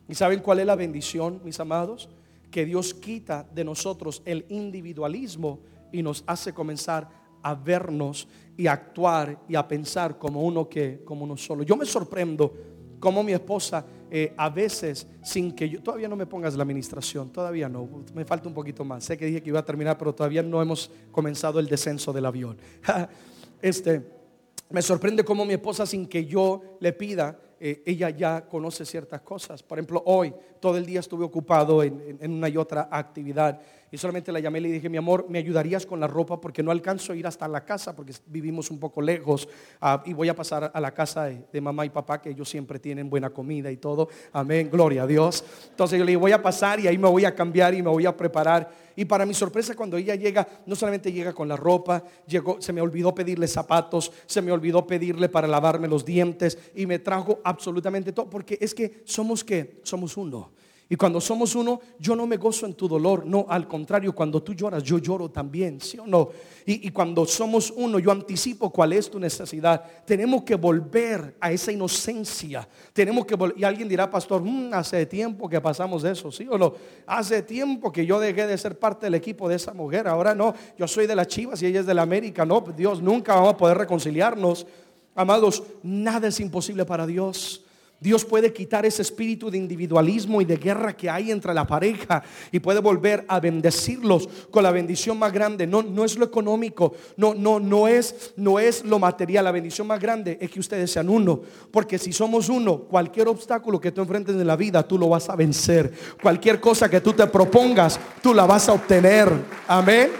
¿Y 0.09 0.15
saben 0.15 0.41
cuál 0.41 0.61
es 0.61 0.67
la 0.67 0.75
bendición, 0.75 1.41
mis 1.45 1.61
amados? 1.61 2.09
Que 2.51 2.67
Dios 2.67 2.93
quita 2.93 3.47
de 3.55 3.65
nosotros 3.65 4.21
el 4.27 4.45
individualismo 4.49 5.61
y 5.93 6.03
nos 6.03 6.25
hace 6.27 6.53
comenzar 6.53 7.09
a 7.43 7.55
vernos 7.55 8.29
y 8.57 8.67
a 8.67 8.73
actuar 8.73 9.39
y 9.49 9.55
a 9.55 9.67
pensar 9.67 10.19
como 10.19 10.43
uno 10.43 10.69
que 10.69 11.03
como 11.05 11.25
uno 11.25 11.37
solo. 11.37 11.63
Yo 11.63 11.77
me 11.77 11.85
sorprendo 11.85 12.55
como 12.99 13.23
mi 13.23 13.33
esposa 13.33 13.85
eh, 14.11 14.33
a 14.37 14.49
veces 14.49 15.07
sin 15.23 15.53
que 15.53 15.69
yo 15.69 15.83
todavía 15.83 16.09
no 16.09 16.17
me 16.17 16.27
pongas 16.27 16.55
la 16.55 16.63
administración, 16.63 17.31
todavía 17.31 17.69
no, 17.69 17.89
me 18.15 18.25
falta 18.25 18.49
un 18.49 18.55
poquito 18.55 18.85
más. 18.85 19.05
Sé 19.05 19.17
que 19.17 19.27
dije 19.27 19.43
que 19.43 19.49
iba 19.49 19.61
a 19.61 19.65
terminar, 19.65 19.99
pero 19.99 20.15
todavía 20.15 20.43
no 20.43 20.63
hemos 20.63 20.91
comenzado 21.11 21.59
el 21.59 21.67
descenso 21.67 22.13
del 22.13 22.27
avión. 22.27 22.57
este 23.63 24.23
me 24.71 24.81
sorprende 24.81 25.25
cómo 25.25 25.45
mi 25.45 25.53
esposa 25.53 25.85
sin 25.85 26.07
que 26.07 26.25
yo 26.25 26.63
le 26.81 26.93
pida, 26.93 27.39
eh, 27.65 27.81
ella 27.87 28.11
ya 28.11 28.45
conoce 28.45 28.85
ciertas 28.85 29.21
cosas. 29.21 29.63
Por 29.63 29.79
ejemplo, 29.79 30.03
hoy 30.05 30.35
todo 30.59 30.77
el 30.77 30.85
día 30.85 30.99
estuve 30.99 31.25
ocupado 31.25 31.85
en, 31.85 32.19
una 32.21 32.49
y 32.49 32.57
otra 32.57 32.89
actividad 32.91 33.61
y 33.89 33.97
solamente 33.99 34.33
la 34.33 34.41
llamé 34.41 34.59
y 34.59 34.63
le 34.63 34.73
dije, 34.73 34.89
mi 34.89 34.97
amor, 34.97 35.27
¿me 35.29 35.39
ayudarías 35.39 35.87
con 35.87 36.01
la 36.01 36.09
ropa? 36.09 36.41
Porque 36.41 36.61
no 36.61 36.73
alcanzo 36.73 37.13
a 37.13 37.17
ir 37.17 37.25
hasta 37.25 37.47
la 37.47 37.65
casa 37.65 37.95
porque 37.95 38.15
vivimos 38.27 38.69
un 38.73 38.81
poco 38.81 39.01
lejos 39.01 39.49
ah, 39.81 40.03
y 40.05 40.13
voy 40.13 40.29
a 40.29 40.35
pasar 40.35 40.73
a 40.75 40.81
la 40.81 40.93
casa 40.93 41.27
de, 41.27 41.61
mamá 41.61 41.87
y 41.87 41.91
papá 41.91 42.21
que 42.21 42.31
ellos 42.31 42.49
siempre 42.49 42.81
tienen 42.81 43.09
buena 43.09 43.31
comida 43.31 43.71
y 43.71 43.77
todo. 43.77 44.09
Amén, 44.33 44.69
gloria 44.69 45.05
a 45.05 45.07
Dios. 45.07 45.45
Entonces 45.71 46.01
yo 46.01 46.05
le 46.05 46.11
dije, 46.11 46.21
voy 46.21 46.33
a 46.33 46.43
pasar 46.43 46.81
y 46.81 46.89
ahí 46.89 46.99
me 46.99 47.09
voy 47.09 47.25
a 47.25 47.33
cambiar 47.33 47.75
y 47.75 47.83
me 47.83 47.91
voy 47.91 48.07
a 48.07 48.17
preparar. 48.17 48.69
Y 48.97 49.05
para 49.05 49.27
mi 49.27 49.35
sorpresa, 49.35 49.75
cuando 49.75 49.97
ella 49.97 50.15
llega, 50.15 50.47
no 50.67 50.77
solamente 50.77 51.13
llega 51.13 51.33
con 51.33 51.49
la 51.49 51.57
ropa, 51.57 52.05
llegó, 52.27 52.61
se 52.61 52.73
me 52.73 52.81
olvidó 52.81 53.15
pedirle 53.15 53.49
zapatos, 53.49 54.13
se 54.27 54.43
me 54.43 54.53
olvidó 54.53 54.87
pedirle 54.87 55.29
para 55.29 55.49
lavarme 55.49 55.89
los 55.89 56.05
dientes 56.05 56.59
y 56.75 56.87
me 56.87 56.99
trajo 56.99 57.41
absolutamente 57.45 58.13
todo, 58.13 58.29
porque 58.29 58.59
es 58.61 58.75
que 58.75 59.03
somos 59.05 59.45
que 59.45 59.81
somos 59.83 60.17
uno. 60.17 60.51
Y 60.89 60.97
cuando 60.97 61.21
somos 61.21 61.55
uno, 61.55 61.81
yo 61.99 62.15
no 62.15 62.27
me 62.27 62.37
gozo 62.37 62.67
en 62.67 62.75
tu 62.75 62.87
dolor, 62.87 63.25
no, 63.25 63.47
al 63.49 63.67
contrario, 63.67 64.15
cuando 64.15 64.43
tú 64.43 64.53
lloras, 64.53 64.83
yo 64.83 64.99
lloro 64.99 65.31
también, 65.31 65.81
¿sí 65.81 65.99
o 65.99 66.07
no? 66.07 66.29
Y, 66.67 66.91
cuando 66.91 67.25
somos 67.25 67.73
uno, 67.75 67.99
yo 67.99 68.13
anticipo 68.13 68.71
cuál 68.71 68.93
es 68.93 69.11
tu 69.11 69.19
necesidad. 69.19 69.83
Tenemos 70.05 70.43
que 70.43 70.55
volver 70.55 71.35
a 71.41 71.51
esa 71.51 71.73
inocencia. 71.73 72.69
Tenemos 72.93 73.27
que 73.27 73.37
y 73.57 73.65
alguien 73.65 73.89
dirá, 73.89 74.11
pastor, 74.11 74.43
mm, 74.43 74.75
hace 74.75 75.07
tiempo 75.07 75.49
que 75.49 75.61
pasamos 75.61 76.05
eso, 76.05 76.31
¿sí 76.31 76.47
o 76.49 76.57
no? 76.59 76.75
Hace 77.07 77.43
tiempo 77.43 77.91
que 77.91 78.07
yo 78.07 78.21
dejé 78.21 78.47
de 78.47 78.59
ser 78.59 78.79
parte 78.79 79.07
del 79.07 79.15
equipo 79.15 79.49
de 79.49 79.57
esa 79.57 79.73
mujer. 79.73 80.07
Ahora 80.07 80.35
no, 80.35 80.55
yo 80.79 80.87
soy 80.87 81.07
de 81.07 81.17
las 81.17 81.27
Chivas 81.27 81.63
y 81.63 81.67
ella 81.67 81.81
es 81.81 81.87
de 81.87 81.95
la 81.95 82.03
América. 82.03 82.45
No, 82.45 82.63
Dios, 82.77 83.03
nunca 83.03 83.35
vamos 83.35 83.55
a 83.55 83.57
poder 83.57 83.79
reconciliarnos. 83.79 84.67
Amados, 85.15 85.63
nada 85.83 86.29
es 86.29 86.39
imposible 86.39 86.85
para 86.85 87.07
Dios. 87.07 87.65
Dios 88.03 88.25
puede 88.25 88.53
quitar 88.53 88.85
ese 88.85 89.01
espíritu 89.03 89.49
de 89.49 89.59
individualismo 89.59 90.43
y 90.43 90.45
de 90.45 90.57
guerra 90.57 90.97
que 90.97 91.09
hay 91.09 91.31
entre 91.31 91.55
la 91.55 91.65
pareja 91.67 92.25
y 92.51 92.59
puede 92.59 92.81
volver 92.81 93.25
a 93.29 93.39
bendecirlos 93.39 94.29
con 94.51 94.65
la 94.65 94.73
bendición 94.73 95.17
más 95.19 95.33
grande. 95.33 95.69
No, 95.69 95.83
no 95.83 96.05
es 96.05 96.19
lo 96.19 96.25
económico, 96.25 96.95
no, 97.17 97.33
no, 97.33 97.61
no 97.61 97.87
es, 97.87 98.33
no 98.37 98.59
es 98.59 98.85
lo 98.85 98.99
material. 98.99 99.45
La 99.45 99.53
bendición 99.53 99.87
más 99.87 100.01
grande 100.01 100.37
es 100.41 100.51
que 100.51 100.59
ustedes 100.59 100.91
sean 100.91 101.09
uno. 101.09 101.41
Porque 101.71 101.97
si 101.97 102.13
somos 102.13 102.49
uno, 102.49 102.81
cualquier 102.81 103.29
obstáculo 103.29 103.81
que 103.81 103.93
tú 103.93 104.01
enfrentes 104.01 104.35
en 104.35 104.47
la 104.49 104.57
vida, 104.57 104.83
tú 104.83 104.99
lo 104.99 105.09
vas 105.09 105.29
a 105.29 105.37
vencer. 105.37 105.93
Cualquier 106.21 106.61
cosa 106.61 106.91
que 106.91 107.01
tú 107.01 107.13
te 107.13 107.27
propongas, 107.29 108.01
tú 108.21 108.35
la 108.35 108.47
vas 108.47 108.69
a 108.69 108.73
obtener. 108.73 109.31
Amén. 109.69 110.11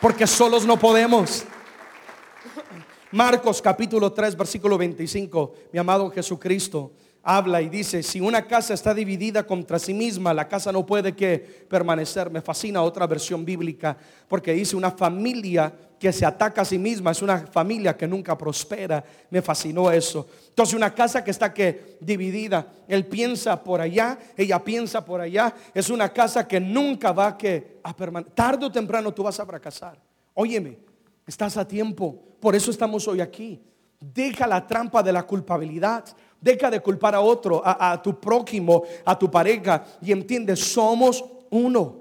Porque 0.00 0.24
solos 0.24 0.64
no 0.64 0.78
podemos. 0.78 1.44
Marcos 3.12 3.60
capítulo 3.60 4.12
3, 4.12 4.36
versículo 4.36 4.78
25, 4.78 5.54
mi 5.72 5.80
amado 5.80 6.08
Jesucristo 6.10 6.92
habla 7.24 7.60
y 7.60 7.68
dice, 7.68 8.04
si 8.04 8.20
una 8.20 8.46
casa 8.46 8.72
está 8.72 8.94
dividida 8.94 9.44
contra 9.44 9.80
sí 9.80 9.92
misma, 9.92 10.32
la 10.32 10.46
casa 10.46 10.70
no 10.70 10.86
puede 10.86 11.16
que 11.16 11.38
permanecer. 11.68 12.30
Me 12.30 12.40
fascina 12.40 12.82
otra 12.82 13.08
versión 13.08 13.44
bíblica 13.44 13.96
porque 14.28 14.52
dice 14.52 14.76
una 14.76 14.92
familia 14.92 15.72
que 15.98 16.12
se 16.12 16.24
ataca 16.24 16.62
a 16.62 16.64
sí 16.64 16.78
misma 16.78 17.10
es 17.10 17.20
una 17.20 17.38
familia 17.48 17.96
que 17.96 18.06
nunca 18.06 18.38
prospera. 18.38 19.04
Me 19.28 19.42
fascinó 19.42 19.90
eso. 19.90 20.28
Entonces 20.48 20.74
una 20.74 20.94
casa 20.94 21.24
que 21.24 21.32
está 21.32 21.52
que 21.52 21.98
dividida, 22.00 22.64
él 22.86 23.06
piensa 23.06 23.62
por 23.62 23.80
allá, 23.80 24.18
ella 24.36 24.62
piensa 24.62 25.04
por 25.04 25.20
allá, 25.20 25.52
es 25.74 25.90
una 25.90 26.10
casa 26.10 26.46
que 26.46 26.60
nunca 26.60 27.10
va 27.10 27.36
que 27.36 27.80
a 27.82 27.94
permanecer. 27.94 28.34
Tarde 28.34 28.66
o 28.66 28.72
temprano 28.72 29.12
tú 29.12 29.24
vas 29.24 29.38
a 29.40 29.44
fracasar. 29.44 30.00
Óyeme, 30.32 30.89
estás 31.30 31.56
a 31.56 31.66
tiempo 31.66 32.30
por 32.40 32.56
eso 32.56 32.70
estamos 32.70 33.06
hoy 33.06 33.20
aquí. 33.20 33.60
Deja 34.00 34.46
la 34.46 34.66
trampa 34.66 35.02
de 35.02 35.12
la 35.12 35.24
culpabilidad. 35.24 36.04
Deja 36.40 36.70
de 36.70 36.80
culpar 36.80 37.14
a 37.14 37.20
otro, 37.20 37.62
a, 37.62 38.00
tu 38.02 38.18
prójimo, 38.18 38.82
a 39.04 39.18
tu 39.18 39.30
pareja. 39.30 39.84
Y 40.00 40.10
entiende, 40.10 40.56
somos 40.56 41.22
uno. 41.50 42.00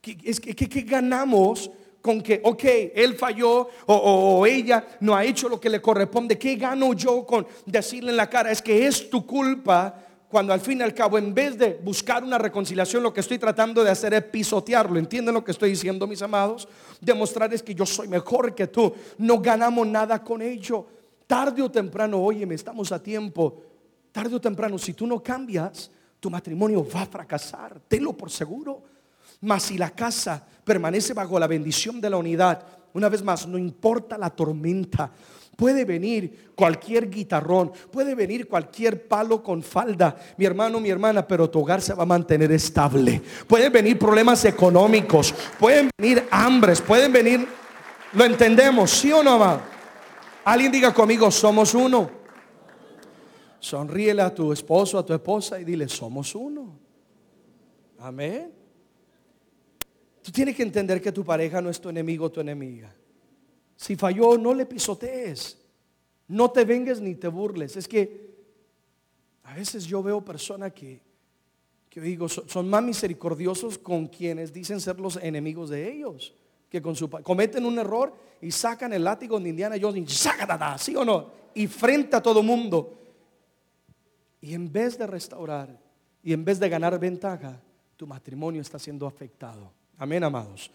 ¿Qué, 0.00 0.84
ganamos 0.86 1.70
con 2.00 2.22
que, 2.22 2.40
ok, 2.42 2.64
él 2.94 3.14
falló 3.14 3.68
o, 3.86 3.94
o, 3.94 4.46
ella 4.46 4.86
no 5.00 5.14
ha 5.14 5.24
hecho 5.24 5.50
lo 5.50 5.60
que 5.60 5.68
le 5.68 5.82
corresponde? 5.82 6.38
¿Qué 6.38 6.56
gano 6.56 6.94
yo 6.94 7.26
con 7.26 7.46
decirle 7.66 8.10
en 8.10 8.16
la 8.16 8.28
cara? 8.28 8.50
Es 8.50 8.62
que 8.62 8.86
es 8.86 9.10
tu 9.10 9.26
culpa 9.26 10.03
cuando 10.34 10.52
al 10.52 10.58
fin 10.58 10.80
y 10.80 10.82
al 10.82 10.92
cabo, 10.92 11.16
en 11.16 11.32
vez 11.32 11.56
de 11.56 11.78
buscar 11.84 12.24
una 12.24 12.38
reconciliación, 12.38 13.04
lo 13.04 13.14
que 13.14 13.20
estoy 13.20 13.38
tratando 13.38 13.84
de 13.84 13.90
hacer 13.92 14.14
es 14.14 14.24
pisotearlo. 14.24 14.98
¿Entienden 14.98 15.32
lo 15.32 15.44
que 15.44 15.52
estoy 15.52 15.70
diciendo, 15.70 16.08
mis 16.08 16.22
amados? 16.22 16.66
Demostrar 17.00 17.54
es 17.54 17.62
que 17.62 17.72
yo 17.72 17.86
soy 17.86 18.08
mejor 18.08 18.52
que 18.52 18.66
tú. 18.66 18.92
No 19.18 19.38
ganamos 19.38 19.86
nada 19.86 20.24
con 20.24 20.42
ello. 20.42 20.86
Tarde 21.28 21.62
o 21.62 21.70
temprano, 21.70 22.20
óyeme, 22.20 22.56
estamos 22.56 22.90
a 22.90 23.00
tiempo. 23.00 23.62
Tarde 24.10 24.34
o 24.34 24.40
temprano, 24.40 24.76
si 24.76 24.92
tú 24.92 25.06
no 25.06 25.22
cambias, 25.22 25.88
tu 26.18 26.28
matrimonio 26.30 26.84
va 26.84 27.02
a 27.02 27.06
fracasar. 27.06 27.78
Tenlo 27.86 28.12
por 28.14 28.28
seguro. 28.28 28.82
Mas 29.42 29.62
si 29.62 29.78
la 29.78 29.90
casa 29.90 30.44
permanece 30.64 31.14
bajo 31.14 31.38
la 31.38 31.46
bendición 31.46 32.00
de 32.00 32.10
la 32.10 32.16
unidad, 32.16 32.60
una 32.92 33.08
vez 33.08 33.22
más, 33.22 33.46
no 33.46 33.56
importa 33.56 34.18
la 34.18 34.30
tormenta, 34.30 35.12
Puede 35.56 35.84
venir 35.84 36.52
cualquier 36.54 37.08
guitarrón, 37.08 37.72
puede 37.90 38.14
venir 38.14 38.48
cualquier 38.48 39.06
palo 39.06 39.42
con 39.42 39.62
falda, 39.62 40.16
mi 40.36 40.44
hermano, 40.44 40.80
mi 40.80 40.90
hermana, 40.90 41.26
pero 41.26 41.48
tu 41.48 41.60
hogar 41.60 41.80
se 41.80 41.94
va 41.94 42.02
a 42.02 42.06
mantener 42.06 42.50
estable. 42.52 43.20
Pueden 43.46 43.72
venir 43.72 43.98
problemas 43.98 44.44
económicos, 44.44 45.34
pueden 45.58 45.90
venir 45.98 46.26
hambres, 46.30 46.80
pueden 46.80 47.12
venir, 47.12 47.46
lo 48.12 48.24
entendemos, 48.24 48.90
¿sí 48.90 49.12
o 49.12 49.22
no, 49.22 49.32
amado? 49.32 49.60
Alguien 50.44 50.72
diga 50.72 50.92
conmigo, 50.92 51.30
somos 51.30 51.74
uno. 51.74 52.10
Sonríele 53.60 54.20
a 54.22 54.34
tu 54.34 54.52
esposo, 54.52 54.98
a 54.98 55.06
tu 55.06 55.14
esposa 55.14 55.58
y 55.58 55.64
dile, 55.64 55.88
somos 55.88 56.34
uno. 56.34 56.78
Amén. 57.98 58.52
Tú 60.22 60.30
tienes 60.30 60.54
que 60.54 60.62
entender 60.62 61.00
que 61.00 61.12
tu 61.12 61.24
pareja 61.24 61.62
no 61.62 61.70
es 61.70 61.80
tu 61.80 61.88
enemigo 61.88 62.30
tu 62.30 62.40
enemiga. 62.40 62.94
Si 63.76 63.96
falló, 63.96 64.38
no 64.38 64.54
le 64.54 64.66
pisotees. 64.66 65.58
No 66.28 66.50
te 66.50 66.64
vengues 66.64 67.00
ni 67.00 67.14
te 67.14 67.28
burles. 67.28 67.76
Es 67.76 67.86
que 67.86 68.34
a 69.44 69.54
veces 69.54 69.84
yo 69.84 70.02
veo 70.02 70.24
personas 70.24 70.72
que, 70.72 71.00
que 71.90 72.00
digo, 72.00 72.28
son, 72.28 72.68
más 72.68 72.82
misericordiosos 72.82 73.78
con 73.78 74.06
quienes 74.06 74.52
dicen 74.52 74.80
ser 74.80 74.98
los 74.98 75.16
enemigos 75.16 75.70
de 75.70 75.92
ellos. 75.92 76.34
Que 76.70 76.82
con 76.82 76.96
su 76.96 77.08
cometen 77.08 77.64
un 77.66 77.78
error 77.78 78.12
y 78.40 78.50
sacan 78.50 78.92
el 78.92 79.04
látigo 79.04 79.38
de 79.38 79.48
Indiana 79.48 79.76
Jones 79.80 80.10
y 80.10 80.78
¿sí 80.78 80.96
o 80.96 81.04
no? 81.04 81.30
Y 81.54 81.66
frente 81.66 82.16
a 82.16 82.22
todo 82.22 82.42
mundo. 82.42 82.98
Y 84.40 84.54
en 84.54 84.72
vez 84.72 84.98
de 84.98 85.06
restaurar, 85.06 85.78
y 86.22 86.32
en 86.32 86.44
vez 86.44 86.58
de 86.58 86.68
ganar 86.68 86.98
ventaja, 86.98 87.60
tu 87.96 88.06
matrimonio 88.06 88.60
está 88.60 88.78
siendo 88.78 89.06
afectado. 89.06 89.70
Amén, 89.98 90.24
amados. 90.24 90.70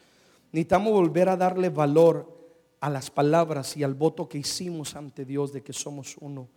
Necesitamos 0.52 0.94
volver 0.94 1.28
a 1.28 1.36
darle 1.36 1.70
valor 1.70 2.39
a 2.82 2.90
las 2.90 3.12
palabras 3.12 3.76
y 3.76 3.84
al 3.84 3.94
voto 3.94 4.28
que 4.28 4.38
hicimos 4.38 4.96
ante 4.96 5.26
Dios 5.26 5.52
de 5.52 5.62
que 5.62 5.74
somos 5.74 6.16
uno. 6.20 6.48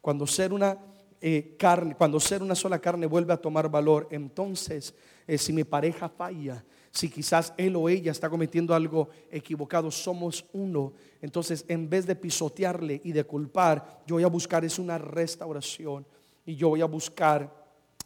Cuando 0.00 0.26
ser 0.26 0.52
una 0.52 0.78
eh, 1.20 1.54
carne, 1.58 1.94
cuando 1.96 2.20
ser 2.20 2.42
una 2.42 2.54
sola 2.54 2.78
carne 2.78 3.06
vuelve 3.06 3.32
a 3.32 3.38
tomar 3.38 3.68
valor, 3.70 4.06
entonces 4.10 4.94
eh, 5.26 5.38
si 5.38 5.52
mi 5.52 5.64
pareja 5.64 6.08
falla, 6.08 6.64
si 6.90 7.08
quizás 7.08 7.52
él 7.56 7.74
o 7.76 7.88
ella 7.88 8.12
está 8.12 8.30
cometiendo 8.30 8.74
algo 8.74 9.08
equivocado, 9.30 9.90
somos 9.90 10.44
uno. 10.52 10.92
Entonces, 11.20 11.64
en 11.66 11.88
vez 11.88 12.06
de 12.06 12.14
pisotearle 12.14 13.00
y 13.02 13.10
de 13.10 13.24
culpar, 13.24 14.02
yo 14.06 14.14
voy 14.16 14.22
a 14.22 14.28
buscar 14.28 14.64
es 14.64 14.78
una 14.78 14.98
restauración 14.98 16.06
y 16.46 16.54
yo 16.54 16.68
voy 16.68 16.82
a 16.82 16.86
buscar, 16.86 17.52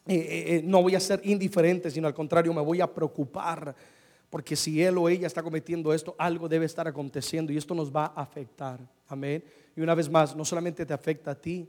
eh, 0.06 0.62
no 0.64 0.80
voy 0.80 0.94
a 0.94 1.00
ser 1.00 1.20
indiferente, 1.24 1.90
sino 1.90 2.06
al 2.06 2.14
contrario, 2.14 2.54
me 2.54 2.62
voy 2.62 2.80
a 2.80 2.92
preocupar 2.92 3.74
porque 4.30 4.56
si 4.56 4.82
él 4.82 4.98
o 4.98 5.08
ella 5.08 5.26
está 5.26 5.42
cometiendo 5.42 5.92
esto, 5.92 6.14
algo 6.18 6.48
debe 6.48 6.66
estar 6.66 6.86
aconteciendo 6.86 7.52
y 7.52 7.56
esto 7.56 7.74
nos 7.74 7.94
va 7.94 8.12
a 8.14 8.22
afectar. 8.22 8.80
Amén. 9.08 9.42
Y 9.74 9.80
una 9.80 9.94
vez 9.94 10.10
más, 10.10 10.36
no 10.36 10.44
solamente 10.44 10.84
te 10.84 10.92
afecta 10.92 11.30
a 11.30 11.34
ti, 11.34 11.68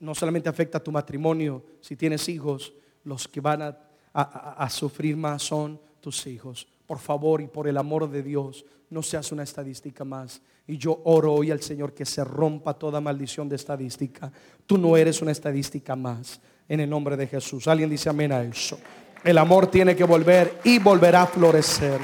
no 0.00 0.14
solamente 0.14 0.48
afecta 0.48 0.78
a 0.78 0.82
tu 0.82 0.90
matrimonio, 0.90 1.62
si 1.80 1.96
tienes 1.96 2.28
hijos, 2.28 2.72
los 3.04 3.28
que 3.28 3.40
van 3.40 3.62
a, 3.62 3.78
a, 4.12 4.68
sufrir 4.70 5.16
más 5.16 5.42
son 5.42 5.80
tus 6.00 6.26
hijos. 6.26 6.66
Por 6.86 6.98
favor 6.98 7.40
y 7.40 7.46
por 7.46 7.68
el 7.68 7.76
amor 7.76 8.10
de 8.10 8.22
Dios, 8.22 8.64
no 8.90 9.02
seas 9.02 9.30
una 9.32 9.42
estadística 9.42 10.04
más. 10.04 10.40
Y 10.66 10.78
yo 10.78 11.00
oro 11.04 11.32
hoy 11.32 11.50
al 11.50 11.60
Señor 11.60 11.92
que 11.94 12.04
se 12.04 12.24
rompa 12.24 12.74
toda 12.74 13.00
maldición 13.00 13.48
de 13.48 13.56
estadística. 13.56 14.32
Tú 14.66 14.78
no 14.78 14.96
eres 14.96 15.20
una 15.22 15.32
estadística 15.32 15.94
más. 15.94 16.40
En 16.66 16.80
el 16.80 16.88
nombre 16.88 17.14
de 17.16 17.26
Jesús. 17.26 17.68
Alguien 17.68 17.90
dice 17.90 18.08
amén 18.08 18.32
a 18.32 18.42
eso. 18.42 18.78
El 19.24 19.38
amor 19.38 19.68
tiene 19.68 19.96
que 19.96 20.04
volver 20.04 20.60
y 20.64 20.78
volverá 20.78 21.22
a 21.22 21.26
florecer. 21.26 21.98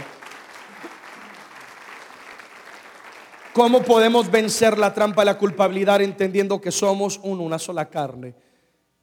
¿Cómo 3.53 3.83
podemos 3.83 4.31
vencer 4.31 4.79
la 4.79 4.95
trampa 4.95 5.21
de 5.21 5.27
la 5.27 5.37
culpabilidad 5.37 6.01
entendiendo 6.01 6.59
que 6.59 6.71
somos 6.71 7.21
una 7.23 7.59
sola 7.59 7.91
carne? 7.91 8.35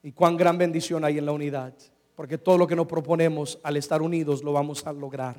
Y 0.01 0.13
cuán 0.13 0.36
gran 0.36 0.57
bendición 0.57 1.05
hay 1.05 1.20
en 1.20 1.28
la 1.28 1.32
unidad. 1.32 1.74
Porque 2.15 2.39
todo 2.39 2.57
lo 2.57 2.65
que 2.65 2.76
nos 2.76 2.88
proponemos 2.88 3.59
al 3.61 3.78
estar 3.78 4.01
unidos 4.01 4.43
lo 4.43 4.51
vamos 4.53 4.88
a 4.88 4.93
lograr. 4.93 5.36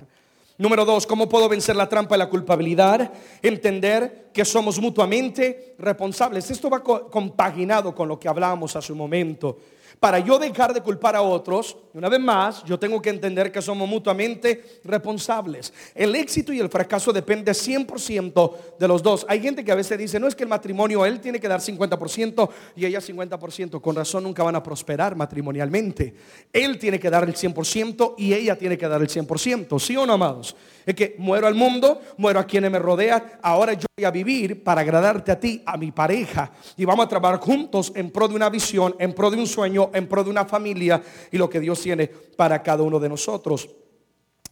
Número 0.56 0.84
dos, 0.84 1.04
¿cómo 1.04 1.28
puedo 1.28 1.48
vencer 1.48 1.74
la 1.74 1.88
trampa 1.88 2.14
de 2.14 2.18
la 2.18 2.28
culpabilidad? 2.28 3.12
Entender 3.42 4.30
que 4.32 4.44
somos 4.44 4.78
mutuamente 4.80 5.74
responsables. 5.78 6.48
Esto 6.50 6.70
va 6.70 6.82
compaginado 6.82 7.92
con 7.92 8.06
lo 8.06 8.20
que 8.20 8.28
hablábamos 8.28 8.76
hace 8.76 8.92
un 8.92 8.98
momento. 8.98 9.58
Para 10.00 10.20
yo 10.20 10.38
dejar 10.38 10.72
de 10.72 10.80
culpar 10.80 11.16
a 11.16 11.22
otros, 11.22 11.76
una 11.92 12.08
vez 12.08 12.20
más, 12.20 12.62
yo 12.64 12.78
tengo 12.78 13.02
que 13.02 13.10
entender 13.10 13.50
que 13.50 13.60
somos 13.60 13.88
mutuamente 13.88 14.80
responsables. 14.84 15.72
El 15.94 16.14
éxito 16.14 16.52
y 16.52 16.60
el 16.60 16.68
fracaso 16.68 17.12
depende 17.12 17.50
100% 17.50 18.78
de 18.78 18.88
los 18.88 19.02
dos. 19.02 19.26
Hay 19.28 19.40
gente 19.40 19.64
que 19.64 19.72
a 19.72 19.74
veces 19.74 19.98
dice, 19.98 20.20
no 20.20 20.28
es 20.28 20.36
que 20.36 20.44
el 20.44 20.48
matrimonio, 20.48 21.04
él 21.04 21.20
tiene 21.20 21.40
que 21.40 21.48
dar 21.48 21.60
50% 21.60 22.48
y 22.76 22.86
ella 22.86 23.00
50%. 23.00 23.80
Con 23.80 23.96
razón 23.96 24.22
nunca 24.22 24.44
van 24.44 24.54
a 24.54 24.62
prosperar 24.62 25.16
matrimonialmente. 25.16 26.14
Él 26.52 26.78
tiene 26.78 27.00
que 27.00 27.10
dar 27.10 27.24
el 27.24 27.34
100% 27.34 28.14
y 28.18 28.32
ella 28.34 28.56
tiene 28.56 28.78
que 28.78 28.86
dar 28.86 29.00
el 29.00 29.08
100%. 29.08 29.80
¿Sí 29.80 29.96
o 29.96 30.06
no, 30.06 30.12
amados? 30.12 30.54
Es 30.86 30.94
que 30.94 31.16
muero 31.18 31.48
al 31.48 31.56
mundo, 31.56 32.00
muero 32.16 32.38
a 32.38 32.44
quienes 32.44 32.70
me 32.70 32.78
rodean. 32.78 33.22
Ahora 33.42 33.72
yo 33.72 33.87
a 34.04 34.10
vivir 34.10 34.62
para 34.62 34.82
agradarte 34.82 35.32
a 35.32 35.40
ti, 35.40 35.62
a 35.64 35.76
mi 35.76 35.92
pareja. 35.92 36.50
Y 36.76 36.84
vamos 36.84 37.06
a 37.06 37.08
trabajar 37.08 37.40
juntos 37.40 37.92
en 37.94 38.10
pro 38.10 38.28
de 38.28 38.34
una 38.34 38.48
visión, 38.50 38.94
en 38.98 39.14
pro 39.14 39.30
de 39.30 39.36
un 39.36 39.46
sueño, 39.46 39.90
en 39.92 40.08
pro 40.08 40.24
de 40.24 40.30
una 40.30 40.44
familia 40.44 41.02
y 41.30 41.38
lo 41.38 41.48
que 41.48 41.60
Dios 41.60 41.80
tiene 41.80 42.06
para 42.08 42.62
cada 42.62 42.82
uno 42.82 42.98
de 42.98 43.08
nosotros. 43.08 43.68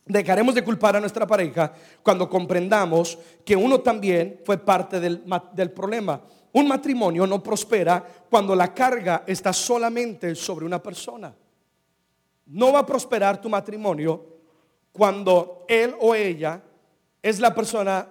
Dejaremos 0.04 0.54
de 0.54 0.62
culpar 0.62 0.96
a 0.96 1.00
nuestra 1.00 1.26
pareja 1.26 1.72
cuando 2.02 2.28
comprendamos 2.28 3.18
que 3.44 3.56
uno 3.56 3.80
también 3.80 4.40
fue 4.44 4.58
parte 4.58 5.00
del, 5.00 5.24
del 5.52 5.70
problema. 5.72 6.20
Un 6.52 6.68
matrimonio 6.68 7.26
no 7.26 7.42
prospera 7.42 8.04
cuando 8.30 8.54
la 8.54 8.72
carga 8.72 9.24
está 9.26 9.52
solamente 9.52 10.34
sobre 10.34 10.64
una 10.64 10.82
persona. 10.82 11.34
No 12.46 12.72
va 12.72 12.80
a 12.80 12.86
prosperar 12.86 13.40
tu 13.40 13.48
matrimonio 13.48 14.24
cuando 14.92 15.64
él 15.68 15.94
o 16.00 16.14
ella 16.14 16.62
es 17.20 17.40
la 17.40 17.52
persona 17.52 18.06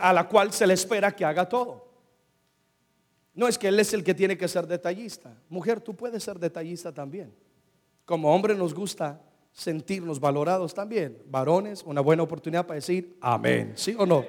a 0.00 0.12
la 0.12 0.28
cual 0.28 0.52
se 0.52 0.66
le 0.66 0.74
espera 0.74 1.14
que 1.14 1.24
haga 1.24 1.48
todo. 1.48 1.88
No 3.34 3.46
es 3.46 3.56
que 3.56 3.68
él 3.68 3.78
es 3.78 3.92
el 3.94 4.02
que 4.02 4.14
tiene 4.14 4.36
que 4.36 4.48
ser 4.48 4.66
detallista. 4.66 5.32
Mujer, 5.48 5.80
tú 5.80 5.94
puedes 5.94 6.22
ser 6.24 6.38
detallista 6.38 6.92
también. 6.92 7.32
Como 8.04 8.34
hombre 8.34 8.54
nos 8.54 8.74
gusta 8.74 9.20
sentirnos 9.52 10.18
valorados 10.18 10.74
también. 10.74 11.22
Varones, 11.26 11.82
una 11.84 12.00
buena 12.00 12.22
oportunidad 12.22 12.66
para 12.66 12.76
decir 12.76 13.16
amén. 13.20 13.72
¿Sí 13.76 13.94
o 13.98 14.06
no? 14.06 14.24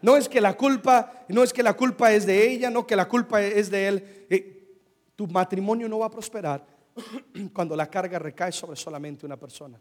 No 0.00 0.16
es 0.16 0.28
que 0.28 0.40
la 0.40 0.56
culpa, 0.56 1.24
no 1.28 1.42
es 1.42 1.52
que 1.52 1.62
la 1.62 1.74
culpa 1.74 2.12
es 2.12 2.24
de 2.24 2.50
ella, 2.50 2.70
no 2.70 2.86
que 2.86 2.94
la 2.94 3.08
culpa 3.08 3.42
es 3.42 3.70
de 3.70 3.88
él. 3.88 4.26
Eh, 4.30 4.76
tu 5.16 5.26
matrimonio 5.26 5.88
no 5.88 5.98
va 5.98 6.06
a 6.06 6.10
prosperar 6.10 6.64
cuando 7.52 7.74
la 7.74 7.90
carga 7.90 8.18
recae 8.18 8.52
sobre 8.52 8.76
solamente 8.76 9.26
una 9.26 9.36
persona. 9.36 9.80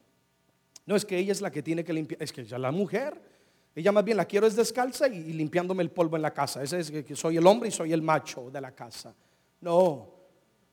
No 0.85 0.95
es 0.95 1.05
que 1.05 1.17
ella 1.17 1.33
es 1.33 1.41
la 1.41 1.51
que 1.51 1.61
tiene 1.61 1.83
que 1.83 1.93
limpiar, 1.93 2.23
es 2.23 2.31
que 2.31 2.45
ya 2.45 2.57
la 2.57 2.71
mujer, 2.71 3.21
ella 3.79 3.91
más 3.91 4.03
bien 4.03 4.17
la 4.17 4.25
quiero 4.25 4.47
es 4.47 4.55
descalza 4.55 5.07
y, 5.07 5.33
limpiándome 5.33 5.83
el 5.83 5.91
polvo 5.91 6.15
en 6.15 6.21
la 6.21 6.33
casa. 6.33 6.63
Ese 6.63 6.79
es 6.79 6.91
que 6.91 7.15
soy 7.15 7.37
el 7.37 7.45
hombre 7.45 7.69
y 7.69 7.71
soy 7.71 7.93
el 7.93 8.01
macho 8.01 8.49
de 8.51 8.59
la 8.59 8.71
casa. 8.71 9.13
No, 9.61 10.09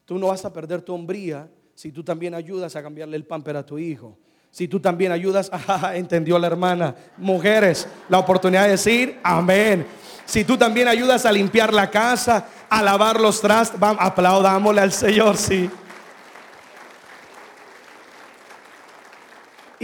tú 0.05 0.19
no 0.19 0.29
vas 0.29 0.45
a 0.45 0.53
perder 0.53 0.83
tu 0.83 0.95
hombría 0.95 1.49
si 1.75 1.93
tú 1.93 2.03
también 2.03 2.35
ayudas 2.35 2.75
a 2.77 2.83
cambiarle 2.83 3.17
el 3.17 3.27
pamper 3.27 3.57
a 3.57 3.67
tu 3.67 3.79
hijo. 3.79 4.19
Si 4.51 4.69
tú 4.69 4.81
también 4.81 5.13
ayudas, 5.13 5.51
entendió 5.95 6.39
la 6.39 6.47
hermana. 6.47 6.95
Mujeres, 7.17 7.89
la 8.09 8.19
oportunidad 8.19 8.65
de 8.65 8.71
decir 8.71 9.21
amén. 9.23 9.87
Si 10.25 10.45
tú 10.45 10.57
también 10.57 10.89
ayudas 10.89 11.27
a 11.27 11.33
limpiar 11.33 11.75
la 11.75 11.91
casa, 11.91 12.47
a 12.71 12.83
lavar 12.83 13.21
los 13.21 13.41
trastos, 13.41 13.79
aplaudámosle 13.81 14.81
al 14.81 14.93
Señor, 14.93 15.37
sí. 15.37 15.71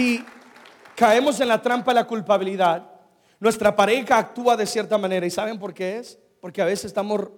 y 0.01 0.25
caemos 0.97 1.39
en 1.41 1.49
la 1.49 1.61
trampa 1.61 1.91
de 1.93 1.97
la 1.97 2.07
culpabilidad, 2.07 2.90
nuestra 3.41 3.75
pareja 3.75 4.19
actúa 4.19 4.57
de 4.57 4.67
cierta 4.67 4.99
manera. 4.99 5.27
¿Y 5.27 5.31
saben 5.31 5.59
por 5.59 5.75
qué 5.75 5.99
es? 5.99 6.19
Porque 6.41 6.63
a 6.63 6.67
veces 6.67 6.87
estamos 6.87 7.29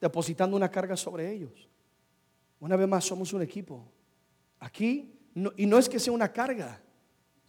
depositando 0.00 0.56
una 0.56 0.70
carga 0.70 0.96
sobre 0.96 1.30
ellos. 1.30 1.68
Una 2.58 2.76
vez 2.76 2.88
más, 2.88 3.04
somos 3.04 3.32
un 3.32 3.42
equipo. 3.42 3.84
Aquí, 4.58 5.12
y 5.56 5.66
no 5.66 5.78
es 5.78 5.88
que 5.88 5.98
sea 5.98 6.12
una 6.12 6.32
carga, 6.32 6.80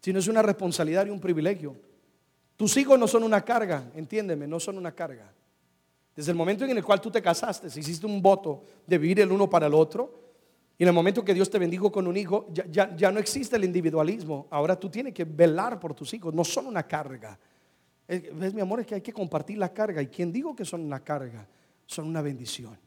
sino 0.01 0.19
es 0.19 0.27
una 0.27 0.41
responsabilidad 0.41 1.05
y 1.05 1.09
un 1.09 1.19
privilegio. 1.19 1.75
Tus 2.57 2.75
hijos 2.77 2.99
no 2.99 3.07
son 3.07 3.23
una 3.23 3.43
carga, 3.43 3.89
entiéndeme, 3.95 4.47
no 4.47 4.59
son 4.59 4.77
una 4.77 4.91
carga. 4.91 5.31
Desde 6.15 6.31
el 6.31 6.37
momento 6.37 6.65
en 6.65 6.77
el 6.77 6.83
cual 6.83 7.01
tú 7.01 7.09
te 7.09 7.21
casaste, 7.21 7.69
si 7.69 7.79
hiciste 7.79 8.05
un 8.05 8.21
voto 8.21 8.63
de 8.85 8.97
vivir 8.97 9.19
el 9.21 9.31
uno 9.31 9.49
para 9.49 9.67
el 9.67 9.73
otro, 9.73 10.23
y 10.77 10.83
en 10.83 10.87
el 10.89 10.93
momento 10.93 11.23
que 11.23 11.33
Dios 11.33 11.49
te 11.49 11.59
bendijo 11.59 11.91
con 11.91 12.07
un 12.07 12.17
hijo, 12.17 12.47
ya, 12.51 12.95
ya, 12.95 13.11
no 13.11 13.19
existe 13.19 13.55
el 13.55 13.63
individualismo. 13.63 14.47
Ahora 14.49 14.79
tú 14.79 14.89
tienes 14.89 15.13
que 15.13 15.23
velar 15.23 15.79
por 15.79 15.93
tus 15.93 16.13
hijos, 16.13 16.33
no 16.33 16.43
son 16.43 16.67
una 16.67 16.83
carga. 16.83 17.39
¿Ves, 18.07 18.53
mi 18.53 18.61
amor? 18.61 18.81
Es 18.81 18.87
que 18.87 18.95
hay 18.95 19.01
que 19.01 19.13
compartir 19.13 19.57
la 19.57 19.73
carga. 19.73 20.01
¿Y 20.01 20.07
quien 20.07 20.31
digo 20.31 20.55
que 20.55 20.65
son 20.65 20.81
una 20.81 20.99
carga? 20.99 21.47
Son 21.85 22.05
una 22.07 22.21
bendición. 22.21 22.77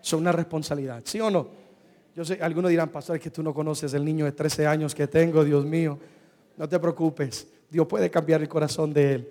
Son 0.00 0.20
una 0.20 0.32
responsabilidad. 0.32 1.02
¿Sí 1.04 1.20
o 1.20 1.30
no? 1.30 1.48
Yo 2.14 2.24
sé, 2.24 2.38
algunos 2.40 2.70
dirán, 2.70 2.90
pastor, 2.90 3.16
es 3.16 3.22
que 3.22 3.30
tú 3.30 3.42
no 3.42 3.52
conoces 3.52 3.92
el 3.94 4.04
niño 4.04 4.24
de 4.24 4.32
13 4.32 4.66
años 4.66 4.94
que 4.94 5.06
tengo, 5.06 5.44
Dios 5.44 5.64
mío. 5.64 5.98
No 6.56 6.68
te 6.68 6.78
preocupes. 6.78 7.48
Dios 7.68 7.86
puede 7.86 8.10
cambiar 8.10 8.40
el 8.40 8.48
corazón 8.48 8.92
de 8.92 9.14
él. 9.14 9.28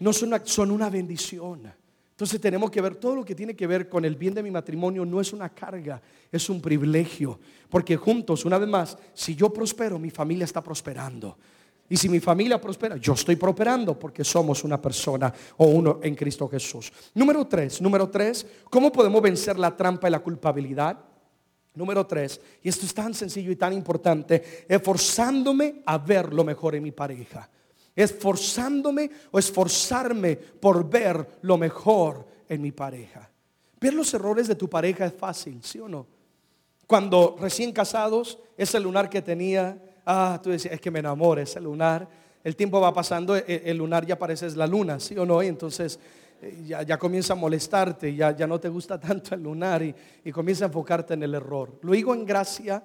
No 0.00 0.12
son 0.12 0.28
una, 0.28 0.42
son 0.44 0.70
una 0.70 0.90
bendición. 0.90 1.72
Entonces 2.10 2.40
tenemos 2.40 2.70
que 2.70 2.80
ver 2.80 2.94
todo 2.96 3.16
lo 3.16 3.24
que 3.24 3.34
tiene 3.34 3.56
que 3.56 3.66
ver 3.66 3.88
con 3.88 4.04
el 4.04 4.14
bien 4.14 4.34
de 4.34 4.42
mi 4.42 4.50
matrimonio 4.50 5.04
no 5.04 5.20
es 5.20 5.32
una 5.32 5.48
carga, 5.48 6.00
es 6.30 6.48
un 6.48 6.60
privilegio. 6.60 7.40
Porque 7.68 7.96
juntos, 7.96 8.44
una 8.44 8.56
vez 8.58 8.68
más, 8.68 8.96
si 9.14 9.34
yo 9.34 9.52
prospero, 9.52 9.98
mi 9.98 10.10
familia 10.10 10.44
está 10.44 10.62
prosperando. 10.62 11.36
Y 11.88 11.96
si 11.96 12.08
mi 12.08 12.20
familia 12.20 12.60
prospera, 12.60 12.96
yo 12.96 13.12
estoy 13.12 13.36
prosperando 13.36 13.98
porque 13.98 14.24
somos 14.24 14.64
una 14.64 14.80
persona 14.80 15.32
o 15.58 15.66
uno 15.66 16.00
en 16.02 16.14
Cristo 16.14 16.48
Jesús. 16.48 16.92
Número 17.14 17.46
tres, 17.46 17.80
número 17.80 18.08
tres, 18.08 18.46
¿cómo 18.70 18.90
podemos 18.90 19.20
vencer 19.20 19.58
la 19.58 19.76
trampa 19.76 20.08
y 20.08 20.10
la 20.10 20.20
culpabilidad? 20.20 20.98
Número 21.74 22.06
tres, 22.06 22.40
y 22.62 22.68
esto 22.68 22.86
es 22.86 22.94
tan 22.94 23.12
sencillo 23.12 23.50
y 23.50 23.56
tan 23.56 23.72
importante, 23.72 24.66
esforzándome 24.68 25.82
a 25.84 25.98
ver 25.98 26.32
lo 26.32 26.44
mejor 26.44 26.74
en 26.74 26.84
mi 26.84 26.92
pareja 26.92 27.50
esforzándome 27.96 29.10
o 29.30 29.38
esforzarme 29.38 30.36
por 30.36 30.88
ver 30.88 31.38
lo 31.42 31.56
mejor 31.56 32.26
en 32.48 32.60
mi 32.60 32.72
pareja. 32.72 33.30
Ver 33.80 33.94
los 33.94 34.12
errores 34.14 34.48
de 34.48 34.54
tu 34.54 34.68
pareja 34.68 35.06
es 35.06 35.14
fácil, 35.14 35.62
¿sí 35.62 35.78
o 35.78 35.88
no? 35.88 36.06
Cuando 36.86 37.36
recién 37.40 37.72
casados, 37.72 38.38
ese 38.56 38.80
lunar 38.80 39.08
que 39.08 39.22
tenía, 39.22 39.80
ah, 40.06 40.40
tú 40.42 40.50
decías, 40.50 40.74
es 40.74 40.80
que 40.80 40.90
me 40.90 40.98
enamora 40.98 41.42
ese 41.42 41.60
lunar. 41.60 42.08
El 42.42 42.56
tiempo 42.56 42.80
va 42.80 42.92
pasando, 42.92 43.36
e, 43.36 43.62
el, 43.64 43.76
lunar 43.76 44.04
ya 44.04 44.18
parece 44.18 44.50
la 44.50 44.66
luna, 44.66 45.00
¿sí 45.00 45.16
o 45.16 45.24
no? 45.24 45.42
Y 45.42 45.46
entonces 45.46 45.98
eh, 46.42 46.64
ya, 46.66 46.98
comienza 46.98 47.32
a 47.32 47.36
molestarte, 47.36 48.14
ya, 48.14 48.36
ya 48.36 48.46
no 48.46 48.60
te 48.60 48.68
gusta 48.68 48.98
tanto 49.00 49.34
el 49.34 49.42
lunar 49.42 49.82
y, 49.82 49.94
y 50.24 50.32
comienza 50.32 50.64
a 50.64 50.68
enfocarte 50.68 51.14
en 51.14 51.22
el 51.22 51.34
error. 51.34 51.78
Luego 51.82 52.14
en 52.14 52.24
gracia 52.24 52.82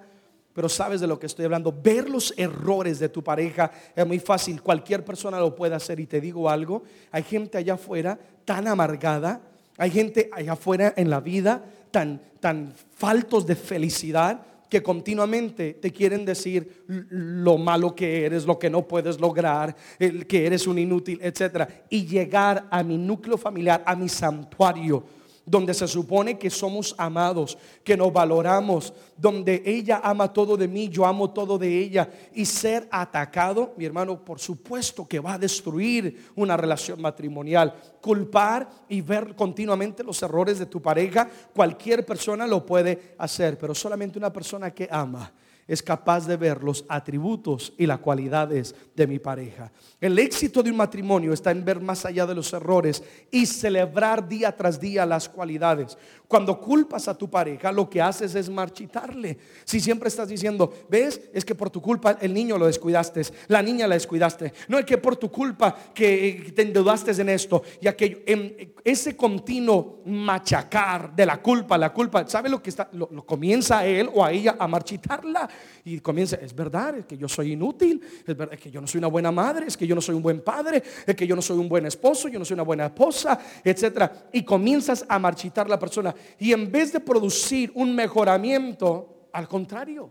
pero 0.52 0.68
sabes 0.68 1.00
de 1.00 1.06
lo 1.06 1.18
que 1.18 1.26
estoy 1.26 1.44
hablando. 1.44 1.72
Ver 1.72 2.10
los 2.10 2.34
errores 2.36 2.98
de 2.98 3.08
tu 3.08 3.22
pareja 3.22 3.70
es 3.94 4.06
muy 4.06 4.18
fácil. 4.18 4.62
Cualquier 4.62 5.04
persona 5.04 5.38
lo 5.38 5.54
puede 5.54 5.74
hacer. 5.74 6.00
Y 6.00 6.06
te 6.06 6.20
digo 6.20 6.50
algo, 6.50 6.82
hay 7.12 7.22
gente 7.22 7.58
allá 7.58 7.74
afuera 7.74 8.18
tan 8.44 8.66
amargada, 8.66 9.40
hay 9.78 9.90
gente 9.90 10.28
allá 10.32 10.52
afuera 10.52 10.92
en 10.96 11.08
la 11.08 11.20
vida 11.20 11.64
tan, 11.90 12.20
tan 12.40 12.74
faltos 12.94 13.46
de 13.46 13.56
felicidad 13.56 14.42
que 14.70 14.82
continuamente 14.82 15.74
te 15.74 15.90
quieren 15.90 16.24
decir 16.24 16.84
lo 16.86 17.58
malo 17.58 17.94
que 17.94 18.24
eres, 18.24 18.46
lo 18.46 18.58
que 18.58 18.70
no 18.70 18.86
puedes 18.86 19.20
lograr, 19.20 19.76
que 19.98 20.46
eres 20.46 20.66
un 20.66 20.78
inútil, 20.78 21.18
etc. 21.20 21.68
Y 21.90 22.06
llegar 22.06 22.68
a 22.70 22.82
mi 22.82 22.96
núcleo 22.96 23.36
familiar, 23.36 23.82
a 23.84 23.96
mi 23.96 24.08
santuario 24.08 25.19
donde 25.50 25.74
se 25.74 25.88
supone 25.88 26.38
que 26.38 26.48
somos 26.48 26.94
amados, 26.96 27.58
que 27.82 27.96
nos 27.96 28.12
valoramos, 28.12 28.92
donde 29.16 29.60
ella 29.66 30.00
ama 30.04 30.32
todo 30.32 30.56
de 30.56 30.68
mí, 30.68 30.88
yo 30.88 31.04
amo 31.04 31.30
todo 31.30 31.58
de 31.58 31.76
ella, 31.76 32.08
y 32.32 32.44
ser 32.44 32.86
atacado, 32.92 33.74
mi 33.76 33.84
hermano, 33.84 34.24
por 34.24 34.38
supuesto 34.38 35.08
que 35.08 35.18
va 35.18 35.34
a 35.34 35.38
destruir 35.38 36.30
una 36.36 36.56
relación 36.56 37.02
matrimonial. 37.02 37.74
Culpar 38.00 38.68
y 38.88 39.00
ver 39.00 39.34
continuamente 39.34 40.04
los 40.04 40.22
errores 40.22 40.60
de 40.60 40.66
tu 40.66 40.80
pareja, 40.80 41.28
cualquier 41.52 42.06
persona 42.06 42.46
lo 42.46 42.64
puede 42.64 43.16
hacer, 43.18 43.58
pero 43.58 43.74
solamente 43.74 44.18
una 44.18 44.32
persona 44.32 44.70
que 44.70 44.88
ama 44.88 45.32
es 45.70 45.84
capaz 45.84 46.26
de 46.26 46.36
ver 46.36 46.64
los 46.64 46.84
atributos 46.88 47.72
y 47.78 47.86
las 47.86 48.00
cualidades 48.00 48.74
de 48.96 49.06
mi 49.06 49.20
pareja. 49.20 49.70
El 50.00 50.18
éxito 50.18 50.64
de 50.64 50.70
un 50.72 50.76
matrimonio 50.76 51.32
está 51.32 51.52
en 51.52 51.64
ver 51.64 51.80
más 51.80 52.04
allá 52.04 52.26
de 52.26 52.34
los 52.34 52.52
errores 52.52 53.04
y 53.30 53.46
celebrar 53.46 54.26
día 54.26 54.56
tras 54.56 54.80
día 54.80 55.06
las 55.06 55.28
cualidades. 55.28 55.96
Cuando 56.26 56.60
culpas 56.60 57.06
a 57.06 57.16
tu 57.16 57.30
pareja, 57.30 57.70
lo 57.70 57.88
que 57.88 58.02
haces 58.02 58.34
es 58.34 58.50
marchitarle. 58.50 59.38
Si 59.64 59.78
siempre 59.78 60.08
estás 60.08 60.28
diciendo, 60.28 60.72
ves, 60.88 61.20
es 61.32 61.44
que 61.44 61.54
por 61.54 61.70
tu 61.70 61.80
culpa 61.80 62.18
el 62.20 62.34
niño 62.34 62.58
lo 62.58 62.66
descuidaste, 62.66 63.22
la 63.46 63.62
niña 63.62 63.86
la 63.86 63.94
descuidaste. 63.94 64.52
No 64.66 64.76
es 64.76 64.84
que 64.84 64.98
por 64.98 65.16
tu 65.16 65.30
culpa 65.30 65.76
que 65.94 66.52
te 66.54 66.62
endeudaste 66.62 67.12
en 67.12 67.28
esto 67.28 67.62
y 67.80 67.86
aquello. 67.86 68.18
En 68.26 68.74
ese 68.82 69.16
continuo 69.16 70.02
machacar 70.06 71.14
de 71.14 71.26
la 71.26 71.40
culpa, 71.40 71.78
la 71.78 71.92
culpa, 71.92 72.26
¿sabe 72.26 72.48
lo 72.48 72.60
que 72.60 72.70
está? 72.70 72.88
Lo, 72.92 73.08
comienza 73.24 73.78
a 73.78 73.86
él 73.86 74.10
o 74.12 74.24
a 74.24 74.32
ella 74.32 74.56
a 74.58 74.66
marchitarla 74.66 75.48
y 75.84 76.00
comienza, 76.00 76.36
es 76.36 76.54
verdad, 76.54 76.98
es 76.98 77.06
que 77.06 77.16
yo 77.16 77.28
soy 77.28 77.52
inútil, 77.52 78.00
es 78.26 78.36
verdad, 78.36 78.58
que 78.58 78.70
yo 78.70 78.80
no 78.80 78.86
soy 78.86 78.98
una 78.98 79.08
buena 79.08 79.32
madre, 79.32 79.66
es 79.66 79.76
que 79.76 79.86
yo 79.86 79.94
no 79.94 80.00
soy 80.00 80.14
un 80.14 80.22
buen 80.22 80.40
padre, 80.40 80.82
es 81.06 81.14
que 81.14 81.26
yo 81.26 81.34
no 81.34 81.42
soy 81.42 81.58
un 81.58 81.68
buen 81.68 81.86
esposo, 81.86 82.28
yo 82.28 82.38
no 82.38 82.44
soy 82.44 82.54
una 82.54 82.62
buena 82.62 82.86
esposa, 82.86 83.38
etcétera. 83.64 84.28
Y 84.32 84.44
comienzas 84.44 85.04
a 85.08 85.18
marchitar 85.18 85.68
la 85.68 85.78
persona. 85.78 86.14
Y 86.38 86.52
en 86.52 86.70
vez 86.70 86.92
de 86.92 87.00
producir 87.00 87.72
un 87.74 87.94
mejoramiento, 87.94 89.28
al 89.32 89.48
contrario, 89.48 90.10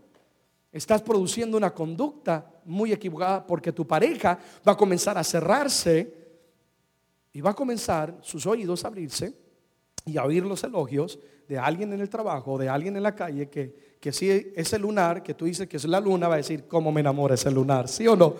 estás 0.72 1.02
produciendo 1.02 1.56
una 1.56 1.70
conducta 1.70 2.50
muy 2.64 2.92
equivocada 2.92 3.46
porque 3.46 3.72
tu 3.72 3.86
pareja 3.86 4.38
va 4.66 4.72
a 4.72 4.76
comenzar 4.76 5.18
a 5.18 5.24
cerrarse 5.24 6.14
y 7.32 7.40
va 7.40 7.50
a 7.50 7.54
comenzar 7.54 8.18
sus 8.22 8.46
oídos 8.46 8.84
a 8.84 8.88
abrirse 8.88 9.34
y 10.04 10.16
a 10.16 10.24
oír 10.24 10.44
los 10.44 10.62
elogios 10.64 11.18
de 11.48 11.58
alguien 11.58 11.92
en 11.92 12.00
el 12.00 12.08
trabajo, 12.08 12.58
de 12.58 12.68
alguien 12.68 12.96
en 12.96 13.02
la 13.02 13.14
calle 13.14 13.48
que, 13.48 13.89
que 14.00 14.12
si 14.12 14.52
ese 14.56 14.78
lunar, 14.78 15.22
que 15.22 15.34
tú 15.34 15.44
dices 15.44 15.68
que 15.68 15.76
es 15.76 15.84
la 15.84 16.00
luna, 16.00 16.26
va 16.26 16.34
a 16.34 16.38
decir, 16.38 16.64
¿cómo 16.66 16.90
me 16.90 17.02
enamora 17.02 17.34
ese 17.34 17.50
lunar? 17.50 17.86
¿Sí 17.86 18.08
o 18.08 18.16
no? 18.16 18.34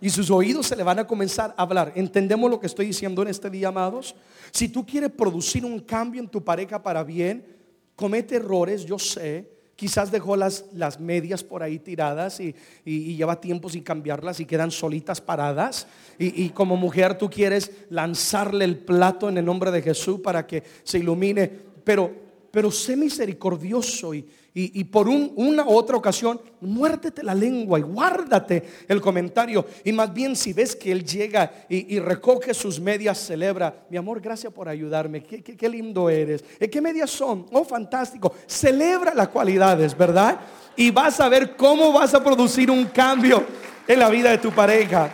Y 0.00 0.10
sus 0.10 0.28
oídos 0.28 0.66
se 0.66 0.76
le 0.76 0.82
van 0.82 0.98
a 0.98 1.06
comenzar 1.06 1.54
a 1.56 1.62
hablar. 1.62 1.92
¿Entendemos 1.94 2.50
lo 2.50 2.58
que 2.58 2.66
estoy 2.66 2.86
diciendo 2.86 3.22
en 3.22 3.28
este 3.28 3.48
día, 3.48 3.68
amados? 3.68 4.16
Si 4.50 4.68
tú 4.68 4.84
quieres 4.84 5.10
producir 5.12 5.64
un 5.64 5.78
cambio 5.78 6.20
en 6.20 6.28
tu 6.28 6.42
pareja 6.42 6.82
para 6.82 7.04
bien, 7.04 7.46
comete 7.94 8.36
errores, 8.36 8.84
yo 8.84 8.98
sé. 8.98 9.52
Quizás 9.76 10.10
dejó 10.10 10.36
las, 10.36 10.66
las 10.72 11.00
medias 11.00 11.42
por 11.42 11.62
ahí 11.62 11.78
tiradas 11.78 12.40
y, 12.40 12.54
lleva 12.84 13.40
tiempo 13.40 13.68
sin 13.68 13.82
cambiarlas 13.82 14.40
y 14.40 14.46
quedan 14.46 14.72
solitas 14.72 15.20
paradas. 15.20 15.86
Y, 16.18 16.44
y, 16.44 16.50
como 16.50 16.76
mujer 16.76 17.16
tú 17.18 17.30
quieres 17.30 17.70
lanzarle 17.88 18.64
el 18.64 18.78
plato 18.78 19.28
en 19.28 19.38
el 19.38 19.44
nombre 19.44 19.70
de 19.70 19.82
Jesús 19.82 20.20
para 20.20 20.46
que 20.46 20.64
se 20.82 20.98
ilumine. 20.98 21.50
Pero, 21.84 22.12
pero 22.50 22.70
sé 22.70 22.96
misericordioso 22.96 24.14
y, 24.14 24.26
y, 24.56 24.84
por 24.84 25.08
una 25.08 25.64
u 25.64 25.72
otra 25.72 25.96
ocasión, 25.96 26.40
muérdete 26.60 27.24
la 27.24 27.34
lengua 27.34 27.80
y 27.80 27.82
guárdate 27.82 28.62
el 28.86 29.00
comentario. 29.00 29.66
Y 29.82 29.92
más 29.92 30.14
bien 30.14 30.36
si 30.36 30.52
ves 30.52 30.76
que 30.76 30.92
él 30.92 31.04
llega 31.04 31.66
y, 31.68 31.98
recoge 31.98 32.54
sus 32.54 32.78
medias, 32.78 33.18
celebra, 33.18 33.84
mi 33.90 33.96
amor, 33.96 34.20
gracias 34.20 34.52
por 34.52 34.68
ayudarme, 34.68 35.24
qué, 35.24 35.68
lindo 35.68 36.08
eres. 36.08 36.44
Eh, 36.60 36.70
¿Qué 36.70 36.80
medias 36.80 37.10
son? 37.10 37.46
Oh, 37.50 37.64
fantástico. 37.64 38.32
Celebra 38.46 39.12
las 39.12 39.26
cualidades, 39.26 39.98
¿verdad? 39.98 40.38
Y 40.76 40.92
vas 40.92 41.18
a 41.18 41.28
ver 41.28 41.56
cómo 41.56 41.92
vas 41.92 42.14
a 42.14 42.22
producir 42.22 42.70
un 42.70 42.84
cambio 42.84 43.44
en 43.88 43.98
la 43.98 44.08
vida 44.08 44.30
de 44.30 44.38
tu 44.38 44.52
pareja. 44.52 45.10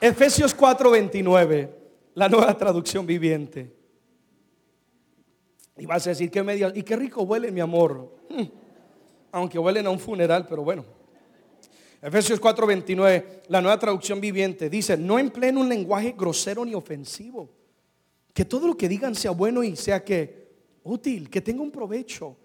Efesios 0.00 0.56
4:29, 0.56 1.68
la 2.14 2.30
nueva 2.30 2.56
traducción 2.56 3.04
viviente. 3.04 3.81
Y 5.76 5.86
vas 5.86 6.06
a 6.06 6.10
decir, 6.10 6.30
¿qué 6.30 6.42
media? 6.42 6.72
Y 6.74 6.82
qué 6.82 6.96
rico 6.96 7.22
huele, 7.22 7.50
mi 7.50 7.60
amor. 7.60 8.14
Hmm. 8.28 8.44
Aunque 9.32 9.58
huelen 9.58 9.86
a 9.86 9.90
un 9.90 9.98
funeral, 9.98 10.46
pero 10.46 10.62
bueno. 10.62 10.84
Efesios 12.02 12.40
4:29, 12.40 13.42
la 13.48 13.60
nueva 13.60 13.78
traducción 13.78 14.20
viviente, 14.20 14.68
dice, 14.68 14.96
no 14.96 15.18
empleen 15.18 15.56
un 15.56 15.68
lenguaje 15.68 16.14
grosero 16.18 16.64
ni 16.64 16.74
ofensivo. 16.74 17.48
Que 18.34 18.44
todo 18.44 18.66
lo 18.66 18.76
que 18.76 18.88
digan 18.88 19.14
sea 19.14 19.30
bueno 19.30 19.62
y 19.62 19.76
sea 19.76 20.04
que 20.04 20.50
útil, 20.82 21.30
que 21.30 21.40
tenga 21.40 21.62
un 21.62 21.70
provecho, 21.70 22.36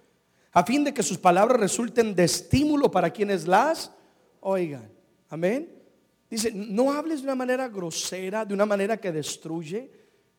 a 0.52 0.64
fin 0.64 0.84
de 0.84 0.94
que 0.94 1.02
sus 1.02 1.18
palabras 1.18 1.60
resulten 1.60 2.14
de 2.14 2.24
estímulo 2.24 2.92
para 2.92 3.10
quienes 3.10 3.48
las 3.48 3.92
oigan. 4.42 4.90
Amén. 5.30 5.70
Dice, 6.30 6.52
no 6.54 6.92
hables 6.92 7.22
de 7.22 7.28
una 7.28 7.36
manera 7.36 7.68
grosera, 7.68 8.46
de 8.46 8.54
una 8.54 8.66
manera 8.66 8.98
que 8.98 9.12
destruye. 9.12 9.90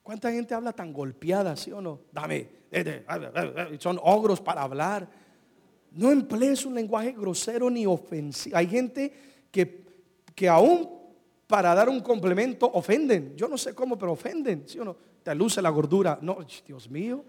¿Cuánta 0.02 0.30
gente 0.30 0.54
habla 0.54 0.72
tan 0.72 0.92
golpeada, 0.92 1.56
sí 1.56 1.72
o 1.72 1.80
no? 1.80 2.00
Dame, 2.12 2.48
son 3.78 3.98
ogros 4.02 4.40
para 4.40 4.62
hablar. 4.62 5.08
No 5.92 6.10
emplees 6.10 6.64
un 6.66 6.74
lenguaje 6.74 7.12
grosero 7.12 7.70
ni 7.70 7.86
ofensivo. 7.86 8.56
Hay 8.56 8.66
gente 8.66 9.12
que, 9.50 9.84
que 10.34 10.48
aún 10.48 10.88
para 11.46 11.74
dar 11.74 11.88
un 11.88 12.00
complemento 12.00 12.70
ofenden. 12.72 13.34
Yo 13.36 13.48
no 13.48 13.56
sé 13.56 13.74
cómo, 13.74 13.98
pero 13.98 14.12
ofenden. 14.12 14.64
¿sí 14.66 14.78
o 14.78 14.84
no? 14.84 14.96
Te 15.22 15.34
luce 15.34 15.62
la 15.62 15.70
gordura. 15.70 16.18
No, 16.20 16.38
Dios 16.66 16.90
mío. 16.90 17.24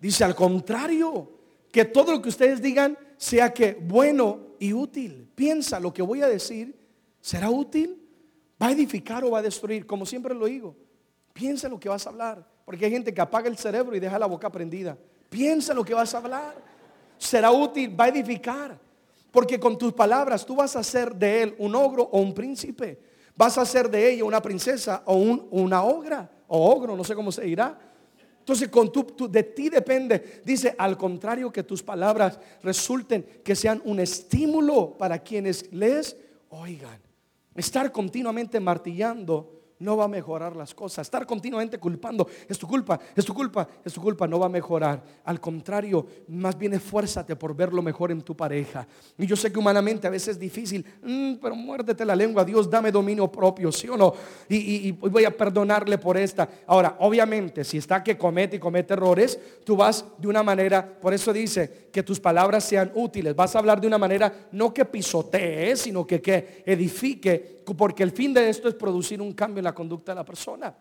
Dice 0.00 0.24
al 0.24 0.34
contrario, 0.34 1.40
que 1.70 1.84
todo 1.84 2.12
lo 2.12 2.22
que 2.22 2.28
ustedes 2.28 2.60
digan 2.60 2.96
sea 3.16 3.52
que 3.52 3.74
bueno 3.74 4.54
y 4.58 4.72
útil. 4.72 5.28
Piensa, 5.34 5.78
lo 5.78 5.92
que 5.92 6.02
voy 6.02 6.22
a 6.22 6.28
decir, 6.28 6.74
¿será 7.20 7.50
útil? 7.50 8.00
¿Va 8.60 8.68
a 8.68 8.72
edificar 8.72 9.24
o 9.24 9.30
va 9.30 9.38
a 9.38 9.42
destruir? 9.42 9.86
Como 9.86 10.04
siempre 10.06 10.34
lo 10.34 10.46
digo. 10.46 10.76
Piensa 11.32 11.68
lo 11.68 11.78
que 11.78 11.88
vas 11.88 12.06
a 12.06 12.10
hablar. 12.10 12.49
Porque 12.70 12.84
hay 12.84 12.92
gente 12.92 13.12
que 13.12 13.20
apaga 13.20 13.48
el 13.48 13.56
cerebro 13.58 13.96
y 13.96 13.98
deja 13.98 14.16
la 14.16 14.26
boca 14.26 14.48
prendida. 14.48 14.96
Piensa 15.28 15.74
lo 15.74 15.84
que 15.84 15.92
vas 15.92 16.14
a 16.14 16.18
hablar. 16.18 16.54
Será 17.18 17.50
útil, 17.50 17.98
va 17.98 18.04
a 18.04 18.08
edificar. 18.10 18.78
Porque 19.32 19.58
con 19.58 19.76
tus 19.76 19.92
palabras 19.92 20.46
tú 20.46 20.54
vas 20.54 20.76
a 20.76 20.78
hacer 20.78 21.12
de 21.16 21.42
él 21.42 21.54
un 21.58 21.74
ogro 21.74 22.04
o 22.04 22.20
un 22.20 22.32
príncipe. 22.32 22.96
Vas 23.34 23.58
a 23.58 23.62
hacer 23.62 23.90
de 23.90 24.12
ella 24.12 24.22
una 24.22 24.40
princesa 24.40 25.02
o 25.06 25.16
una 25.16 25.82
ogra 25.82 26.30
o 26.46 26.70
ogro, 26.70 26.94
no 26.96 27.02
sé 27.02 27.16
cómo 27.16 27.32
se 27.32 27.42
dirá. 27.42 27.76
Entonces, 28.38 28.68
con 28.68 28.92
tu, 28.92 29.28
de 29.28 29.42
ti 29.42 29.68
depende. 29.68 30.40
Dice, 30.44 30.72
al 30.78 30.96
contrario, 30.96 31.50
que 31.50 31.64
tus 31.64 31.82
palabras 31.82 32.38
resulten 32.62 33.40
que 33.42 33.56
sean 33.56 33.82
un 33.84 33.98
estímulo 33.98 34.96
para 34.96 35.18
quienes 35.18 35.72
les 35.72 36.16
oigan. 36.50 37.00
Estar 37.56 37.90
continuamente 37.90 38.60
martillando 38.60 39.59
no 39.80 39.96
va 39.96 40.04
a 40.04 40.08
mejorar 40.08 40.54
las 40.54 40.74
cosas. 40.74 41.06
Estar 41.06 41.26
continuamente 41.26 41.78
culpando, 41.78 42.28
es 42.48 42.58
tu 42.58 42.66
culpa, 42.66 43.00
es 43.16 43.24
tu 43.24 43.34
culpa, 43.34 43.68
es 43.84 43.92
tu 43.92 44.00
culpa, 44.00 44.26
no 44.26 44.38
va 44.38 44.46
a 44.46 44.50
mejorar. 44.50 45.02
Al 45.24 45.40
contrario, 45.40 46.06
más 46.28 46.56
bien 46.56 46.74
esfuérzate 46.74 47.34
por 47.34 47.56
ver 47.56 47.72
lo 47.72 47.82
mejor 47.82 48.12
en 48.12 48.22
tu 48.22 48.36
pareja. 48.36 48.86
Y 49.18 49.26
yo 49.26 49.36
sé 49.36 49.50
que 49.50 49.58
humanamente 49.58 50.06
a 50.06 50.10
veces 50.10 50.28
es 50.28 50.38
difícil, 50.38 50.84
mm, 51.02 51.34
pero 51.42 51.56
muérdete 51.56 52.04
la 52.04 52.14
lengua, 52.14 52.44
Dios 52.44 52.70
dame 52.70 52.92
dominio 52.92 53.30
propio, 53.30 53.72
¿sí 53.72 53.88
o 53.88 53.96
no? 53.96 54.12
Y, 54.48 54.88
y 54.88 54.92
voy 54.92 55.24
a 55.24 55.36
perdonarle 55.36 55.98
por 55.98 56.16
esta. 56.16 56.48
Ahora, 56.66 56.96
obviamente, 57.00 57.64
si 57.64 57.78
está 57.78 58.04
que 58.04 58.16
comete 58.18 58.56
y 58.56 58.60
comete 58.60 58.92
errores, 58.92 59.38
tú 59.64 59.76
vas 59.76 60.04
de 60.18 60.28
una 60.28 60.42
manera, 60.42 60.86
por 61.00 61.14
eso 61.14 61.32
dice 61.32 61.88
que 61.90 62.02
tus 62.02 62.20
palabras 62.20 62.64
sean 62.64 62.92
útiles. 62.94 63.34
Vas 63.34 63.56
a 63.56 63.58
hablar 63.58 63.80
de 63.80 63.86
una 63.86 63.98
manera 63.98 64.48
no 64.52 64.72
que 64.74 64.84
pisotee, 64.84 65.74
sino 65.76 66.06
que, 66.06 66.20
que 66.20 66.62
edifique 66.66 67.60
porque 67.76 68.02
el 68.02 68.10
fin 68.10 68.32
de 68.34 68.48
esto 68.48 68.68
es 68.68 68.74
producir 68.74 69.20
un 69.20 69.32
cambio 69.32 69.60
en 69.60 69.64
la 69.64 69.69
conducta 69.74 70.12
de 70.12 70.16
la 70.16 70.24
persona. 70.24 70.74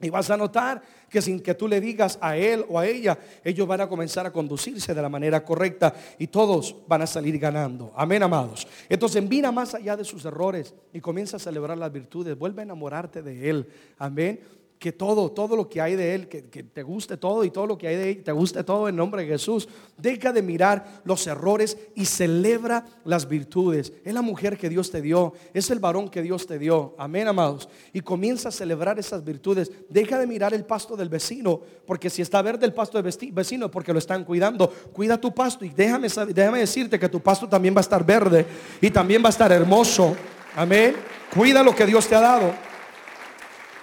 Y 0.00 0.10
vas 0.10 0.28
a 0.28 0.36
notar 0.36 0.82
que 1.08 1.22
sin 1.22 1.40
que 1.40 1.54
tú 1.54 1.68
le 1.68 1.80
digas 1.80 2.18
a 2.20 2.36
él 2.36 2.64
o 2.68 2.78
a 2.78 2.86
ella, 2.86 3.16
ellos 3.44 3.66
van 3.66 3.80
a 3.80 3.88
comenzar 3.88 4.26
a 4.26 4.32
conducirse 4.32 4.92
de 4.92 5.00
la 5.00 5.08
manera 5.08 5.44
correcta 5.44 5.94
y 6.18 6.26
todos 6.26 6.76
van 6.88 7.02
a 7.02 7.06
salir 7.06 7.38
ganando. 7.38 7.92
Amén, 7.96 8.22
amados. 8.22 8.66
Entonces 8.88 9.22
mira 9.26 9.52
más 9.52 9.74
allá 9.74 9.96
de 9.96 10.04
sus 10.04 10.24
errores 10.24 10.74
y 10.92 11.00
comienza 11.00 11.36
a 11.36 11.40
celebrar 11.40 11.78
las 11.78 11.92
virtudes. 11.92 12.36
Vuelve 12.36 12.62
a 12.62 12.64
enamorarte 12.64 13.22
de 13.22 13.48
él. 13.48 13.68
Amén. 13.96 14.40
Que 14.78 14.92
todo, 14.92 15.30
todo 15.30 15.56
lo 15.56 15.68
que 15.68 15.80
hay 15.80 15.96
de 15.96 16.14
Él, 16.14 16.28
que, 16.28 16.42
te 16.42 16.82
guste 16.82 17.16
todo 17.16 17.44
y 17.44 17.50
todo 17.50 17.66
lo 17.66 17.78
que 17.78 17.88
hay 17.88 17.96
de 17.96 18.10
Él, 18.10 18.22
te 18.22 18.32
guste 18.32 18.62
todo 18.64 18.88
en 18.88 18.96
nombre 18.96 19.22
de 19.22 19.28
Jesús. 19.28 19.68
Deja 19.96 20.32
de 20.32 20.42
mirar 20.42 21.00
los 21.04 21.26
errores 21.26 21.78
y 21.94 22.04
celebra 22.04 22.84
las 23.04 23.28
virtudes. 23.28 23.92
Es 24.04 24.12
la 24.12 24.20
mujer 24.20 24.58
que 24.58 24.68
Dios 24.68 24.90
te 24.90 25.00
dio, 25.00 25.32
es 25.54 25.70
el 25.70 25.78
varón 25.78 26.08
que 26.08 26.22
Dios 26.22 26.46
te 26.46 26.58
dio. 26.58 26.94
Amén, 26.98 27.28
amados. 27.28 27.68
Y 27.92 28.00
comienza 28.00 28.50
a 28.50 28.52
celebrar 28.52 28.98
esas 28.98 29.24
virtudes. 29.24 29.70
Deja 29.88 30.18
de 30.18 30.26
mirar 30.26 30.52
el 30.52 30.64
pasto 30.64 30.96
del 30.96 31.08
vecino, 31.08 31.60
porque 31.86 32.10
si 32.10 32.20
está 32.20 32.42
verde 32.42 32.66
el 32.66 32.74
pasto 32.74 33.00
del 33.00 33.10
vecino, 33.32 33.70
porque 33.70 33.92
lo 33.92 33.98
están 33.98 34.24
cuidando. 34.24 34.68
Cuida 34.92 35.18
tu 35.18 35.34
pasto 35.34 35.64
y 35.64 35.70
déjame, 35.70 36.08
déjame 36.34 36.58
decirte 36.58 36.98
que 36.98 37.08
tu 37.08 37.20
pasto 37.20 37.48
también 37.48 37.74
va 37.74 37.78
a 37.78 37.80
estar 37.80 38.04
verde 38.04 38.44
y 38.80 38.90
también 38.90 39.22
va 39.22 39.28
a 39.28 39.30
estar 39.30 39.50
hermoso. 39.50 40.14
Amén. 40.56 40.94
Cuida 41.34 41.62
lo 41.62 41.74
que 41.74 41.86
Dios 41.86 42.06
te 42.06 42.14
ha 42.14 42.20
dado. 42.20 42.73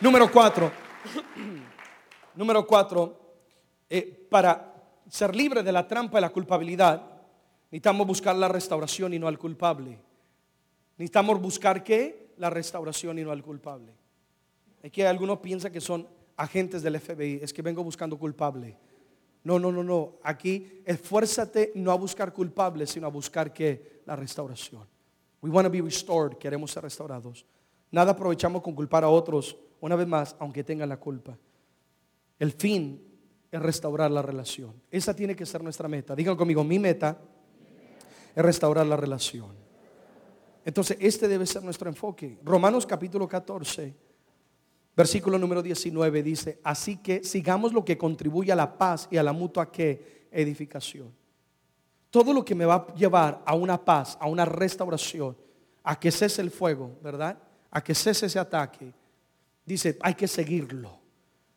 Número 0.02 0.32
cuatro. 0.32 0.72
Número 2.36 2.66
cuatro, 2.66 3.36
eh, 3.88 4.28
para 4.30 4.74
ser 5.08 5.36
libre 5.36 5.62
de 5.62 5.72
la 5.72 5.88
trampa 5.88 6.18
de 6.18 6.22
la 6.22 6.32
culpabilidad, 6.32 7.04
necesitamos 7.66 8.08
buscar 8.08 8.36
la 8.36 8.47
restauración 8.47 9.14
y 9.14 9.20
no 9.20 9.28
al 9.28 9.38
culpable. 9.38 9.99
Necesitamos 10.97 11.39
buscar 11.39 11.84
qué? 11.84 12.34
La 12.38 12.49
restauración 12.49 13.20
y 13.20 13.24
no 13.24 13.32
al 13.32 13.43
culpable. 13.43 13.93
Que 14.91 15.06
algunos 15.06 15.38
piensan 15.38 15.72
que 15.72 15.82
son 15.82 16.08
agentes 16.36 16.82
del 16.82 16.99
FBI, 16.99 17.39
es 17.43 17.54
que 17.54 17.62
vengo 17.62 17.84
buscando 17.84 18.18
culpable. 18.18 18.76
No, 19.43 19.60
no, 19.60 19.72
no, 19.72 19.84
no. 19.84 20.14
Aquí 20.24 20.82
esfuérzate 20.84 21.74
no 21.76 21.91
a 21.91 21.95
buscar 21.95 22.34
culpable, 22.34 22.88
sino 22.88 23.06
a 23.06 23.12
buscar 23.12 23.54
que 23.54 24.02
la 24.08 24.16
restauración. 24.16 24.82
We 25.43 25.52
want 25.52 25.68
to 25.68 25.72
be 25.72 25.82
restored, 25.82 26.38
queremos 26.39 26.72
ser 26.72 26.82
restaurados. 26.82 27.45
Nada 27.91 28.14
aprovechamos 28.14 28.64
con 28.64 28.74
culpar 28.74 29.04
a 29.04 29.10
otros, 29.10 29.56
una 29.82 29.96
vez 29.96 30.08
más, 30.08 30.36
aunque 30.40 30.64
tengan 30.64 30.90
la 30.90 30.98
culpa. 30.98 31.38
El 32.40 32.54
fin 32.54 33.02
es 33.52 33.62
restaurar 33.62 34.10
la 34.10 34.22
relación. 34.22 34.74
Esa 34.90 35.16
tiene 35.16 35.36
que 35.36 35.46
ser 35.46 35.62
nuestra 35.62 35.88
meta. 35.88 36.16
Digan 36.16 36.38
conmigo, 36.38 36.64
mi 36.64 36.80
meta 36.80 37.18
es 38.34 38.44
restaurar 38.44 38.86
la 38.86 38.96
relación. 38.96 39.50
Entonces, 40.64 40.98
este 41.00 41.28
debe 41.28 41.46
ser 41.46 41.64
nuestro 41.64 41.90
enfoque. 41.90 42.38
Romanos 42.44 42.86
capítulo 42.86 43.28
14, 43.28 43.94
versículo 44.96 45.38
número 45.38 45.62
19 45.62 46.24
dice, 46.24 46.60
así 46.64 46.98
que 46.98 47.24
sigamos 47.24 47.74
lo 47.74 47.84
que 47.84 47.98
contribuye 47.98 48.52
a 48.52 48.56
la 48.56 48.78
paz 48.78 49.08
y 49.12 49.18
a 49.18 49.24
la 49.24 49.34
mutua 49.34 49.72
edificación. 50.32 51.12
Todo 52.12 52.34
lo 52.34 52.46
que 52.46 52.56
me 52.56 52.66
va 52.66 52.76
a 52.76 52.94
llevar 52.94 53.42
a 53.46 53.56
una 53.56 53.84
paz, 53.84 54.18
a 54.20 54.28
una 54.28 54.46
restauración, 54.46 55.36
a 55.84 56.00
que 56.00 56.12
cese 56.12 56.42
el 56.42 56.52
fuego, 56.52 56.98
¿verdad? 57.02 57.38
A 57.72 57.84
que 57.84 57.96
cese 57.96 58.28
ese 58.28 58.38
ataque. 58.38 58.94
Dice, 59.66 59.97
hay 60.01 60.16
que 60.16 60.28
seguirlo. 60.28 60.99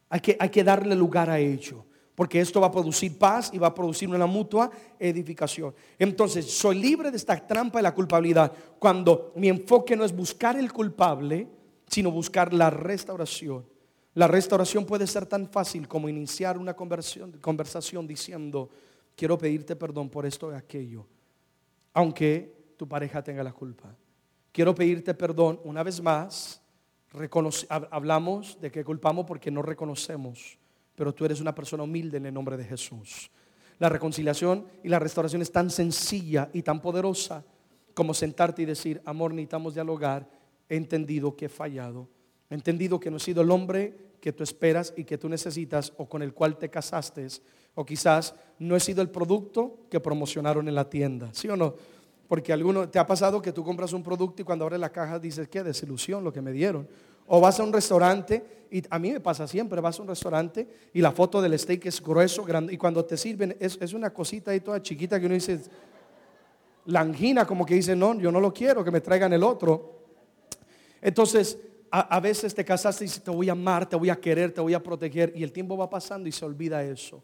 Hay 0.09 0.21
que, 0.21 0.37
hay 0.39 0.49
que 0.49 0.65
darle 0.65 0.95
lugar 0.95 1.31
a 1.31 1.39
ello. 1.39 1.85
Porque 2.15 2.41
esto 2.41 2.61
va 2.61 2.69
a 2.69 2.73
producir 2.73 3.19
paz 3.19 3.51
y 3.53 3.59
va 3.59 3.69
a 3.69 3.75
producir 3.75 4.09
una 4.09 4.27
mutua 4.27 4.71
edificación. 4.99 5.75
Entonces, 5.99 6.49
soy 6.49 6.79
libre 6.81 7.11
de 7.11 7.17
esta 7.17 7.45
trampa 7.45 7.79
de 7.79 7.83
la 7.83 7.95
culpabilidad 7.95 8.53
cuando 8.79 9.33
mi 9.35 9.49
enfoque 9.49 9.97
no 9.97 10.05
es 10.05 10.15
buscar 10.15 10.57
el 10.57 10.73
culpable, 10.73 11.49
sino 11.89 12.13
buscar 12.13 12.55
la 12.55 12.71
restauración. 12.71 13.67
La 14.15 14.29
restauración 14.29 14.87
puede 14.87 15.09
ser 15.09 15.27
tan 15.27 15.49
fácil 15.49 15.89
como 15.89 16.09
iniciar 16.09 16.57
una 16.57 16.75
conversación 16.75 18.07
diciendo, 18.07 18.71
quiero 19.17 19.37
pedirte 19.37 19.75
perdón 19.75 20.09
por 20.09 20.25
esto 20.25 20.53
y 20.53 20.55
aquello, 20.55 21.05
aunque 21.93 22.75
tu 22.77 22.89
pareja 22.89 23.23
tenga 23.25 23.43
la 23.43 23.53
culpa. 23.53 23.93
Quiero 24.53 24.73
pedirte 24.73 25.15
perdón 25.15 25.61
una 25.65 25.83
vez 25.83 26.01
más 26.01 26.63
hablamos 27.69 28.61
de 28.61 28.71
que 28.71 28.85
culpamos 28.85 29.25
porque 29.27 29.51
no 29.51 29.63
reconocemos, 29.63 30.59
pero 30.95 31.15
tú 31.15 31.25
eres 31.25 31.41
una 31.41 31.55
persona 31.55 31.83
humilde 31.83 32.19
en 32.19 32.27
el 32.27 32.35
nombre 32.35 32.57
de 32.57 32.65
Jesús. 32.65 33.31
La 33.79 33.89
reconciliación 33.89 34.67
y 34.83 34.89
la 34.89 34.99
restauración 34.99 35.43
es 35.43 35.51
tan 35.51 35.71
sencilla 35.71 36.49
y 36.53 36.63
tan 36.63 36.81
poderosa 36.81 37.45
como 37.95 38.15
sentarte 38.15 38.63
y 38.63 38.67
decir, 38.67 39.01
amor, 39.05 39.33
necesitamos 39.33 39.75
dialogar, 39.75 40.29
he 40.69 40.77
entendido 40.77 41.37
que 41.37 41.47
he 41.47 41.49
fallado, 41.49 42.09
he 42.51 42.55
entendido 42.55 42.99
que 42.99 43.11
no 43.11 43.17
he 43.17 43.21
sido 43.21 43.43
el 43.43 43.51
hombre 43.51 43.97
que 44.21 44.33
tú 44.33 44.43
esperas 44.43 44.95
y 44.97 45.05
que 45.05 45.19
tú 45.19 45.29
necesitas 45.29 45.93
o 45.97 46.09
con 46.09 46.23
el 46.23 46.33
cual 46.33 46.57
te 46.57 46.71
casaste, 46.71 47.27
o 47.75 47.85
quizás 47.85 48.35
no 48.59 48.75
he 48.75 48.81
sido 48.81 49.03
el 49.03 49.11
producto 49.11 49.81
que 49.91 50.01
promocionaron 50.01 50.67
en 50.69 50.75
la 50.75 50.89
tienda, 50.89 51.31
¿sí 51.33 51.49
o 51.49 51.57
no? 51.57 51.75
Porque 52.35 52.53
alguno 52.53 52.89
te 52.89 52.99
ha 52.99 53.07
pasado 53.07 53.41
que 53.41 53.53
tú 53.53 53.63
compras 53.63 53.93
un 53.93 54.03
producto 54.03 54.43
y 54.43 54.45
cuando 54.45 54.65
abres 54.65 54.81
la 54.81 54.91
caja 54.91 55.21
dices, 55.21 55.47
qué 55.47 55.63
desilusión 55.63 56.25
lo 56.25 56.33
que 56.33 56.43
me 56.43 56.51
dieron. 56.51 56.89
O 57.29 57.41
vas 57.41 57.61
a 57.61 57.63
un 57.63 57.73
restaurante 57.73 58.67
y 58.73 58.83
a 58.91 58.99
mí 58.99 59.13
me 59.13 59.21
pasa 59.21 59.47
siempre, 59.47 59.81
vas 59.81 60.01
a 60.01 60.03
un 60.03 60.09
restaurante 60.09 60.67
y 60.93 61.01
la 61.01 61.13
foto 61.13 61.41
del 61.41 61.57
steak 61.57 61.87
es 61.87 62.03
grueso, 62.03 62.43
grande 62.43 62.75
y 62.75 62.77
cuando 62.77 63.05
te 63.05 63.17
sirven 63.17 63.57
es, 63.61 63.79
es 63.81 63.93
una 63.93 64.11
cosita 64.11 64.51
ahí 64.51 64.59
toda 64.59 64.83
chiquita 64.83 65.21
que 65.21 65.27
uno 65.27 65.37
dice, 65.37 65.61
la 66.87 67.03
angina 67.03 67.47
como 67.47 67.65
que 67.65 67.77
dice, 67.77 67.95
no, 67.95 68.19
yo 68.19 68.33
no 68.33 68.41
lo 68.41 68.53
quiero, 68.53 68.83
que 68.83 68.91
me 68.91 69.01
traigan 69.01 69.33
el 69.33 69.45
otro. 69.45 70.01
Entonces, 71.01 71.57
a, 71.89 72.17
a, 72.17 72.19
veces 72.19 72.53
te 72.53 72.65
casaste 72.65 73.05
y 73.05 73.07
dices, 73.07 73.23
te 73.23 73.31
voy 73.31 73.49
a 73.49 73.53
amar, 73.53 73.89
te 73.89 73.95
voy 73.95 74.11
a 74.11 74.17
querer, 74.17 74.51
te 74.51 74.61
voy 74.61 74.75
a 74.75 74.83
proteger 74.83 75.33
y 75.37 75.45
el 75.45 75.53
tiempo 75.53 75.77
va 75.77 75.89
pasando 75.89 76.29
y 76.29 76.33
se 76.33 76.45
olvida 76.45 76.83
eso. 76.83 77.23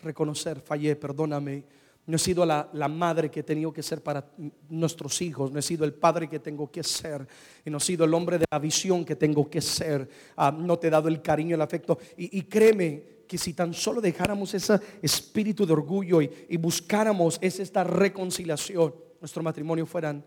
Reconocer, 0.00 0.60
fallé, 0.60 0.94
perdóname 0.94 1.64
no 2.06 2.16
he 2.16 2.18
sido 2.18 2.44
la, 2.44 2.88
madre 2.88 3.30
que 3.30 3.40
he 3.40 3.42
tenido 3.42 3.72
que 3.72 3.82
ser 3.82 4.02
para 4.02 4.26
nuestros 4.68 5.22
hijos. 5.22 5.50
No 5.50 5.58
he 5.58 5.62
sido 5.62 5.84
el 5.84 5.94
padre 5.94 6.28
que 6.28 6.38
tengo 6.38 6.70
que 6.70 6.82
ser. 6.82 7.26
Y 7.64 7.70
no 7.70 7.78
he 7.78 7.80
sido 7.80 8.04
el 8.04 8.12
hombre 8.12 8.38
de 8.38 8.44
la 8.50 8.58
visión 8.58 9.04
que 9.04 9.16
tengo 9.16 9.48
que 9.48 9.62
ser. 9.62 10.08
Ah, 10.36 10.54
no 10.56 10.78
te 10.78 10.88
he 10.88 10.90
dado 10.90 11.08
el 11.08 11.22
cariño, 11.22 11.54
el 11.54 11.62
afecto. 11.62 11.98
Y, 12.18 12.42
créeme 12.42 13.24
que 13.26 13.38
si 13.38 13.54
tan 13.54 13.72
solo 13.72 14.02
dejáramos 14.02 14.52
ese 14.52 14.78
espíritu 15.00 15.64
de 15.64 15.72
orgullo 15.72 16.20
y, 16.20 16.56
buscáramos 16.58 17.38
esta 17.40 17.84
reconciliación, 17.84 18.94
nuestro 19.18 19.42
matrimonio 19.42 19.86
fueran 19.86 20.22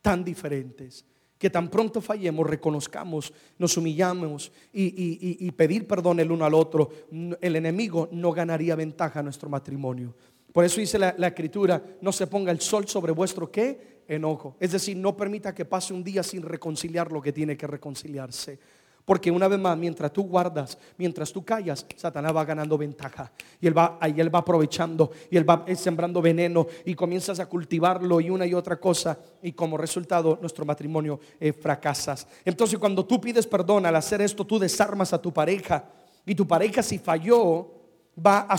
tan 0.00 0.24
diferentes. 0.24 1.04
Que 1.38 1.50
tan 1.50 1.70
pronto 1.70 2.00
fallemos, 2.00 2.46
reconozcamos, 2.46 3.32
nos 3.58 3.76
humillamos 3.76 4.52
y, 4.72 5.44
y 5.44 5.50
pedir 5.52 5.88
perdón 5.88 6.20
el 6.20 6.30
uno 6.30 6.44
al 6.44 6.54
otro. 6.54 6.90
El 7.40 7.56
enemigo 7.56 8.08
no 8.12 8.32
ganaría 8.32 8.76
ventaja 8.76 9.20
a 9.20 9.22
nuestro 9.24 9.48
matrimonio. 9.48 10.14
Por 10.52 10.64
eso 10.64 10.80
dice 10.80 10.98
la, 10.98 11.26
escritura, 11.26 11.82
no 12.00 12.12
se 12.12 12.26
ponga 12.26 12.52
el 12.52 12.60
sol 12.60 12.86
sobre 12.86 13.12
vuestro 13.12 13.50
qué 13.50 14.02
enojo. 14.06 14.56
Es 14.60 14.72
decir, 14.72 14.96
no 14.96 15.16
permita 15.16 15.54
que 15.54 15.64
pase 15.64 15.94
un 15.94 16.04
día 16.04 16.22
sin 16.22 16.42
reconciliar 16.42 17.10
lo 17.10 17.22
que 17.22 17.32
tiene 17.32 17.56
que 17.56 17.66
reconciliarse. 17.66 18.58
Porque 19.04 19.32
una 19.32 19.48
vez 19.48 19.58
más, 19.58 19.76
mientras 19.76 20.12
tú 20.12 20.22
guardas, 20.24 20.78
mientras 20.96 21.32
tú 21.32 21.44
callas, 21.44 21.84
Satanás 21.96 22.36
va 22.36 22.44
ganando 22.44 22.78
ventaja. 22.78 23.32
Y 23.60 23.66
él 23.66 23.76
va, 23.76 23.98
ahí 24.00 24.14
él 24.20 24.32
va 24.32 24.40
aprovechando 24.40 25.10
y 25.28 25.36
él 25.36 25.48
va 25.48 25.64
sembrando 25.74 26.22
veneno 26.22 26.68
y 26.84 26.94
comienzas 26.94 27.40
a 27.40 27.46
cultivarlo 27.46 28.20
y 28.20 28.30
una 28.30 28.46
y 28.46 28.54
otra 28.54 28.78
cosa. 28.78 29.18
Y 29.42 29.52
como 29.52 29.76
resultado, 29.76 30.38
nuestro 30.40 30.64
matrimonio 30.64 31.18
eh, 31.40 31.52
fracasas. 31.52 32.28
Entonces, 32.44 32.78
cuando 32.78 33.04
tú 33.04 33.20
pides 33.20 33.46
perdón 33.46 33.86
al 33.86 33.96
hacer 33.96 34.22
esto, 34.22 34.46
tú 34.46 34.58
desarmas 34.58 35.12
a 35.12 35.20
tu 35.20 35.32
pareja. 35.32 35.84
Y 36.24 36.36
tu 36.36 36.46
pareja, 36.46 36.80
si 36.82 36.98
falló, 36.98 37.81
va 38.18 38.46
a, 38.48 38.54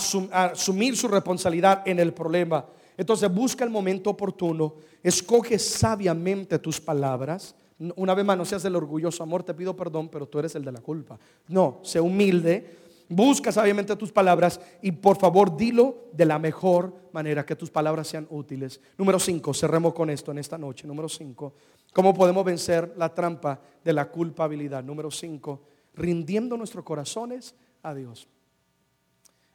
asumir 0.45 0.97
su 0.97 1.07
responsabilidad 1.07 1.83
en 1.85 1.99
el 1.99 2.13
problema. 2.13 2.65
Entonces 2.97 3.33
busca 3.33 3.63
el 3.63 3.69
momento 3.69 4.11
oportuno, 4.11 4.75
escoge 5.01 5.57
sabiamente 5.59 6.59
tus 6.59 6.79
palabras. 6.79 7.55
Una 7.95 8.13
vez 8.13 8.23
más, 8.23 8.37
no 8.37 8.45
seas 8.45 8.63
el 8.65 8.75
orgulloso, 8.75 9.23
amor, 9.23 9.43
te 9.43 9.53
pido 9.53 9.75
perdón, 9.75 10.09
pero 10.09 10.27
tú 10.27 10.39
eres 10.39 10.55
el 10.55 10.63
de 10.63 10.71
la 10.71 10.79
culpa. 10.79 11.19
No, 11.47 11.79
sé 11.83 11.99
humilde, 11.99 12.77
busca 13.09 13.51
sabiamente 13.51 13.95
tus 13.95 14.11
palabras 14.11 14.59
y 14.81 14.91
por 14.91 15.17
favor 15.17 15.57
dilo 15.57 16.09
de 16.13 16.25
la 16.25 16.39
mejor 16.39 16.93
manera, 17.11 17.45
que 17.45 17.55
tus 17.55 17.69
palabras 17.69 18.07
sean 18.07 18.27
útiles. 18.29 18.79
Número 18.97 19.19
5, 19.19 19.53
cerremos 19.53 19.93
con 19.93 20.09
esto 20.09 20.31
en 20.31 20.37
esta 20.37 20.57
noche. 20.57 20.87
Número 20.87 21.09
5, 21.09 21.53
¿cómo 21.93 22.13
podemos 22.13 22.45
vencer 22.45 22.93
la 22.97 23.13
trampa 23.13 23.59
de 23.83 23.93
la 23.93 24.09
culpabilidad? 24.09 24.83
Número 24.83 25.11
5, 25.11 25.61
rindiendo 25.95 26.57
nuestros 26.57 26.83
corazones 26.83 27.55
a 27.81 27.93
Dios. 27.93 28.27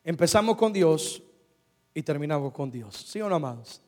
Empezamos 0.05 0.57
con 0.57 0.73
Dios 0.73 1.23
y 1.95 2.03
terminamos 2.03 2.53
con 2.53 2.71
Dios. 2.71 2.95
¿Sí 2.95 3.21
o 3.21 3.29
no, 3.29 3.37
amados? 3.37 3.83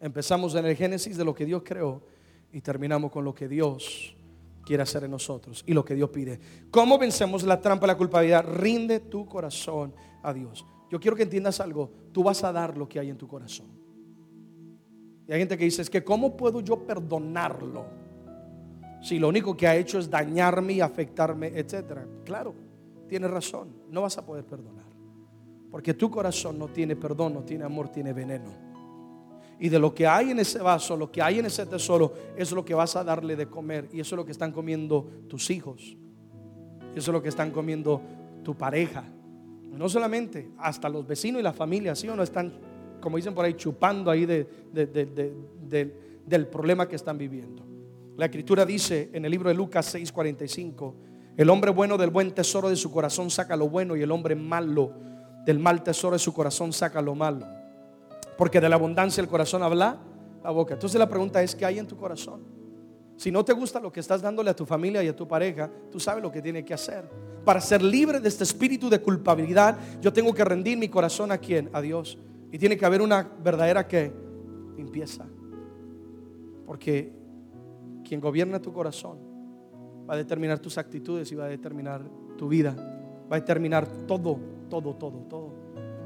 Empezamos 0.00 0.54
en 0.54 0.66
el 0.66 0.76
Génesis 0.76 1.16
de 1.16 1.24
lo 1.24 1.34
que 1.34 1.46
Dios 1.46 1.62
creó 1.64 2.02
y 2.52 2.60
terminamos 2.60 3.10
con 3.10 3.24
lo 3.24 3.34
que 3.34 3.48
Dios 3.48 4.14
quiere 4.64 4.82
hacer 4.82 5.04
en 5.04 5.10
nosotros 5.10 5.62
y 5.66 5.72
lo 5.72 5.84
que 5.84 5.94
Dios 5.94 6.10
pide. 6.10 6.38
¿Cómo 6.70 6.98
vencemos 6.98 7.42
la 7.42 7.60
trampa 7.60 7.86
de 7.86 7.92
la 7.92 7.98
culpabilidad? 7.98 8.44
Rinde 8.46 9.00
tu 9.00 9.26
corazón 9.26 9.94
a 10.22 10.32
Dios. 10.32 10.64
Yo 10.90 11.00
quiero 11.00 11.16
que 11.16 11.22
entiendas 11.22 11.60
algo. 11.60 11.90
Tú 12.12 12.22
vas 12.22 12.44
a 12.44 12.52
dar 12.52 12.76
lo 12.76 12.88
que 12.88 13.00
hay 13.00 13.10
en 13.10 13.18
tu 13.18 13.26
corazón. 13.26 13.66
Y 15.26 15.32
hay 15.32 15.38
gente 15.38 15.56
que 15.56 15.64
dice, 15.64 15.82
es 15.82 15.90
que 15.90 16.04
¿cómo 16.04 16.36
puedo 16.36 16.60
yo 16.60 16.86
perdonarlo? 16.86 17.86
Si 19.00 19.18
lo 19.18 19.28
único 19.28 19.56
que 19.56 19.66
ha 19.66 19.76
hecho 19.76 19.98
es 19.98 20.08
dañarme 20.08 20.74
y 20.74 20.80
afectarme, 20.80 21.48
etcétera. 21.48 22.06
Claro, 22.24 22.54
tienes 23.08 23.30
razón. 23.30 23.74
No 23.90 24.02
vas 24.02 24.16
a 24.18 24.24
poder 24.24 24.44
perdonar. 24.44 24.83
Porque 25.74 25.92
tu 25.92 26.08
corazón 26.08 26.56
no 26.56 26.68
tiene 26.68 26.94
perdón, 26.94 27.34
no 27.34 27.42
tiene 27.42 27.64
amor, 27.64 27.88
tiene 27.88 28.12
veneno. 28.12 28.48
Y 29.58 29.68
de 29.68 29.80
lo 29.80 29.92
que 29.92 30.06
hay 30.06 30.30
en 30.30 30.38
ese 30.38 30.60
vaso, 30.60 30.96
lo 30.96 31.10
que 31.10 31.20
hay 31.20 31.40
en 31.40 31.46
ese 31.46 31.66
tesoro, 31.66 32.14
es 32.36 32.52
lo 32.52 32.64
que 32.64 32.74
vas 32.74 32.94
a 32.94 33.02
darle 33.02 33.34
de 33.34 33.48
comer. 33.48 33.88
Y 33.92 33.98
eso 33.98 34.14
es 34.14 34.18
lo 34.18 34.24
que 34.24 34.30
están 34.30 34.52
comiendo 34.52 35.10
tus 35.28 35.50
hijos. 35.50 35.96
Eso 36.94 37.10
es 37.10 37.12
lo 37.12 37.20
que 37.20 37.28
están 37.28 37.50
comiendo 37.50 38.00
tu 38.44 38.56
pareja. 38.56 39.02
No 39.72 39.88
solamente, 39.88 40.52
hasta 40.58 40.88
los 40.88 41.04
vecinos 41.08 41.40
y 41.40 41.42
la 41.42 41.52
familia, 41.52 41.96
¿sí 41.96 42.08
o 42.08 42.14
no? 42.14 42.22
Están, 42.22 42.52
como 43.00 43.16
dicen 43.16 43.34
por 43.34 43.44
ahí, 43.44 43.54
chupando 43.54 44.12
ahí 44.12 44.26
del 44.26 44.46
problema 46.52 46.86
que 46.86 46.94
están 46.94 47.18
viviendo. 47.18 47.64
La 48.16 48.26
escritura 48.26 48.64
dice 48.64 49.10
en 49.12 49.24
el 49.24 49.30
libro 49.32 49.48
de 49.48 49.56
Lucas 49.56 49.92
6:45, 49.92 50.94
el 51.36 51.50
hombre 51.50 51.72
bueno 51.72 51.98
del 51.98 52.10
buen 52.10 52.30
tesoro 52.30 52.68
de 52.68 52.76
su 52.76 52.92
corazón 52.92 53.28
saca 53.28 53.56
lo 53.56 53.68
bueno 53.68 53.96
y 53.96 54.02
el 54.02 54.12
hombre 54.12 54.36
malo 54.36 55.13
del 55.44 55.58
mal 55.58 55.82
tesoro 55.82 56.14
de 56.14 56.18
su 56.18 56.32
corazón 56.32 56.72
saca 56.72 57.00
lo 57.02 57.14
malo. 57.14 57.46
Porque 58.36 58.60
de 58.60 58.68
la 58.68 58.76
abundancia 58.76 59.20
el 59.20 59.28
corazón 59.28 59.62
habla 59.62 59.98
la 60.42 60.50
boca. 60.50 60.74
Entonces 60.74 60.98
la 60.98 61.08
pregunta 61.08 61.42
es, 61.42 61.54
¿qué 61.54 61.64
hay 61.64 61.78
en 61.78 61.86
tu 61.86 61.96
corazón? 61.96 62.42
Si 63.16 63.30
no 63.30 63.44
te 63.44 63.52
gusta 63.52 63.80
lo 63.80 63.92
que 63.92 64.00
estás 64.00 64.22
dándole 64.22 64.50
a 64.50 64.56
tu 64.56 64.66
familia 64.66 65.02
y 65.02 65.08
a 65.08 65.14
tu 65.14 65.26
pareja, 65.28 65.70
tú 65.90 66.00
sabes 66.00 66.22
lo 66.22 66.32
que 66.32 66.42
tiene 66.42 66.64
que 66.64 66.74
hacer. 66.74 67.08
Para 67.44 67.60
ser 67.60 67.82
libre 67.82 68.20
de 68.20 68.28
este 68.28 68.44
espíritu 68.44 68.88
de 68.88 69.00
culpabilidad, 69.00 69.78
yo 70.00 70.12
tengo 70.12 70.34
que 70.34 70.44
rendir 70.44 70.76
mi 70.76 70.88
corazón 70.88 71.30
a 71.30 71.38
quién? 71.38 71.70
A 71.72 71.80
Dios. 71.80 72.18
Y 72.50 72.58
tiene 72.58 72.76
que 72.76 72.84
haber 72.84 73.02
una 73.02 73.28
verdadera 73.42 73.86
que 73.86 74.12
limpieza. 74.76 75.26
Porque 76.66 77.12
quien 78.04 78.20
gobierna 78.20 78.60
tu 78.60 78.72
corazón 78.72 79.18
va 80.08 80.14
a 80.14 80.16
determinar 80.16 80.58
tus 80.58 80.76
actitudes 80.78 81.30
y 81.32 81.34
va 81.34 81.44
a 81.44 81.48
determinar 81.48 82.02
tu 82.36 82.48
vida. 82.48 82.74
Va 83.30 83.36
a 83.36 83.40
determinar 83.40 83.86
todo, 84.06 84.38
todo, 84.68 84.94
todo, 84.94 85.18
todo. 85.28 85.52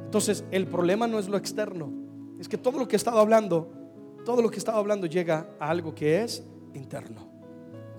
Entonces, 0.05 0.45
el 0.51 0.67
problema 0.67 1.07
no 1.07 1.19
es 1.19 1.29
lo 1.29 1.37
externo. 1.37 1.91
Es 2.39 2.49
que 2.49 2.59
todo 2.59 2.79
lo 2.79 2.89
que 2.89 2.97
he 2.97 2.99
estado 2.99 3.19
hablando, 3.19 3.71
todo 4.25 4.43
lo 4.43 4.49
que 4.49 4.57
he 4.57 4.59
estado 4.59 4.79
hablando 4.79 5.07
llega 5.07 5.51
a 5.59 5.69
algo 5.69 5.95
que 5.95 6.23
es 6.23 6.45
interno. 6.75 7.29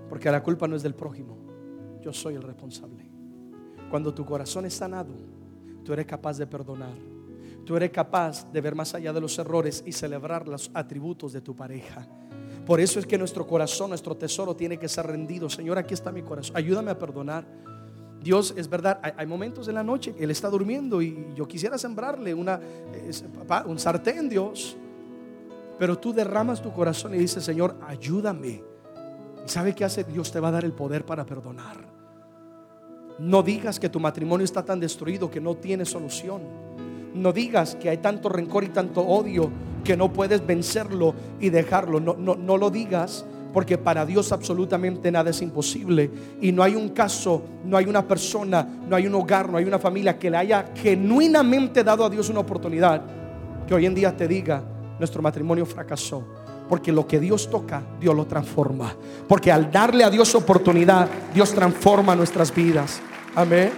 Porque 0.08 0.30
la 0.30 0.42
culpa 0.42 0.66
no 0.66 0.76
es 0.76 0.82
del 0.82 0.94
prójimo. 0.94 1.36
Yo 2.00 2.12
soy 2.12 2.34
el 2.34 2.42
responsable. 2.42 3.08
Cuando 3.90 4.14
tu 4.14 4.24
corazón 4.24 4.64
es 4.66 4.74
sanado, 4.74 5.14
tú 5.84 5.92
eres 5.92 6.06
capaz 6.06 6.38
de 6.38 6.46
perdonar. 6.46 6.94
Tú 7.64 7.76
eres 7.76 7.90
capaz 7.90 8.50
de 8.50 8.60
ver 8.60 8.74
más 8.74 8.94
allá 8.94 9.12
de 9.12 9.20
los 9.20 9.38
errores 9.38 9.84
y 9.86 9.92
celebrar 9.92 10.48
los 10.48 10.70
atributos 10.74 11.32
de 11.32 11.40
tu 11.40 11.54
pareja. 11.54 12.08
Por 12.66 12.80
eso 12.80 12.98
es 12.98 13.06
que 13.06 13.18
nuestro 13.18 13.46
corazón, 13.46 13.90
nuestro 13.90 14.16
tesoro 14.16 14.54
tiene 14.56 14.78
que 14.78 14.88
ser 14.88 15.06
rendido. 15.06 15.48
Señor, 15.48 15.78
aquí 15.78 15.94
está 15.94 16.10
mi 16.10 16.22
corazón. 16.22 16.56
Ayúdame 16.56 16.90
a 16.90 16.98
perdonar. 16.98 17.46
Dios 18.22 18.52
es 18.56 18.68
verdad, 18.68 19.00
hay, 19.16 19.26
momentos 19.26 19.66
en 19.68 19.74
la 19.74 19.82
noche 19.82 20.14
Él 20.18 20.30
está 20.30 20.50
durmiendo 20.50 21.00
y 21.00 21.32
yo 21.34 21.48
quisiera 21.48 21.78
sembrarle 21.78 22.34
una, 22.34 22.60
un 23.66 23.78
sartén, 23.78 24.28
Dios. 24.28 24.76
Pero 25.78 25.98
tú 25.98 26.12
derramas 26.12 26.60
tu 26.60 26.70
corazón 26.72 27.14
y 27.14 27.18
dices, 27.18 27.42
Señor, 27.42 27.76
ayúdame. 27.86 28.62
¿Y 29.46 29.48
sabe 29.48 29.74
qué 29.74 29.86
hace? 29.86 30.04
Dios 30.04 30.30
te 30.30 30.38
va 30.38 30.48
a 30.48 30.50
dar 30.50 30.66
el 30.66 30.72
poder 30.72 31.06
para 31.06 31.24
perdonar. 31.24 31.78
No 33.18 33.42
digas 33.42 33.80
que 33.80 33.88
tu 33.88 33.98
matrimonio 33.98 34.44
está 34.44 34.62
tan 34.62 34.78
destruido 34.78 35.30
que 35.30 35.40
no 35.40 35.56
tiene 35.56 35.86
solución. 35.86 36.42
No 37.14 37.32
digas 37.32 37.76
que 37.76 37.88
hay 37.88 37.98
tanto 37.98 38.28
rencor 38.28 38.64
y 38.64 38.68
tanto 38.68 39.00
odio 39.00 39.50
que 39.82 39.96
no 39.96 40.12
puedes 40.12 40.46
vencerlo 40.46 41.14
y 41.40 41.48
dejarlo. 41.48 41.98
No, 41.98 42.14
no, 42.14 42.34
no 42.34 42.58
lo 42.58 42.68
digas 42.68 43.24
porque 43.52 43.78
para 43.78 44.06
Dios 44.06 44.32
absolutamente 44.32 45.10
nada 45.10 45.30
es 45.30 45.42
imposible. 45.42 46.10
Y 46.40 46.52
no 46.52 46.62
hay 46.62 46.74
un 46.74 46.90
caso, 46.90 47.42
no 47.64 47.76
hay 47.76 47.86
una 47.86 48.06
persona, 48.06 48.66
no 48.88 48.96
hay 48.96 49.06
un 49.06 49.14
hogar, 49.14 49.48
no 49.48 49.58
hay 49.58 49.64
una 49.64 49.78
familia 49.78 50.18
que 50.18 50.30
le 50.30 50.36
haya 50.36 50.70
genuinamente 50.74 51.82
dado 51.82 52.04
a 52.04 52.10
Dios 52.10 52.28
una 52.28 52.40
oportunidad 52.40 53.02
que 53.66 53.74
hoy 53.74 53.86
en 53.86 53.94
día 53.94 54.16
te 54.16 54.26
diga, 54.28 54.62
nuestro 54.98 55.22
matrimonio 55.22 55.66
fracasó. 55.66 56.24
Porque 56.68 56.92
lo 56.92 57.04
que 57.04 57.18
Dios 57.18 57.50
toca, 57.50 57.82
Dios 57.98 58.14
lo 58.14 58.26
transforma. 58.26 58.94
Porque 59.26 59.50
al 59.50 59.72
darle 59.72 60.04
a 60.04 60.10
Dios 60.10 60.32
oportunidad, 60.36 61.08
Dios 61.34 61.52
transforma 61.52 62.14
nuestras 62.14 62.54
vidas. 62.54 63.00
Amén. 63.34 63.72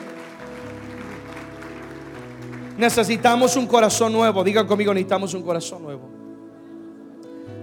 Necesitamos 2.77 3.57
un 3.57 3.67
corazón 3.67 4.13
nuevo. 4.13 4.45
Diga 4.45 4.67
conmigo, 4.67 4.93
necesitamos 4.93 5.33
un 5.33 5.43
corazón 5.43 5.83
nuevo. 5.83 6.22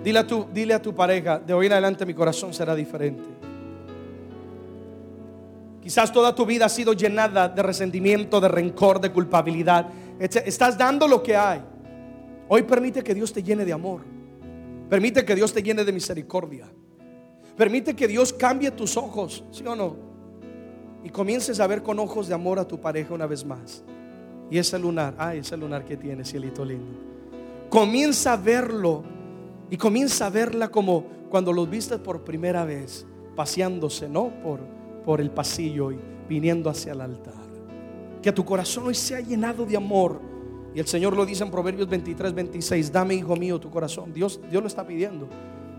Dile 0.03 0.19
a, 0.19 0.27
tu, 0.27 0.47
dile 0.53 0.73
a 0.73 0.81
tu 0.81 0.95
pareja, 0.95 1.39
de 1.39 1.53
hoy 1.53 1.65
en 1.65 1.73
adelante 1.73 2.05
mi 2.05 2.13
corazón 2.13 2.53
será 2.53 2.73
diferente. 2.73 3.23
Quizás 5.81 6.11
toda 6.11 6.33
tu 6.33 6.45
vida 6.45 6.65
ha 6.65 6.69
sido 6.69 6.93
llenada 6.93 7.49
de 7.49 7.63
resentimiento, 7.63 8.39
de 8.39 8.47
rencor, 8.47 9.01
de 9.01 9.11
culpabilidad. 9.11 9.87
Estás 10.19 10.77
dando 10.77 11.07
lo 11.07 11.23
que 11.23 11.35
hay. 11.35 11.61
Hoy 12.47 12.63
permite 12.63 13.03
que 13.03 13.13
Dios 13.13 13.33
te 13.33 13.41
llene 13.43 13.65
de 13.65 13.73
amor. 13.73 14.01
Permite 14.89 15.25
que 15.25 15.35
Dios 15.35 15.53
te 15.53 15.61
llene 15.61 15.83
de 15.83 15.91
misericordia. 15.91 16.67
Permite 17.57 17.95
que 17.95 18.07
Dios 18.07 18.31
cambie 18.31 18.71
tus 18.71 18.97
ojos, 18.97 19.43
¿sí 19.51 19.65
o 19.65 19.75
no? 19.75 19.95
Y 21.03 21.09
comiences 21.09 21.59
a 21.59 21.67
ver 21.67 21.83
con 21.83 21.99
ojos 21.99 22.27
de 22.27 22.33
amor 22.33 22.59
a 22.59 22.67
tu 22.67 22.79
pareja 22.79 23.13
una 23.13 23.25
vez 23.25 23.45
más. 23.45 23.83
Y 24.49 24.57
ese 24.57 24.79
lunar, 24.79 25.13
ay, 25.17 25.39
ese 25.39 25.57
lunar 25.57 25.85
que 25.85 25.97
tiene, 25.97 26.25
cielito 26.25 26.65
lindo. 26.65 26.99
Comienza 27.69 28.33
a 28.33 28.37
verlo 28.37 29.03
y 29.69 29.77
comienza 29.77 30.27
a 30.27 30.29
verla 30.29 30.69
como 30.69 31.05
cuando 31.29 31.53
los 31.53 31.69
viste 31.69 31.97
por 31.97 32.23
primera 32.23 32.65
vez, 32.65 33.05
paseándose, 33.35 34.09
¿no? 34.09 34.31
Por, 34.41 34.61
por 35.05 35.21
el 35.21 35.31
pasillo 35.31 35.91
y 35.91 35.99
viniendo 36.27 36.69
hacia 36.69 36.93
el 36.93 37.01
altar. 37.01 37.33
Que 38.21 38.31
tu 38.31 38.43
corazón 38.43 38.87
hoy 38.87 38.95
sea 38.95 39.19
llenado 39.19 39.65
de 39.65 39.77
amor 39.77 40.29
y 40.73 40.79
el 40.79 40.87
Señor 40.87 41.15
lo 41.15 41.25
dice 41.25 41.43
en 41.43 41.51
Proverbios 41.51 41.89
23, 41.89 42.33
26, 42.33 42.91
dame, 42.91 43.15
hijo 43.15 43.35
mío, 43.35 43.59
tu 43.59 43.69
corazón. 43.69 44.13
Dios, 44.13 44.39
Dios 44.49 44.61
lo 44.61 44.67
está 44.67 44.85
pidiendo. 44.85 45.27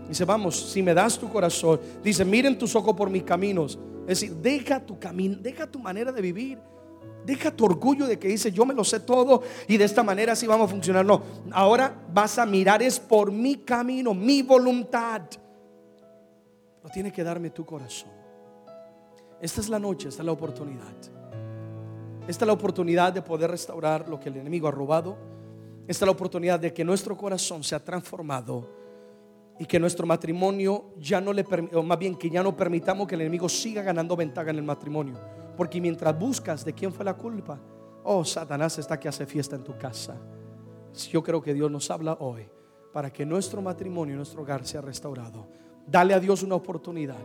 Dice, 0.07 0.25
vamos, 0.25 0.71
si 0.71 0.83
me 0.83 0.93
das 0.93 1.17
tu 1.17 1.29
corazón, 1.29 1.79
dice, 2.03 2.25
miren 2.25 2.57
tus 2.57 2.75
ojos 2.75 2.95
por 2.95 3.09
mis 3.09 3.23
caminos. 3.23 3.79
Es 4.01 4.19
decir, 4.19 4.35
deja 4.35 4.85
tu 4.85 4.99
camino, 4.99 5.37
deja 5.39 5.65
tu 5.67 5.79
manera 5.79 6.11
de 6.11 6.21
vivir. 6.21 6.59
Deja 7.25 7.51
tu 7.51 7.65
orgullo 7.65 8.07
de 8.07 8.17
que 8.17 8.27
dice, 8.27 8.51
yo 8.51 8.65
me 8.65 8.73
lo 8.73 8.83
sé 8.83 8.99
todo 8.99 9.43
y 9.67 9.77
de 9.77 9.85
esta 9.85 10.03
manera 10.03 10.33
así 10.33 10.47
vamos 10.47 10.69
a 10.69 10.71
funcionar. 10.71 11.05
No, 11.05 11.21
ahora 11.51 11.95
vas 12.11 12.37
a 12.39 12.45
mirar 12.45 12.81
es 12.81 12.99
por 12.99 13.31
mi 13.31 13.57
camino, 13.57 14.13
mi 14.13 14.41
voluntad. 14.41 15.21
No 16.83 16.89
tiene 16.89 17.11
que 17.11 17.23
darme 17.23 17.51
tu 17.51 17.65
corazón. 17.65 18.09
Esta 19.39 19.61
es 19.61 19.69
la 19.69 19.79
noche, 19.79 20.09
esta 20.09 20.21
es 20.21 20.25
la 20.25 20.31
oportunidad. 20.31 20.95
Esta 22.27 22.45
es 22.45 22.47
la 22.47 22.53
oportunidad 22.53 23.13
de 23.13 23.21
poder 23.21 23.51
restaurar 23.51 24.07
lo 24.07 24.19
que 24.19 24.29
el 24.29 24.37
enemigo 24.37 24.67
ha 24.67 24.71
robado. 24.71 25.17
Esta 25.87 26.05
es 26.05 26.07
la 26.07 26.11
oportunidad 26.11 26.59
de 26.59 26.73
que 26.73 26.83
nuestro 26.83 27.17
corazón 27.17 27.63
sea 27.63 27.83
transformado 27.83 28.69
y 29.59 29.65
que 29.65 29.79
nuestro 29.79 30.07
matrimonio 30.07 30.93
ya 30.97 31.21
no 31.21 31.33
le 31.33 31.45
o 31.73 31.83
más 31.83 31.99
bien 31.99 32.15
que 32.15 32.29
ya 32.29 32.41
no 32.41 32.55
permitamos 32.55 33.07
que 33.07 33.15
el 33.15 33.21
enemigo 33.21 33.49
siga 33.49 33.81
ganando 33.81 34.15
ventaja 34.15 34.49
en 34.49 34.57
el 34.57 34.63
matrimonio. 34.63 35.19
Porque 35.61 35.79
mientras 35.79 36.17
buscas 36.17 36.65
de 36.65 36.73
quién 36.73 36.91
fue 36.91 37.05
la 37.05 37.13
culpa, 37.13 37.59
oh, 38.03 38.25
Satanás 38.25 38.79
está 38.79 38.99
que 38.99 39.07
hace 39.07 39.27
fiesta 39.27 39.55
en 39.55 39.63
tu 39.63 39.77
casa. 39.77 40.17
Yo 41.11 41.21
creo 41.21 41.39
que 41.39 41.53
Dios 41.53 41.69
nos 41.69 41.91
habla 41.91 42.17
hoy 42.19 42.49
para 42.91 43.13
que 43.13 43.27
nuestro 43.27 43.61
matrimonio, 43.61 44.15
nuestro 44.15 44.41
hogar 44.41 44.65
sea 44.65 44.81
restaurado. 44.81 45.45
Dale 45.85 46.15
a 46.15 46.19
Dios 46.19 46.41
una 46.41 46.55
oportunidad. 46.55 47.19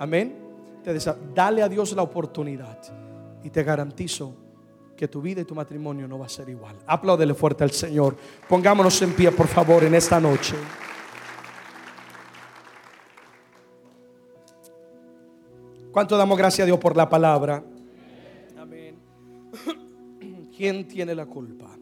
Amén. 0.00 0.36
Dale 1.32 1.62
a 1.62 1.68
Dios 1.68 1.92
la 1.92 2.02
oportunidad. 2.02 2.80
Y 3.44 3.50
te 3.50 3.62
garantizo 3.62 4.34
que 4.96 5.06
tu 5.06 5.22
vida 5.22 5.42
y 5.42 5.44
tu 5.44 5.54
matrimonio 5.54 6.08
no 6.08 6.18
va 6.18 6.26
a 6.26 6.28
ser 6.28 6.48
igual. 6.48 6.74
Apláudele 6.84 7.34
fuerte 7.34 7.62
al 7.62 7.70
Señor. 7.70 8.16
Pongámonos 8.48 9.00
en 9.02 9.12
pie, 9.12 9.30
por 9.30 9.46
favor, 9.46 9.84
en 9.84 9.94
esta 9.94 10.18
noche. 10.18 10.56
¿Cuánto 15.96 16.18
damos 16.18 16.36
gracias 16.36 16.64
a 16.64 16.66
Dios 16.66 16.78
por 16.78 16.94
la 16.94 17.08
palabra? 17.08 17.64
Amén. 18.58 18.96
¿Quién 20.54 20.86
tiene 20.86 21.14
la 21.14 21.24
culpa? 21.24 21.74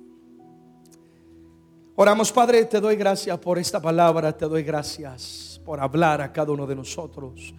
Oramos, 1.97 2.31
Padre, 2.31 2.65
te 2.67 2.81
doy 2.81 2.95
gracias 2.95 3.37
por 3.41 3.59
esta 3.59 3.83
palabra, 3.83 4.31
te 4.37 4.47
doy 4.47 4.63
gracias 4.63 5.61
por 5.65 5.81
hablar 5.81 6.21
a 6.21 6.33
cada 6.33 6.53
uno 6.53 6.65
de 6.65 6.77
nosotros, 6.77 7.53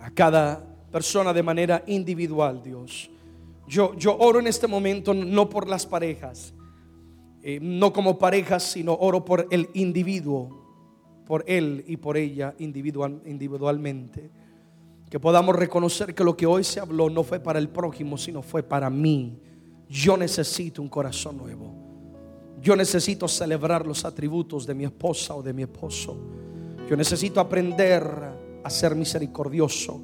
a 0.00 0.10
cada 0.10 0.64
persona 0.90 1.32
de 1.32 1.44
manera 1.44 1.84
individual, 1.86 2.60
Dios. 2.60 3.08
Yo, 3.68 3.94
yo 3.94 4.18
oro 4.18 4.40
en 4.40 4.48
este 4.48 4.66
momento 4.66 5.14
no 5.14 5.48
por 5.48 5.68
las 5.68 5.86
parejas, 5.86 6.54
eh, 7.40 7.60
no 7.62 7.92
como 7.92 8.18
parejas, 8.18 8.64
sino 8.64 8.94
oro 8.94 9.24
por 9.24 9.46
el 9.48 9.70
individuo, 9.74 10.50
por 11.24 11.44
él 11.46 11.84
y 11.86 11.98
por 11.98 12.16
ella 12.16 12.52
individual, 12.58 13.22
individualmente. 13.26 14.42
Que 15.14 15.20
podamos 15.20 15.54
reconocer 15.54 16.12
que 16.12 16.24
lo 16.24 16.36
que 16.36 16.44
hoy 16.44 16.64
se 16.64 16.80
habló 16.80 17.08
no 17.08 17.22
fue 17.22 17.38
para 17.38 17.60
el 17.60 17.68
prójimo, 17.68 18.18
sino 18.18 18.42
fue 18.42 18.64
para 18.64 18.90
mí. 18.90 19.38
Yo 19.88 20.16
necesito 20.16 20.82
un 20.82 20.88
corazón 20.88 21.36
nuevo. 21.36 21.72
Yo 22.60 22.74
necesito 22.74 23.28
celebrar 23.28 23.86
los 23.86 24.04
atributos 24.04 24.66
de 24.66 24.74
mi 24.74 24.82
esposa 24.82 25.36
o 25.36 25.40
de 25.40 25.52
mi 25.52 25.62
esposo. 25.62 26.16
Yo 26.90 26.96
necesito 26.96 27.38
aprender 27.38 28.02
a 28.64 28.68
ser 28.68 28.96
misericordioso. 28.96 30.00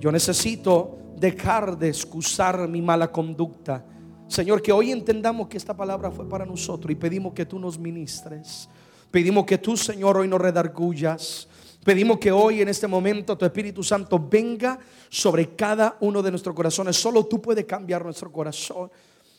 Yo 0.00 0.10
necesito 0.10 0.98
dejar 1.16 1.78
de 1.78 1.90
excusar 1.90 2.66
mi 2.66 2.82
mala 2.82 3.12
conducta. 3.12 3.86
Señor, 4.26 4.60
que 4.60 4.72
hoy 4.72 4.90
entendamos 4.90 5.46
que 5.46 5.56
esta 5.56 5.76
palabra 5.76 6.10
fue 6.10 6.28
para 6.28 6.44
nosotros 6.44 6.90
y 6.90 6.96
pedimos 6.96 7.32
que 7.32 7.46
tú 7.46 7.60
nos 7.60 7.78
ministres. 7.78 8.68
Pedimos 9.12 9.46
que 9.46 9.58
tú, 9.58 9.76
Señor, 9.76 10.16
hoy 10.16 10.26
nos 10.26 10.40
redargullas. 10.40 11.46
Pedimos 11.84 12.18
que 12.18 12.30
hoy 12.30 12.60
en 12.60 12.68
este 12.68 12.86
momento 12.86 13.38
tu 13.38 13.44
Espíritu 13.44 13.82
Santo 13.82 14.18
venga 14.18 14.78
sobre 15.08 15.54
cada 15.54 15.96
uno 16.00 16.22
de 16.22 16.30
nuestros 16.30 16.54
corazones. 16.54 16.96
Solo 16.96 17.26
tú 17.26 17.40
puedes 17.40 17.64
cambiar 17.64 18.04
nuestro 18.04 18.30
corazón. 18.30 18.90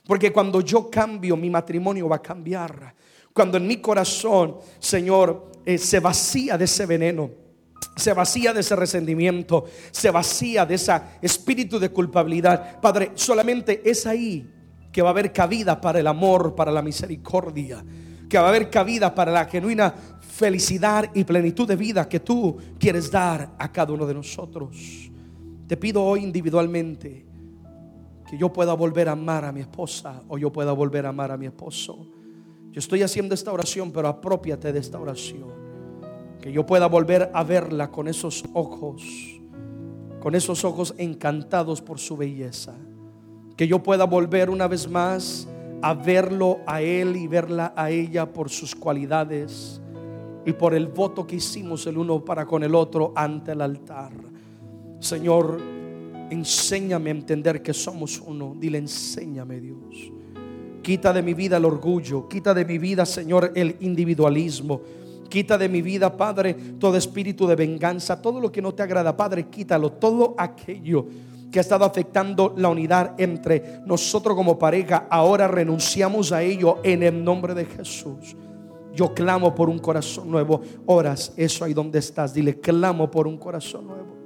Porque 0.05 0.33
cuando 0.33 0.61
yo 0.61 0.89
cambio, 0.89 1.37
mi 1.37 1.49
matrimonio 1.49 2.09
va 2.09 2.15
a 2.15 2.21
cambiar. 2.21 2.95
Cuando 3.33 3.57
en 3.57 3.67
mi 3.67 3.77
corazón, 3.77 4.57
Señor, 4.79 5.51
eh, 5.65 5.77
se 5.77 5.99
vacía 5.99 6.57
de 6.57 6.65
ese 6.65 6.85
veneno, 6.87 7.29
se 7.95 8.13
vacía 8.13 8.53
de 8.53 8.61
ese 8.61 8.75
resentimiento, 8.75 9.65
se 9.91 10.09
vacía 10.09 10.65
de 10.65 10.75
ese 10.75 10.99
espíritu 11.21 11.77
de 11.77 11.89
culpabilidad. 11.89 12.81
Padre, 12.81 13.11
solamente 13.13 13.87
es 13.87 14.07
ahí 14.07 14.49
que 14.91 15.01
va 15.01 15.09
a 15.09 15.11
haber 15.11 15.31
cabida 15.31 15.79
para 15.79 15.99
el 15.99 16.07
amor, 16.07 16.55
para 16.55 16.71
la 16.71 16.81
misericordia, 16.81 17.83
que 18.27 18.37
va 18.39 18.45
a 18.45 18.49
haber 18.49 18.69
cabida 18.69 19.13
para 19.13 19.31
la 19.31 19.45
genuina 19.45 19.93
felicidad 20.39 21.11
y 21.13 21.25
plenitud 21.25 21.67
de 21.67 21.75
vida 21.75 22.07
que 22.07 22.21
tú 22.21 22.55
quieres 22.79 23.11
dar 23.11 23.55
a 23.57 23.69
cada 23.69 23.91
uno 23.91 24.05
de 24.05 24.13
nosotros. 24.13 25.11
Te 25.67 25.75
pido 25.75 26.01
hoy 26.01 26.23
individualmente 26.23 27.25
que 28.25 28.37
yo 28.37 28.53
pueda 28.53 28.73
volver 28.73 29.09
a 29.09 29.11
amar 29.11 29.43
a 29.43 29.51
mi 29.51 29.59
esposa 29.59 30.23
o 30.29 30.37
yo 30.37 30.49
pueda 30.49 30.71
volver 30.71 31.05
a 31.05 31.09
amar 31.09 31.31
a 31.31 31.37
mi 31.37 31.45
esposo. 31.45 32.07
Yo 32.71 32.79
estoy 32.79 33.01
haciendo 33.01 33.35
esta 33.35 33.51
oración, 33.51 33.91
pero 33.91 34.07
apropiate 34.07 34.71
de 34.71 34.79
esta 34.79 34.97
oración. 34.97 35.49
Que 36.39 36.53
yo 36.53 36.65
pueda 36.65 36.87
volver 36.87 37.29
a 37.33 37.43
verla 37.43 37.91
con 37.91 38.07
esos 38.07 38.45
ojos, 38.53 39.03
con 40.21 40.35
esos 40.35 40.63
ojos 40.63 40.95
encantados 40.97 41.81
por 41.81 41.99
su 41.99 42.15
belleza. 42.15 42.75
Que 43.57 43.67
yo 43.67 43.83
pueda 43.83 44.05
volver 44.05 44.49
una 44.49 44.69
vez 44.69 44.89
más 44.89 45.49
a 45.81 45.93
verlo 45.93 46.59
a 46.65 46.81
él 46.81 47.17
y 47.17 47.27
verla 47.27 47.73
a 47.75 47.91
ella 47.91 48.31
por 48.31 48.49
sus 48.49 48.73
cualidades 48.73 49.81
y 50.49 50.53
por 50.53 50.73
el 50.73 50.87
voto 50.87 51.27
que 51.27 51.35
hicimos 51.35 51.85
el 51.85 51.97
uno 51.97 52.25
para 52.25 52.45
con 52.45 52.63
el 52.63 52.73
otro 52.73 53.13
ante 53.15 53.51
el 53.51 53.61
altar. 53.61 54.11
Señor, 54.99 55.61
enséñame 56.31 57.11
a 57.11 57.13
entender 57.13 57.61
que 57.61 57.73
somos 57.73 58.19
uno. 58.19 58.55
Dile, 58.59 58.79
enséñame 58.79 59.59
Dios. 59.59 60.11
Quita 60.81 61.13
de 61.13 61.21
mi 61.21 61.35
vida 61.35 61.57
el 61.57 61.65
orgullo, 61.65 62.27
quita 62.27 62.53
de 62.53 62.65
mi 62.65 62.79
vida, 62.79 63.05
Señor, 63.05 63.51
el 63.53 63.75
individualismo. 63.81 64.81
Quita 65.29 65.55
de 65.55 65.69
mi 65.69 65.83
vida, 65.83 66.17
Padre, 66.17 66.55
todo 66.79 66.97
espíritu 66.97 67.45
de 67.45 67.55
venganza, 67.55 68.19
todo 68.19 68.39
lo 68.39 68.51
que 68.51 68.63
no 68.63 68.73
te 68.73 68.81
agrada, 68.81 69.15
Padre, 69.15 69.47
quítalo, 69.49 69.91
todo 69.91 70.33
aquello 70.35 71.05
que 71.51 71.59
ha 71.59 71.61
estado 71.61 71.85
afectando 71.85 72.55
la 72.57 72.69
unidad 72.69 73.13
entre 73.19 73.81
nosotros 73.85 74.35
como 74.35 74.57
pareja. 74.57 75.05
Ahora 75.11 75.47
renunciamos 75.47 76.31
a 76.31 76.41
ello 76.41 76.79
en 76.83 77.03
el 77.03 77.23
nombre 77.23 77.53
de 77.53 77.65
Jesús. 77.65 78.35
Yo 78.93 79.13
clamo 79.13 79.53
por 79.53 79.69
un 79.69 79.79
corazón 79.79 80.29
nuevo. 80.29 80.61
Oras, 80.85 81.33
eso 81.37 81.65
ahí 81.65 81.73
donde 81.73 81.99
estás. 81.99 82.33
Dile, 82.33 82.59
clamo 82.59 83.09
por 83.09 83.27
un 83.27 83.37
corazón 83.37 83.87
nuevo. 83.87 84.17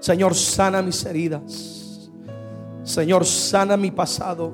Señor, 0.00 0.34
sana 0.34 0.82
mis 0.82 1.04
heridas. 1.04 2.10
Señor, 2.82 3.26
sana 3.26 3.76
mi 3.76 3.90
pasado. 3.90 4.52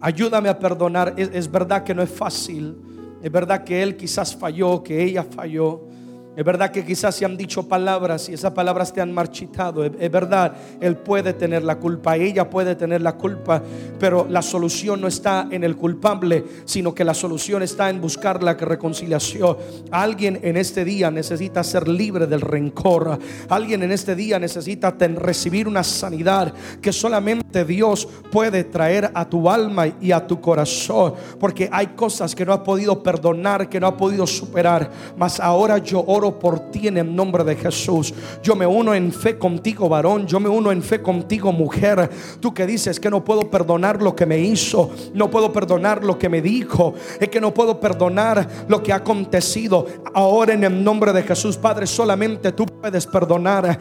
Ayúdame 0.00 0.48
a 0.48 0.58
perdonar. 0.58 1.14
Es, 1.16 1.30
es, 1.32 1.50
verdad 1.50 1.82
que 1.82 1.94
no 1.94 2.02
es 2.02 2.10
fácil. 2.10 2.76
Es 3.20 3.32
verdad 3.32 3.64
que 3.64 3.82
él 3.82 3.96
quizás 3.96 4.34
falló, 4.36 4.82
que 4.82 5.02
ella 5.02 5.24
falló. 5.24 5.88
Es 6.36 6.44
verdad 6.44 6.70
que 6.70 6.84
quizás 6.84 7.14
se 7.14 7.24
han 7.24 7.34
dicho 7.34 7.66
palabras 7.66 8.28
y 8.28 8.34
esas 8.34 8.52
palabras 8.52 8.92
te 8.92 9.00
han 9.00 9.10
marchitado. 9.10 9.82
Es, 9.82 10.10
verdad, 10.10 10.52
él 10.82 10.96
puede 10.96 11.32
tener 11.32 11.62
la 11.62 11.76
culpa, 11.76 12.14
ella 12.16 12.50
puede 12.50 12.74
tener 12.74 13.00
la 13.00 13.16
culpa, 13.16 13.62
pero 13.98 14.26
la 14.28 14.42
solución 14.42 15.00
no 15.00 15.08
está 15.08 15.48
en 15.50 15.64
el 15.64 15.76
culpable, 15.76 16.44
sino 16.66 16.94
que 16.94 17.04
la 17.04 17.14
solución 17.14 17.62
está 17.62 17.88
en 17.88 18.02
buscar 18.02 18.42
la 18.42 18.52
reconciliación. 18.52 19.56
Alguien 19.90 20.38
en 20.42 20.58
este 20.58 20.84
día 20.84 21.10
necesita 21.10 21.64
ser 21.64 21.88
libre 21.88 22.26
del 22.26 22.42
rencor. 22.42 23.18
Alguien 23.48 23.82
en 23.82 23.92
este 23.92 24.14
día 24.14 24.38
necesita 24.38 24.90
recibir 24.90 25.66
una 25.66 25.82
sanidad 25.84 26.52
que 26.82 26.92
solamente 26.92 27.64
Dios 27.64 28.06
puede 28.30 28.64
traer 28.64 29.10
a 29.14 29.26
tu 29.26 29.48
alma 29.48 29.86
y 30.02 30.12
a 30.12 30.26
tu 30.26 30.38
corazón, 30.38 31.14
porque 31.40 31.70
hay 31.72 31.88
cosas 31.88 32.34
que 32.34 32.44
no 32.44 32.52
has 32.52 32.60
podido 32.60 33.02
perdonar, 33.02 33.70
que 33.70 33.80
no 33.80 33.86
has 33.86 33.94
podido 33.94 34.26
superar, 34.26 34.90
mas 35.16 35.40
ahora 35.40 35.78
yo 35.78 36.04
oro 36.06 36.25
por 36.32 36.70
ti 36.70 36.88
en 36.88 36.98
el 36.98 37.14
nombre 37.14 37.44
de 37.44 37.56
Jesús. 37.56 38.12
Yo 38.42 38.54
me 38.54 38.66
uno 38.66 38.94
en 38.94 39.12
fe 39.12 39.38
contigo, 39.38 39.88
varón. 39.88 40.26
Yo 40.26 40.40
me 40.40 40.48
uno 40.48 40.72
en 40.72 40.82
fe 40.82 41.00
contigo, 41.02 41.52
mujer. 41.52 42.10
Tú 42.40 42.52
que 42.52 42.66
dices 42.66 43.00
que 43.00 43.10
no 43.10 43.24
puedo 43.24 43.50
perdonar 43.50 44.02
lo 44.02 44.14
que 44.14 44.26
me 44.26 44.38
hizo, 44.38 44.90
no 45.14 45.30
puedo 45.30 45.52
perdonar 45.52 46.04
lo 46.04 46.18
que 46.18 46.28
me 46.28 46.42
dijo, 46.42 46.94
es 47.20 47.28
que 47.28 47.40
no 47.40 47.52
puedo 47.54 47.80
perdonar 47.80 48.66
lo 48.68 48.82
que 48.82 48.92
ha 48.92 48.96
acontecido. 48.96 49.86
Ahora 50.14 50.54
en 50.54 50.64
el 50.64 50.82
nombre 50.82 51.12
de 51.12 51.22
Jesús, 51.22 51.56
Padre, 51.56 51.86
solamente 51.86 52.52
tú 52.52 52.66
puedes 52.66 53.06
perdonar, 53.06 53.78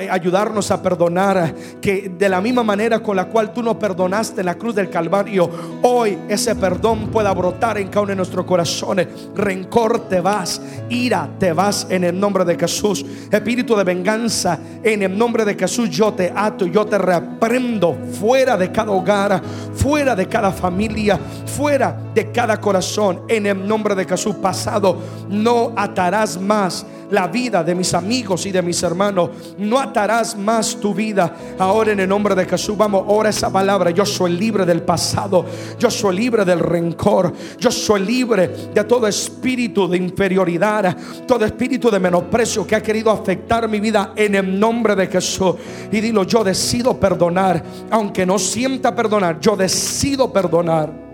eh, 0.00 0.08
ayudarnos 0.10 0.70
a 0.70 0.82
perdonar. 0.82 1.54
Que 1.80 2.12
de 2.16 2.28
la 2.28 2.40
misma 2.40 2.62
manera 2.62 3.00
con 3.00 3.16
la 3.16 3.26
cual 3.26 3.52
tú 3.52 3.62
nos 3.62 3.76
perdonaste 3.76 4.40
en 4.40 4.46
la 4.46 4.56
cruz 4.56 4.74
del 4.74 4.90
Calvario, 4.90 5.50
hoy 5.82 6.18
ese 6.28 6.54
perdón 6.54 7.08
pueda 7.08 7.32
brotar 7.32 7.78
en 7.78 7.88
cada 7.88 8.02
uno 8.02 8.10
de 8.10 8.16
nuestros 8.16 8.44
corazones. 8.44 9.08
Rencor 9.34 10.08
te 10.08 10.20
vas, 10.20 10.60
ira 10.88 11.28
te 11.38 11.52
vas 11.52 11.86
en 11.88 12.04
el 12.04 12.18
nombre 12.18 12.44
de 12.44 12.56
Jesús. 12.56 13.04
Espíritu 13.30 13.76
de 13.76 13.84
venganza, 13.84 14.58
en 14.82 15.02
el 15.02 15.16
nombre 15.16 15.44
de 15.44 15.54
Jesús 15.54 15.90
yo 15.90 16.12
te 16.12 16.32
ato, 16.34 16.66
yo 16.66 16.86
te 16.86 16.98
reprendo 16.98 17.96
fuera 18.18 18.56
de 18.56 18.70
cada 18.70 18.92
hogar, 18.92 19.42
fuera 19.74 20.14
de 20.14 20.26
cada 20.26 20.50
familia, 20.50 21.18
fuera 21.46 21.96
de 22.14 22.30
cada 22.30 22.60
corazón. 22.60 23.22
En 23.28 23.46
el 23.46 23.66
nombre 23.66 23.94
de 23.94 24.04
Jesús 24.04 24.36
pasado, 24.36 24.98
no 25.28 25.72
atarás 25.76 26.40
más 26.40 26.86
la 27.10 27.28
vida 27.28 27.62
de 27.64 27.74
mis 27.74 27.94
amigos 27.94 28.46
y 28.46 28.52
de 28.52 28.62
mis 28.62 28.82
hermanos. 28.82 29.30
No 29.58 29.78
atarás 29.78 30.36
más 30.36 30.76
tu 30.76 30.94
vida. 30.94 31.34
Ahora 31.58 31.92
en 31.92 32.00
el 32.00 32.08
nombre 32.08 32.34
de 32.34 32.44
Jesús, 32.44 32.76
vamos, 32.76 33.04
ora 33.06 33.30
esa 33.30 33.50
palabra. 33.50 33.90
Yo 33.90 34.04
soy 34.04 34.32
libre 34.36 34.64
del 34.64 34.82
pasado. 34.82 35.44
Yo 35.78 35.90
soy 35.90 36.16
libre 36.16 36.44
del 36.44 36.60
rencor. 36.60 37.32
Yo 37.58 37.70
soy 37.70 38.04
libre 38.04 38.48
de 38.74 38.84
todo 38.84 39.06
espíritu 39.06 39.88
de 39.88 39.96
inferioridad, 39.96 40.96
todo 41.26 41.44
espíritu 41.44 41.90
de 41.90 41.98
menosprecio 41.98 42.66
que 42.66 42.76
ha 42.76 42.82
querido 42.82 43.10
afectar 43.10 43.68
mi 43.68 43.80
vida 43.80 44.12
en 44.16 44.34
el 44.34 44.58
nombre 44.58 44.94
de 44.94 45.06
Jesús. 45.06 45.54
Y 45.90 46.00
dilo, 46.00 46.24
yo 46.24 46.44
decido 46.44 46.98
perdonar, 46.98 47.62
aunque 47.90 48.26
no 48.26 48.38
sienta 48.38 48.94
perdonar, 48.94 49.40
yo 49.40 49.56
decido 49.56 50.32
perdonar. 50.32 51.07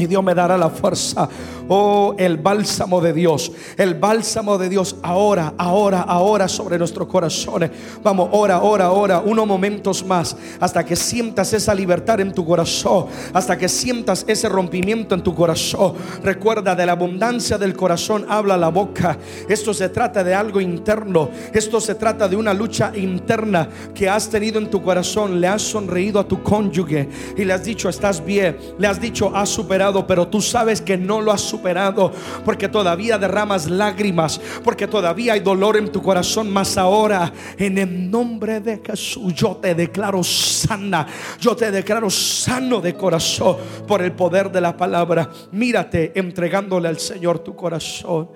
Y 0.00 0.06
Dios 0.06 0.24
me 0.24 0.34
dará 0.34 0.56
la 0.56 0.70
fuerza. 0.70 1.28
Oh, 1.68 2.14
el 2.16 2.38
bálsamo 2.38 3.02
de 3.02 3.12
Dios. 3.12 3.52
El 3.76 3.96
bálsamo 3.96 4.56
de 4.56 4.70
Dios 4.70 4.96
ahora, 5.02 5.52
ahora, 5.58 6.00
ahora 6.00 6.48
sobre 6.48 6.78
nuestros 6.78 7.06
corazones. 7.06 7.70
Vamos, 8.02 8.30
ora, 8.32 8.62
ora, 8.62 8.92
ora. 8.92 9.20
Unos 9.20 9.46
momentos 9.46 10.02
más. 10.02 10.34
Hasta 10.58 10.86
que 10.86 10.96
sientas 10.96 11.52
esa 11.52 11.74
libertad 11.74 12.18
en 12.20 12.32
tu 12.32 12.46
corazón. 12.46 13.08
Hasta 13.34 13.58
que 13.58 13.68
sientas 13.68 14.24
ese 14.26 14.48
rompimiento 14.48 15.14
en 15.14 15.22
tu 15.22 15.34
corazón. 15.34 15.92
Recuerda, 16.22 16.74
de 16.74 16.86
la 16.86 16.92
abundancia 16.92 17.58
del 17.58 17.76
corazón 17.76 18.24
habla 18.26 18.56
la 18.56 18.70
boca. 18.70 19.18
Esto 19.50 19.74
se 19.74 19.90
trata 19.90 20.24
de 20.24 20.34
algo 20.34 20.62
interno. 20.62 21.28
Esto 21.52 21.78
se 21.78 21.94
trata 21.94 22.26
de 22.26 22.36
una 22.36 22.54
lucha 22.54 22.90
interna 22.96 23.68
que 23.94 24.08
has 24.08 24.30
tenido 24.30 24.58
en 24.58 24.70
tu 24.70 24.80
corazón. 24.82 25.42
Le 25.42 25.46
has 25.46 25.60
sonreído 25.60 26.18
a 26.18 26.26
tu 26.26 26.42
cónyuge 26.42 27.06
y 27.36 27.44
le 27.44 27.52
has 27.52 27.64
dicho, 27.64 27.90
estás 27.90 28.24
bien. 28.24 28.56
Le 28.78 28.86
has 28.86 28.98
dicho, 28.98 29.30
has 29.36 29.50
superado 29.50 29.89
pero 30.06 30.28
tú 30.28 30.40
sabes 30.40 30.80
que 30.80 30.96
no 30.96 31.20
lo 31.20 31.32
has 31.32 31.40
superado 31.40 32.12
porque 32.44 32.68
todavía 32.68 33.18
derramas 33.18 33.68
lágrimas, 33.68 34.40
porque 34.62 34.86
todavía 34.86 35.34
hay 35.34 35.40
dolor 35.40 35.76
en 35.76 35.90
tu 35.90 36.02
corazón, 36.02 36.50
más 36.50 36.76
ahora 36.76 37.32
en 37.58 37.78
el 37.78 38.10
nombre 38.10 38.60
de 38.60 38.80
Jesús 38.84 39.34
yo 39.34 39.56
te 39.56 39.74
declaro 39.74 40.22
sana, 40.22 41.06
yo 41.40 41.56
te 41.56 41.70
declaro 41.70 42.10
sano 42.10 42.80
de 42.80 42.94
corazón 42.94 43.56
por 43.86 44.02
el 44.02 44.12
poder 44.12 44.50
de 44.50 44.60
la 44.60 44.76
palabra. 44.76 45.30
Mírate 45.52 46.12
entregándole 46.18 46.88
al 46.88 46.98
Señor 46.98 47.40
tu 47.40 47.54
corazón. 47.54 48.28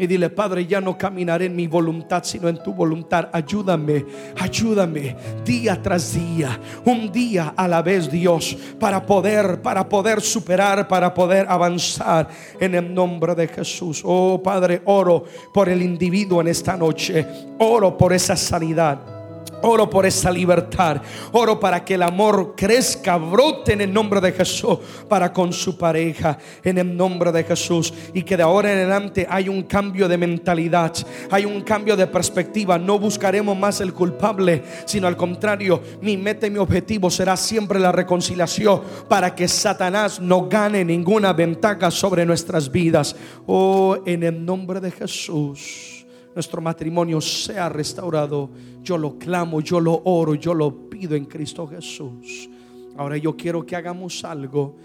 Y 0.00 0.06
dile, 0.06 0.30
Padre, 0.30 0.66
ya 0.66 0.80
no 0.80 0.96
caminaré 0.96 1.44
en 1.44 1.54
mi 1.54 1.66
voluntad, 1.66 2.24
sino 2.24 2.48
en 2.48 2.62
tu 2.62 2.72
voluntad. 2.72 3.28
Ayúdame, 3.34 4.06
ayúdame 4.40 5.14
día 5.44 5.80
tras 5.82 6.14
día, 6.14 6.58
un 6.86 7.12
día 7.12 7.52
a 7.54 7.68
la 7.68 7.82
vez, 7.82 8.10
Dios, 8.10 8.56
para 8.78 9.04
poder, 9.04 9.60
para 9.60 9.86
poder 9.86 10.22
superar, 10.22 10.88
para 10.88 11.12
poder 11.12 11.44
avanzar 11.46 12.28
en 12.58 12.76
el 12.76 12.94
nombre 12.94 13.34
de 13.34 13.46
Jesús. 13.48 14.00
Oh 14.02 14.42
Padre, 14.42 14.80
oro 14.86 15.22
por 15.52 15.68
el 15.68 15.82
individuo 15.82 16.40
en 16.40 16.48
esta 16.48 16.78
noche. 16.78 17.26
Oro 17.58 17.98
por 17.98 18.14
esa 18.14 18.36
sanidad. 18.36 19.19
Oro 19.62 19.88
por 19.88 20.06
esa 20.06 20.30
libertad. 20.30 21.02
Oro 21.32 21.58
para 21.58 21.84
que 21.84 21.94
el 21.94 22.02
amor 22.02 22.54
crezca, 22.56 23.16
brote 23.16 23.72
en 23.72 23.82
el 23.82 23.92
nombre 23.92 24.20
de 24.20 24.32
Jesús 24.32 24.78
para 25.08 25.32
con 25.32 25.52
su 25.52 25.76
pareja, 25.76 26.38
en 26.62 26.78
el 26.78 26.96
nombre 26.96 27.32
de 27.32 27.44
Jesús. 27.44 27.92
Y 28.14 28.22
que 28.22 28.36
de 28.36 28.42
ahora 28.42 28.72
en 28.72 28.78
adelante 28.78 29.26
hay 29.28 29.48
un 29.48 29.62
cambio 29.64 30.08
de 30.08 30.18
mentalidad, 30.18 30.92
hay 31.30 31.44
un 31.44 31.60
cambio 31.62 31.96
de 31.96 32.06
perspectiva. 32.06 32.78
No 32.78 32.98
buscaremos 32.98 33.56
más 33.56 33.80
el 33.80 33.92
culpable, 33.92 34.62
sino 34.84 35.06
al 35.06 35.16
contrario, 35.16 35.82
mi 36.00 36.16
meta 36.16 36.46
y 36.46 36.50
mi 36.50 36.58
objetivo 36.58 37.10
será 37.10 37.36
siempre 37.36 37.78
la 37.78 37.92
reconciliación 37.92 38.82
para 39.08 39.34
que 39.34 39.48
Satanás 39.48 40.20
no 40.20 40.48
gane 40.48 40.84
ninguna 40.84 41.32
ventaja 41.32 41.90
sobre 41.90 42.24
nuestras 42.24 42.70
vidas. 42.70 43.16
Oh, 43.46 43.98
en 44.06 44.22
el 44.22 44.44
nombre 44.44 44.80
de 44.80 44.90
Jesús. 44.90 45.89
Nuestro 46.34 46.60
matrimonio 46.60 47.20
sea 47.20 47.68
restaurado. 47.68 48.50
Yo 48.82 48.96
lo 48.96 49.18
clamo, 49.18 49.60
yo 49.60 49.80
lo 49.80 50.02
oro, 50.04 50.34
yo 50.34 50.54
lo 50.54 50.88
pido 50.88 51.14
en 51.14 51.24
Cristo 51.24 51.66
Jesús. 51.66 52.48
Ahora 52.96 53.16
yo 53.16 53.36
quiero 53.36 53.64
que 53.64 53.76
hagamos 53.76 54.24
algo. 54.24 54.76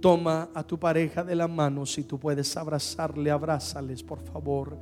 Toma 0.00 0.50
a 0.54 0.62
tu 0.62 0.78
pareja 0.78 1.24
de 1.24 1.34
la 1.34 1.48
mano, 1.48 1.86
si 1.86 2.04
tú 2.04 2.18
puedes 2.18 2.56
abrazarle, 2.56 3.30
abrázales, 3.30 4.02
por 4.02 4.20
favor. 4.20 4.78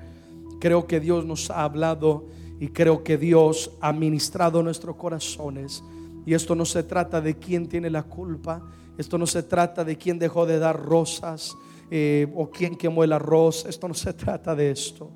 Creo 0.61 0.87
que 0.87 1.01
Dios 1.01 1.25
nos 1.25 1.51
ha 1.51 1.64
hablado 1.64 2.27
y 2.59 2.68
creo 2.68 3.03
que 3.03 3.16
Dios 3.16 3.70
ha 3.81 3.93
ministrado 3.93 4.62
nuestros 4.62 4.97
corazones. 4.97 5.83
Y 6.27 6.35
esto 6.35 6.55
no 6.55 6.64
se 6.64 6.83
trata 6.83 7.20
de 7.20 7.37
quién 7.37 7.68
tiene 7.68 7.91
la 7.91 8.05
culpa, 8.05 8.62
esto 8.97 9.18
no 9.18 9.27
se 9.27 9.43
trata 9.43 9.85
de 9.85 9.97
quién 9.97 10.18
dejó 10.18 10.47
de 10.47 10.59
dar 10.59 10.81
rosas 10.81 11.57
eh, 11.91 12.27
o 12.37 12.51
quién 12.51 12.77
quemó 12.77 13.03
el 13.03 13.12
arroz, 13.12 13.64
esto 13.66 13.89
no 13.89 13.95
se 13.95 14.12
trata 14.12 14.55
de 14.55 14.70
esto. 14.70 15.11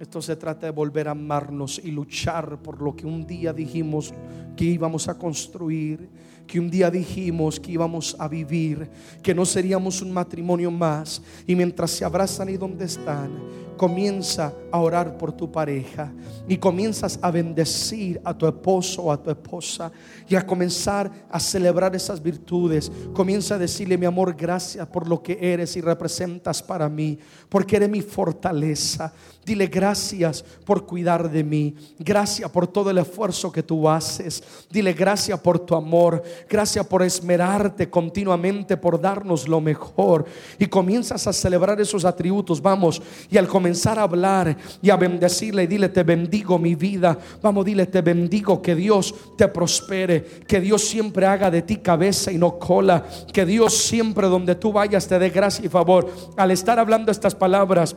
Esto 0.00 0.22
se 0.22 0.36
trata 0.36 0.66
de 0.66 0.72
volver 0.72 1.08
a 1.08 1.10
amarnos 1.10 1.80
y 1.82 1.90
luchar 1.90 2.62
por 2.62 2.80
lo 2.80 2.94
que 2.94 3.04
un 3.04 3.26
día 3.26 3.52
dijimos 3.52 4.14
que 4.56 4.64
íbamos 4.64 5.08
a 5.08 5.18
construir, 5.18 6.08
que 6.46 6.60
un 6.60 6.70
día 6.70 6.88
dijimos 6.88 7.58
que 7.58 7.72
íbamos 7.72 8.14
a 8.16 8.28
vivir, 8.28 8.88
que 9.22 9.34
no 9.34 9.44
seríamos 9.44 10.00
un 10.00 10.12
matrimonio 10.12 10.70
más. 10.70 11.20
Y 11.48 11.56
mientras 11.56 11.90
se 11.90 12.04
abrazan 12.04 12.48
y 12.48 12.56
donde 12.56 12.84
están, 12.84 13.30
comienza 13.78 14.52
a 14.70 14.78
orar 14.80 15.16
por 15.16 15.32
tu 15.32 15.50
pareja 15.50 16.12
y 16.46 16.58
comienzas 16.58 17.18
a 17.22 17.30
bendecir 17.30 18.20
a 18.22 18.36
tu 18.36 18.46
esposo 18.46 19.04
o 19.04 19.12
a 19.12 19.22
tu 19.22 19.30
esposa 19.30 19.90
y 20.28 20.34
a 20.34 20.46
comenzar 20.46 21.10
a 21.30 21.40
celebrar 21.40 21.96
esas 21.96 22.22
virtudes. 22.22 22.92
Comienza 23.14 23.54
a 23.54 23.58
decirle, 23.58 23.96
mi 23.96 24.04
amor, 24.04 24.34
gracias 24.36 24.86
por 24.88 25.08
lo 25.08 25.22
que 25.22 25.38
eres 25.40 25.74
y 25.76 25.80
representas 25.80 26.62
para 26.62 26.90
mí, 26.90 27.18
porque 27.48 27.76
eres 27.76 27.88
mi 27.88 28.02
fortaleza. 28.02 29.14
Dile 29.46 29.66
gracias 29.68 30.44
por 30.66 30.84
cuidar 30.84 31.30
de 31.30 31.42
mí. 31.42 31.74
Gracias 31.98 32.50
por 32.50 32.66
todo 32.66 32.90
el 32.90 32.98
esfuerzo 32.98 33.50
que 33.50 33.62
tú 33.62 33.88
haces. 33.88 34.42
Dile 34.70 34.92
gracias 34.92 35.40
por 35.40 35.58
tu 35.58 35.74
amor. 35.74 36.22
Gracias 36.50 36.86
por 36.86 37.02
esmerarte 37.02 37.88
continuamente, 37.88 38.76
por 38.76 39.00
darnos 39.00 39.48
lo 39.48 39.62
mejor. 39.62 40.26
Y 40.58 40.66
comienzas 40.66 41.26
a 41.26 41.32
celebrar 41.32 41.80
esos 41.80 42.04
atributos. 42.04 42.60
Vamos. 42.60 43.00
Y 43.30 43.38
al 43.38 43.48
comenzar 43.48 43.67
a 43.98 44.02
hablar 44.02 44.56
y 44.80 44.90
a 44.90 44.96
bendecirle, 44.96 45.66
dile, 45.66 45.88
te 45.88 46.02
bendigo 46.02 46.58
mi 46.58 46.74
vida. 46.74 47.18
Vamos, 47.42 47.64
dile, 47.64 47.86
te 47.86 48.00
bendigo. 48.00 48.60
Que 48.62 48.74
Dios 48.74 49.14
te 49.36 49.48
prospere. 49.48 50.24
Que 50.46 50.60
Dios 50.60 50.82
siempre 50.82 51.26
haga 51.26 51.50
de 51.50 51.62
ti 51.62 51.76
cabeza 51.76 52.32
y 52.32 52.38
no 52.38 52.58
cola. 52.58 53.04
Que 53.32 53.44
Dios 53.44 53.76
siempre 53.76 54.28
donde 54.28 54.54
tú 54.54 54.72
vayas 54.72 55.06
te 55.06 55.18
dé 55.18 55.30
gracia 55.30 55.64
y 55.64 55.68
favor. 55.68 56.10
Al 56.36 56.50
estar 56.50 56.78
hablando 56.78 57.12
estas 57.12 57.34
palabras, 57.34 57.96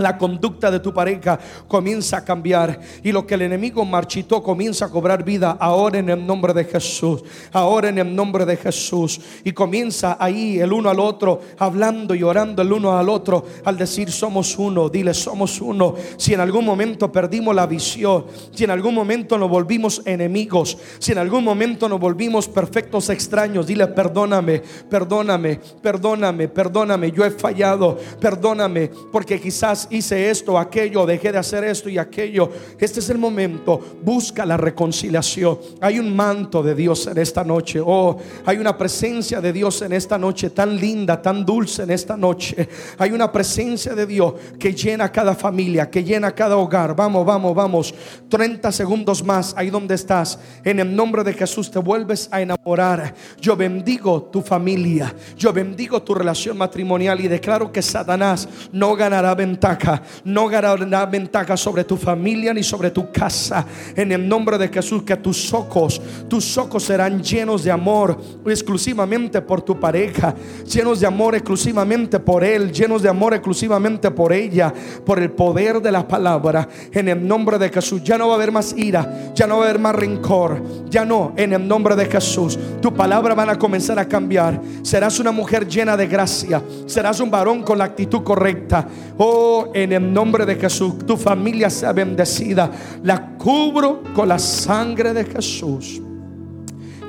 la 0.00 0.18
conducta 0.18 0.70
de 0.70 0.80
tu 0.80 0.92
pareja 0.92 1.38
comienza 1.68 2.18
a 2.18 2.24
cambiar 2.24 2.80
y 3.02 3.12
lo 3.12 3.26
que 3.26 3.34
el 3.34 3.42
enemigo 3.42 3.84
marchitó 3.84 4.42
comienza 4.42 4.86
a 4.86 4.90
cobrar 4.90 5.24
vida 5.24 5.56
ahora 5.60 5.98
en 5.98 6.08
el 6.08 6.26
nombre 6.26 6.52
de 6.52 6.64
Jesús, 6.64 7.22
ahora 7.52 7.88
en 7.88 7.98
el 7.98 8.14
nombre 8.14 8.44
de 8.44 8.56
Jesús 8.56 9.20
y 9.44 9.52
comienza 9.52 10.16
ahí 10.18 10.58
el 10.58 10.72
uno 10.72 10.90
al 10.90 11.00
otro 11.00 11.40
hablando 11.58 12.14
y 12.14 12.22
orando 12.22 12.62
el 12.62 12.72
uno 12.72 12.96
al 12.96 13.08
otro 13.08 13.44
al 13.64 13.76
decir 13.76 14.10
somos 14.10 14.58
uno, 14.58 14.88
dile 14.88 15.14
somos 15.14 15.60
uno. 15.60 15.94
Si 16.16 16.34
en 16.34 16.40
algún 16.40 16.64
momento 16.64 17.10
perdimos 17.10 17.54
la 17.54 17.66
visión, 17.66 18.26
si 18.52 18.64
en 18.64 18.70
algún 18.70 18.94
momento 18.94 19.38
nos 19.38 19.48
volvimos 19.48 20.02
enemigos, 20.04 20.78
si 20.98 21.12
en 21.12 21.18
algún 21.18 21.44
momento 21.44 21.88
nos 21.88 22.00
volvimos 22.00 22.48
perfectos 22.48 23.10
extraños, 23.10 23.66
dile 23.66 23.86
perdóname, 23.88 24.62
perdóname, 24.88 25.60
perdóname, 25.82 26.48
perdóname, 26.48 27.12
yo 27.12 27.24
he 27.24 27.30
fallado, 27.30 27.98
perdóname 28.20 28.90
porque 29.12 29.40
quizás 29.40 29.86
hice 29.90 30.30
esto, 30.30 30.58
aquello, 30.58 31.04
dejé 31.04 31.32
de 31.32 31.38
hacer 31.38 31.64
esto 31.64 31.88
y 31.88 31.98
aquello. 31.98 32.50
Este 32.78 33.00
es 33.00 33.10
el 33.10 33.18
momento. 33.18 33.80
Busca 34.02 34.46
la 34.46 34.56
reconciliación. 34.56 35.58
Hay 35.80 35.98
un 35.98 36.14
manto 36.14 36.62
de 36.62 36.74
Dios 36.74 37.06
en 37.06 37.18
esta 37.18 37.44
noche. 37.44 37.80
Oh, 37.84 38.16
hay 38.46 38.58
una 38.58 38.76
presencia 38.78 39.40
de 39.40 39.52
Dios 39.52 39.82
en 39.82 39.92
esta 39.92 40.18
noche 40.18 40.50
tan 40.50 40.76
linda, 40.76 41.20
tan 41.20 41.44
dulce 41.44 41.82
en 41.82 41.90
esta 41.90 42.16
noche. 42.16 42.68
Hay 42.98 43.10
una 43.12 43.30
presencia 43.30 43.94
de 43.94 44.06
Dios 44.06 44.34
que 44.58 44.72
llena 44.72 45.10
cada 45.10 45.34
familia, 45.34 45.90
que 45.90 46.04
llena 46.04 46.32
cada 46.32 46.56
hogar. 46.56 46.94
Vamos, 46.94 47.26
vamos, 47.26 47.54
vamos. 47.54 47.94
30 48.28 48.70
segundos 48.72 49.24
más 49.24 49.54
ahí 49.56 49.70
donde 49.70 49.94
estás. 49.94 50.38
En 50.64 50.78
el 50.78 50.94
nombre 50.94 51.24
de 51.24 51.32
Jesús 51.32 51.70
te 51.70 51.78
vuelves 51.78 52.28
a 52.30 52.40
enamorar. 52.40 53.14
Yo 53.40 53.56
bendigo 53.56 54.22
tu 54.32 54.40
familia. 54.42 55.14
Yo 55.36 55.52
bendigo 55.52 56.02
tu 56.02 56.14
relación 56.14 56.56
matrimonial 56.56 57.20
y 57.20 57.28
declaro 57.28 57.72
que 57.72 57.82
Satanás 57.82 58.48
no 58.72 58.94
ganará 58.94 59.34
ventaja 59.34 59.79
no 60.24 60.48
ganará 60.48 61.06
ventaja 61.06 61.56
sobre 61.56 61.84
tu 61.84 61.96
familia 61.96 62.52
ni 62.52 62.62
sobre 62.62 62.90
tu 62.90 63.10
casa. 63.10 63.64
En 63.94 64.12
el 64.12 64.28
nombre 64.28 64.58
de 64.58 64.68
Jesús, 64.68 65.02
que 65.02 65.16
tus 65.16 65.52
ojos, 65.52 66.00
tus 66.28 66.56
ojos 66.58 66.84
serán 66.84 67.22
llenos 67.22 67.64
de 67.64 67.70
amor 67.70 68.18
exclusivamente 68.46 69.40
por 69.42 69.62
tu 69.62 69.78
pareja, 69.78 70.34
llenos 70.66 71.00
de 71.00 71.06
amor 71.06 71.34
exclusivamente 71.34 72.18
por 72.18 72.44
él, 72.44 72.72
llenos 72.72 73.02
de 73.02 73.08
amor 73.08 73.34
exclusivamente 73.34 74.10
por 74.10 74.32
ella, 74.32 74.72
por 75.04 75.18
el 75.18 75.30
poder 75.30 75.80
de 75.80 75.92
la 75.92 76.06
palabra. 76.06 76.68
En 76.92 77.08
el 77.08 77.26
nombre 77.26 77.58
de 77.58 77.68
Jesús, 77.68 78.02
ya 78.02 78.18
no 78.18 78.28
va 78.28 78.34
a 78.34 78.36
haber 78.36 78.52
más 78.52 78.74
ira, 78.76 79.32
ya 79.34 79.46
no 79.46 79.58
va 79.58 79.64
a 79.64 79.68
haber 79.68 79.80
más 79.80 79.94
rencor, 79.94 80.62
ya 80.88 81.04
no, 81.04 81.32
en 81.36 81.52
el 81.52 81.66
nombre 81.66 81.96
de 81.96 82.06
Jesús, 82.06 82.58
tu 82.80 82.92
palabra 82.92 83.34
van 83.34 83.50
a 83.50 83.58
comenzar 83.58 83.98
a 83.98 84.08
cambiar. 84.08 84.60
Serás 84.82 85.18
una 85.20 85.32
mujer 85.32 85.66
llena 85.66 85.96
de 85.96 86.06
gracia, 86.06 86.62
serás 86.86 87.20
un 87.20 87.30
varón 87.30 87.62
con 87.62 87.78
la 87.78 87.84
actitud 87.84 88.22
correcta. 88.22 88.86
Oh, 89.18 89.59
en 89.74 89.92
el 89.92 90.12
nombre 90.12 90.46
de 90.46 90.56
Jesús, 90.56 90.98
tu 91.06 91.16
familia 91.16 91.70
sea 91.70 91.92
bendecida. 91.92 92.70
La 93.02 93.36
cubro 93.36 94.02
con 94.14 94.28
la 94.28 94.38
sangre 94.38 95.12
de 95.12 95.24
Jesús. 95.24 96.00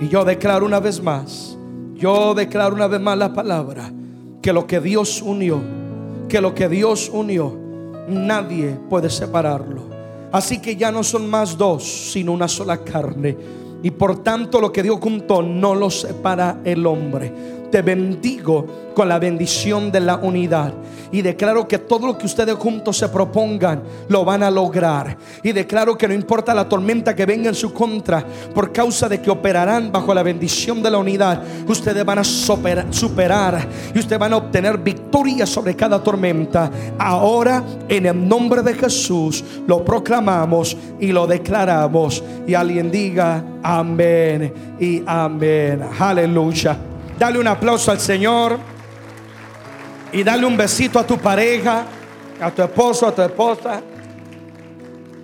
Y 0.02 0.08
yo 0.08 0.26
declaro 0.26 0.66
una 0.66 0.80
vez 0.80 1.02
más, 1.02 1.58
yo 1.96 2.34
declaro 2.34 2.76
una 2.76 2.88
vez 2.88 3.00
más 3.00 3.18
la 3.18 3.34
palabra, 3.34 3.92
que 4.42 4.52
lo 4.52 4.66
que 4.66 4.80
Dios 4.80 5.22
unió, 5.22 5.62
que 6.28 6.42
lo 6.42 6.56
que 6.56 6.68
Dios 6.68 7.10
unió, 7.14 7.56
nadie 8.08 8.78
puede 8.90 9.10
separarlo. 9.10 9.84
Así 10.32 10.60
que 10.60 10.76
ya 10.76 10.92
no 10.92 11.04
son 11.04 11.30
más 11.30 11.58
dos, 11.58 11.84
sino 12.12 12.32
una 12.32 12.48
sola 12.48 12.78
carne. 12.78 13.38
Y 13.84 13.92
por 13.92 14.24
tanto 14.24 14.62
lo 14.62 14.72
que 14.72 14.84
Dios 14.84 15.00
juntó 15.02 15.42
no 15.42 15.76
lo 15.76 15.90
separa 15.90 16.62
el 16.64 16.86
hombre. 16.86 17.61
Te 17.72 17.82
bendigo 17.82 18.92
con 18.94 19.08
la 19.08 19.20
bendición 19.20 19.92
de 19.92 20.00
la 20.02 20.18
unidad. 20.18 20.74
Y 21.14 21.22
declaro 21.22 21.68
que 21.68 21.78
todo 21.78 22.08
lo 22.08 22.18
que 22.18 22.26
ustedes 22.26 22.56
juntos 22.56 22.98
se 22.98 23.10
propongan, 23.10 23.84
lo 24.08 24.24
van 24.24 24.44
a 24.44 24.52
lograr. 24.52 25.18
Y 25.44 25.52
declaro 25.52 25.98
que 25.98 26.08
no 26.08 26.14
importa 26.14 26.54
la 26.54 26.70
tormenta 26.70 27.16
que 27.16 27.26
venga 27.26 27.50
en 27.50 27.56
su 27.56 27.74
contra, 27.74 28.24
por 28.54 28.72
causa 28.72 29.10
de 29.10 29.22
que 29.22 29.30
operarán 29.30 29.92
bajo 29.92 30.14
la 30.14 30.24
bendición 30.24 30.82
de 30.82 30.90
la 30.90 30.98
unidad, 30.98 31.42
ustedes 31.68 32.06
van 32.06 32.20
a 32.20 32.24
superar 32.24 33.68
y 33.94 34.00
ustedes 34.00 34.20
van 34.20 34.34
a 34.34 34.38
obtener 34.38 34.78
victoria 34.78 35.46
sobre 35.46 35.76
cada 35.76 36.02
tormenta. 36.02 36.72
Ahora, 36.98 37.64
en 37.90 38.06
el 38.06 38.28
nombre 38.28 38.62
de 38.62 38.74
Jesús, 38.74 39.44
lo 39.68 39.84
proclamamos 39.84 40.78
y 41.00 41.12
lo 41.12 41.28
declaramos. 41.28 42.24
Y 42.48 42.54
alguien 42.54 42.90
diga 42.90 43.44
amén 43.64 44.54
y 44.80 45.04
amén. 45.06 45.82
Aleluya. 46.00 46.78
Dale 47.18 47.40
un 47.40 47.48
aplauso 47.48 47.92
al 47.92 48.00
Señor 48.00 48.58
y 50.12 50.24
dale 50.24 50.46
un 50.46 50.58
besito 50.58 51.00
a 51.00 51.06
tu 51.06 51.18
pareja, 51.18 51.86
a 52.40 52.52
tu 52.52 52.62
esposo, 52.62 53.08
a 53.08 53.16
tu 53.16 53.22
esposa. 53.22 53.82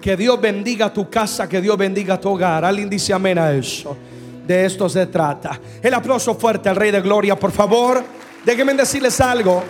Que 0.02 0.16
Dios 0.16 0.40
bendiga 0.40 0.94
tu 0.94 1.10
casa, 1.10 1.50
que 1.50 1.60
Dios 1.60 1.78
bendiga 1.78 2.20
tu 2.20 2.30
hogar. 2.30 2.64
Alguien 2.64 2.90
dice 2.90 3.14
amén 3.14 3.38
a 3.40 3.52
eso. 3.52 3.98
De 4.46 4.66
esto 4.66 4.88
se 4.88 5.08
trata. 5.08 5.60
El 5.82 5.94
aplauso 5.94 6.36
fuerte 6.36 6.70
al 6.70 6.76
Rey 6.76 6.92
de 6.92 7.02
Gloria, 7.02 7.38
por 7.38 7.52
favor. 7.52 8.04
Déjenme 8.46 8.74
decirles 8.76 9.20
algo. 9.20 9.64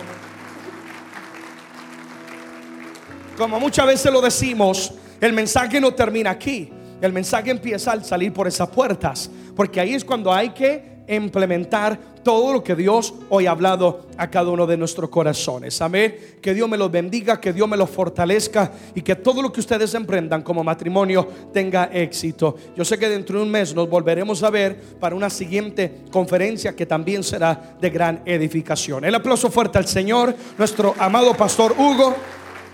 Como 3.36 3.58
muchas 3.58 3.86
veces 3.86 4.12
lo 4.12 4.20
decimos, 4.20 4.92
el 5.20 5.32
mensaje 5.32 5.80
no 5.80 5.94
termina 5.94 6.30
aquí. 6.30 6.70
El 7.00 7.12
mensaje 7.12 7.50
empieza 7.50 7.92
al 7.92 8.04
salir 8.04 8.32
por 8.32 8.46
esas 8.46 8.68
puertas. 8.68 9.30
Porque 9.56 9.80
ahí 9.80 9.94
es 9.94 10.04
cuando 10.04 10.32
hay 10.32 10.50
que 10.50 10.97
implementar 11.16 11.98
todo 12.22 12.52
lo 12.52 12.62
que 12.62 12.74
Dios 12.74 13.14
hoy 13.30 13.46
ha 13.46 13.52
hablado 13.52 14.02
a 14.16 14.28
cada 14.28 14.50
uno 14.50 14.66
de 14.66 14.76
nuestros 14.76 15.08
corazones. 15.08 15.80
Amén. 15.80 16.14
Que 16.42 16.52
Dios 16.52 16.68
me 16.68 16.76
los 16.76 16.90
bendiga, 16.90 17.40
que 17.40 17.52
Dios 17.52 17.68
me 17.68 17.76
los 17.76 17.88
fortalezca 17.88 18.70
y 18.94 19.02
que 19.02 19.16
todo 19.16 19.40
lo 19.40 19.52
que 19.52 19.60
ustedes 19.60 19.94
emprendan 19.94 20.42
como 20.42 20.62
matrimonio 20.62 21.26
tenga 21.52 21.84
éxito. 21.84 22.56
Yo 22.76 22.84
sé 22.84 22.98
que 22.98 23.08
dentro 23.08 23.38
de 23.38 23.44
un 23.44 23.50
mes 23.50 23.74
nos 23.74 23.88
volveremos 23.88 24.42
a 24.42 24.50
ver 24.50 24.78
para 25.00 25.16
una 25.16 25.30
siguiente 25.30 26.02
conferencia 26.10 26.76
que 26.76 26.86
también 26.86 27.22
será 27.22 27.76
de 27.80 27.90
gran 27.90 28.22
edificación. 28.26 29.04
El 29.04 29.14
aplauso 29.14 29.50
fuerte 29.50 29.78
al 29.78 29.86
Señor, 29.86 30.34
nuestro 30.58 30.94
amado 30.98 31.34
pastor 31.34 31.74
Hugo, 31.78 32.14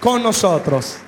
con 0.01 0.23
nosotros. 0.23 0.99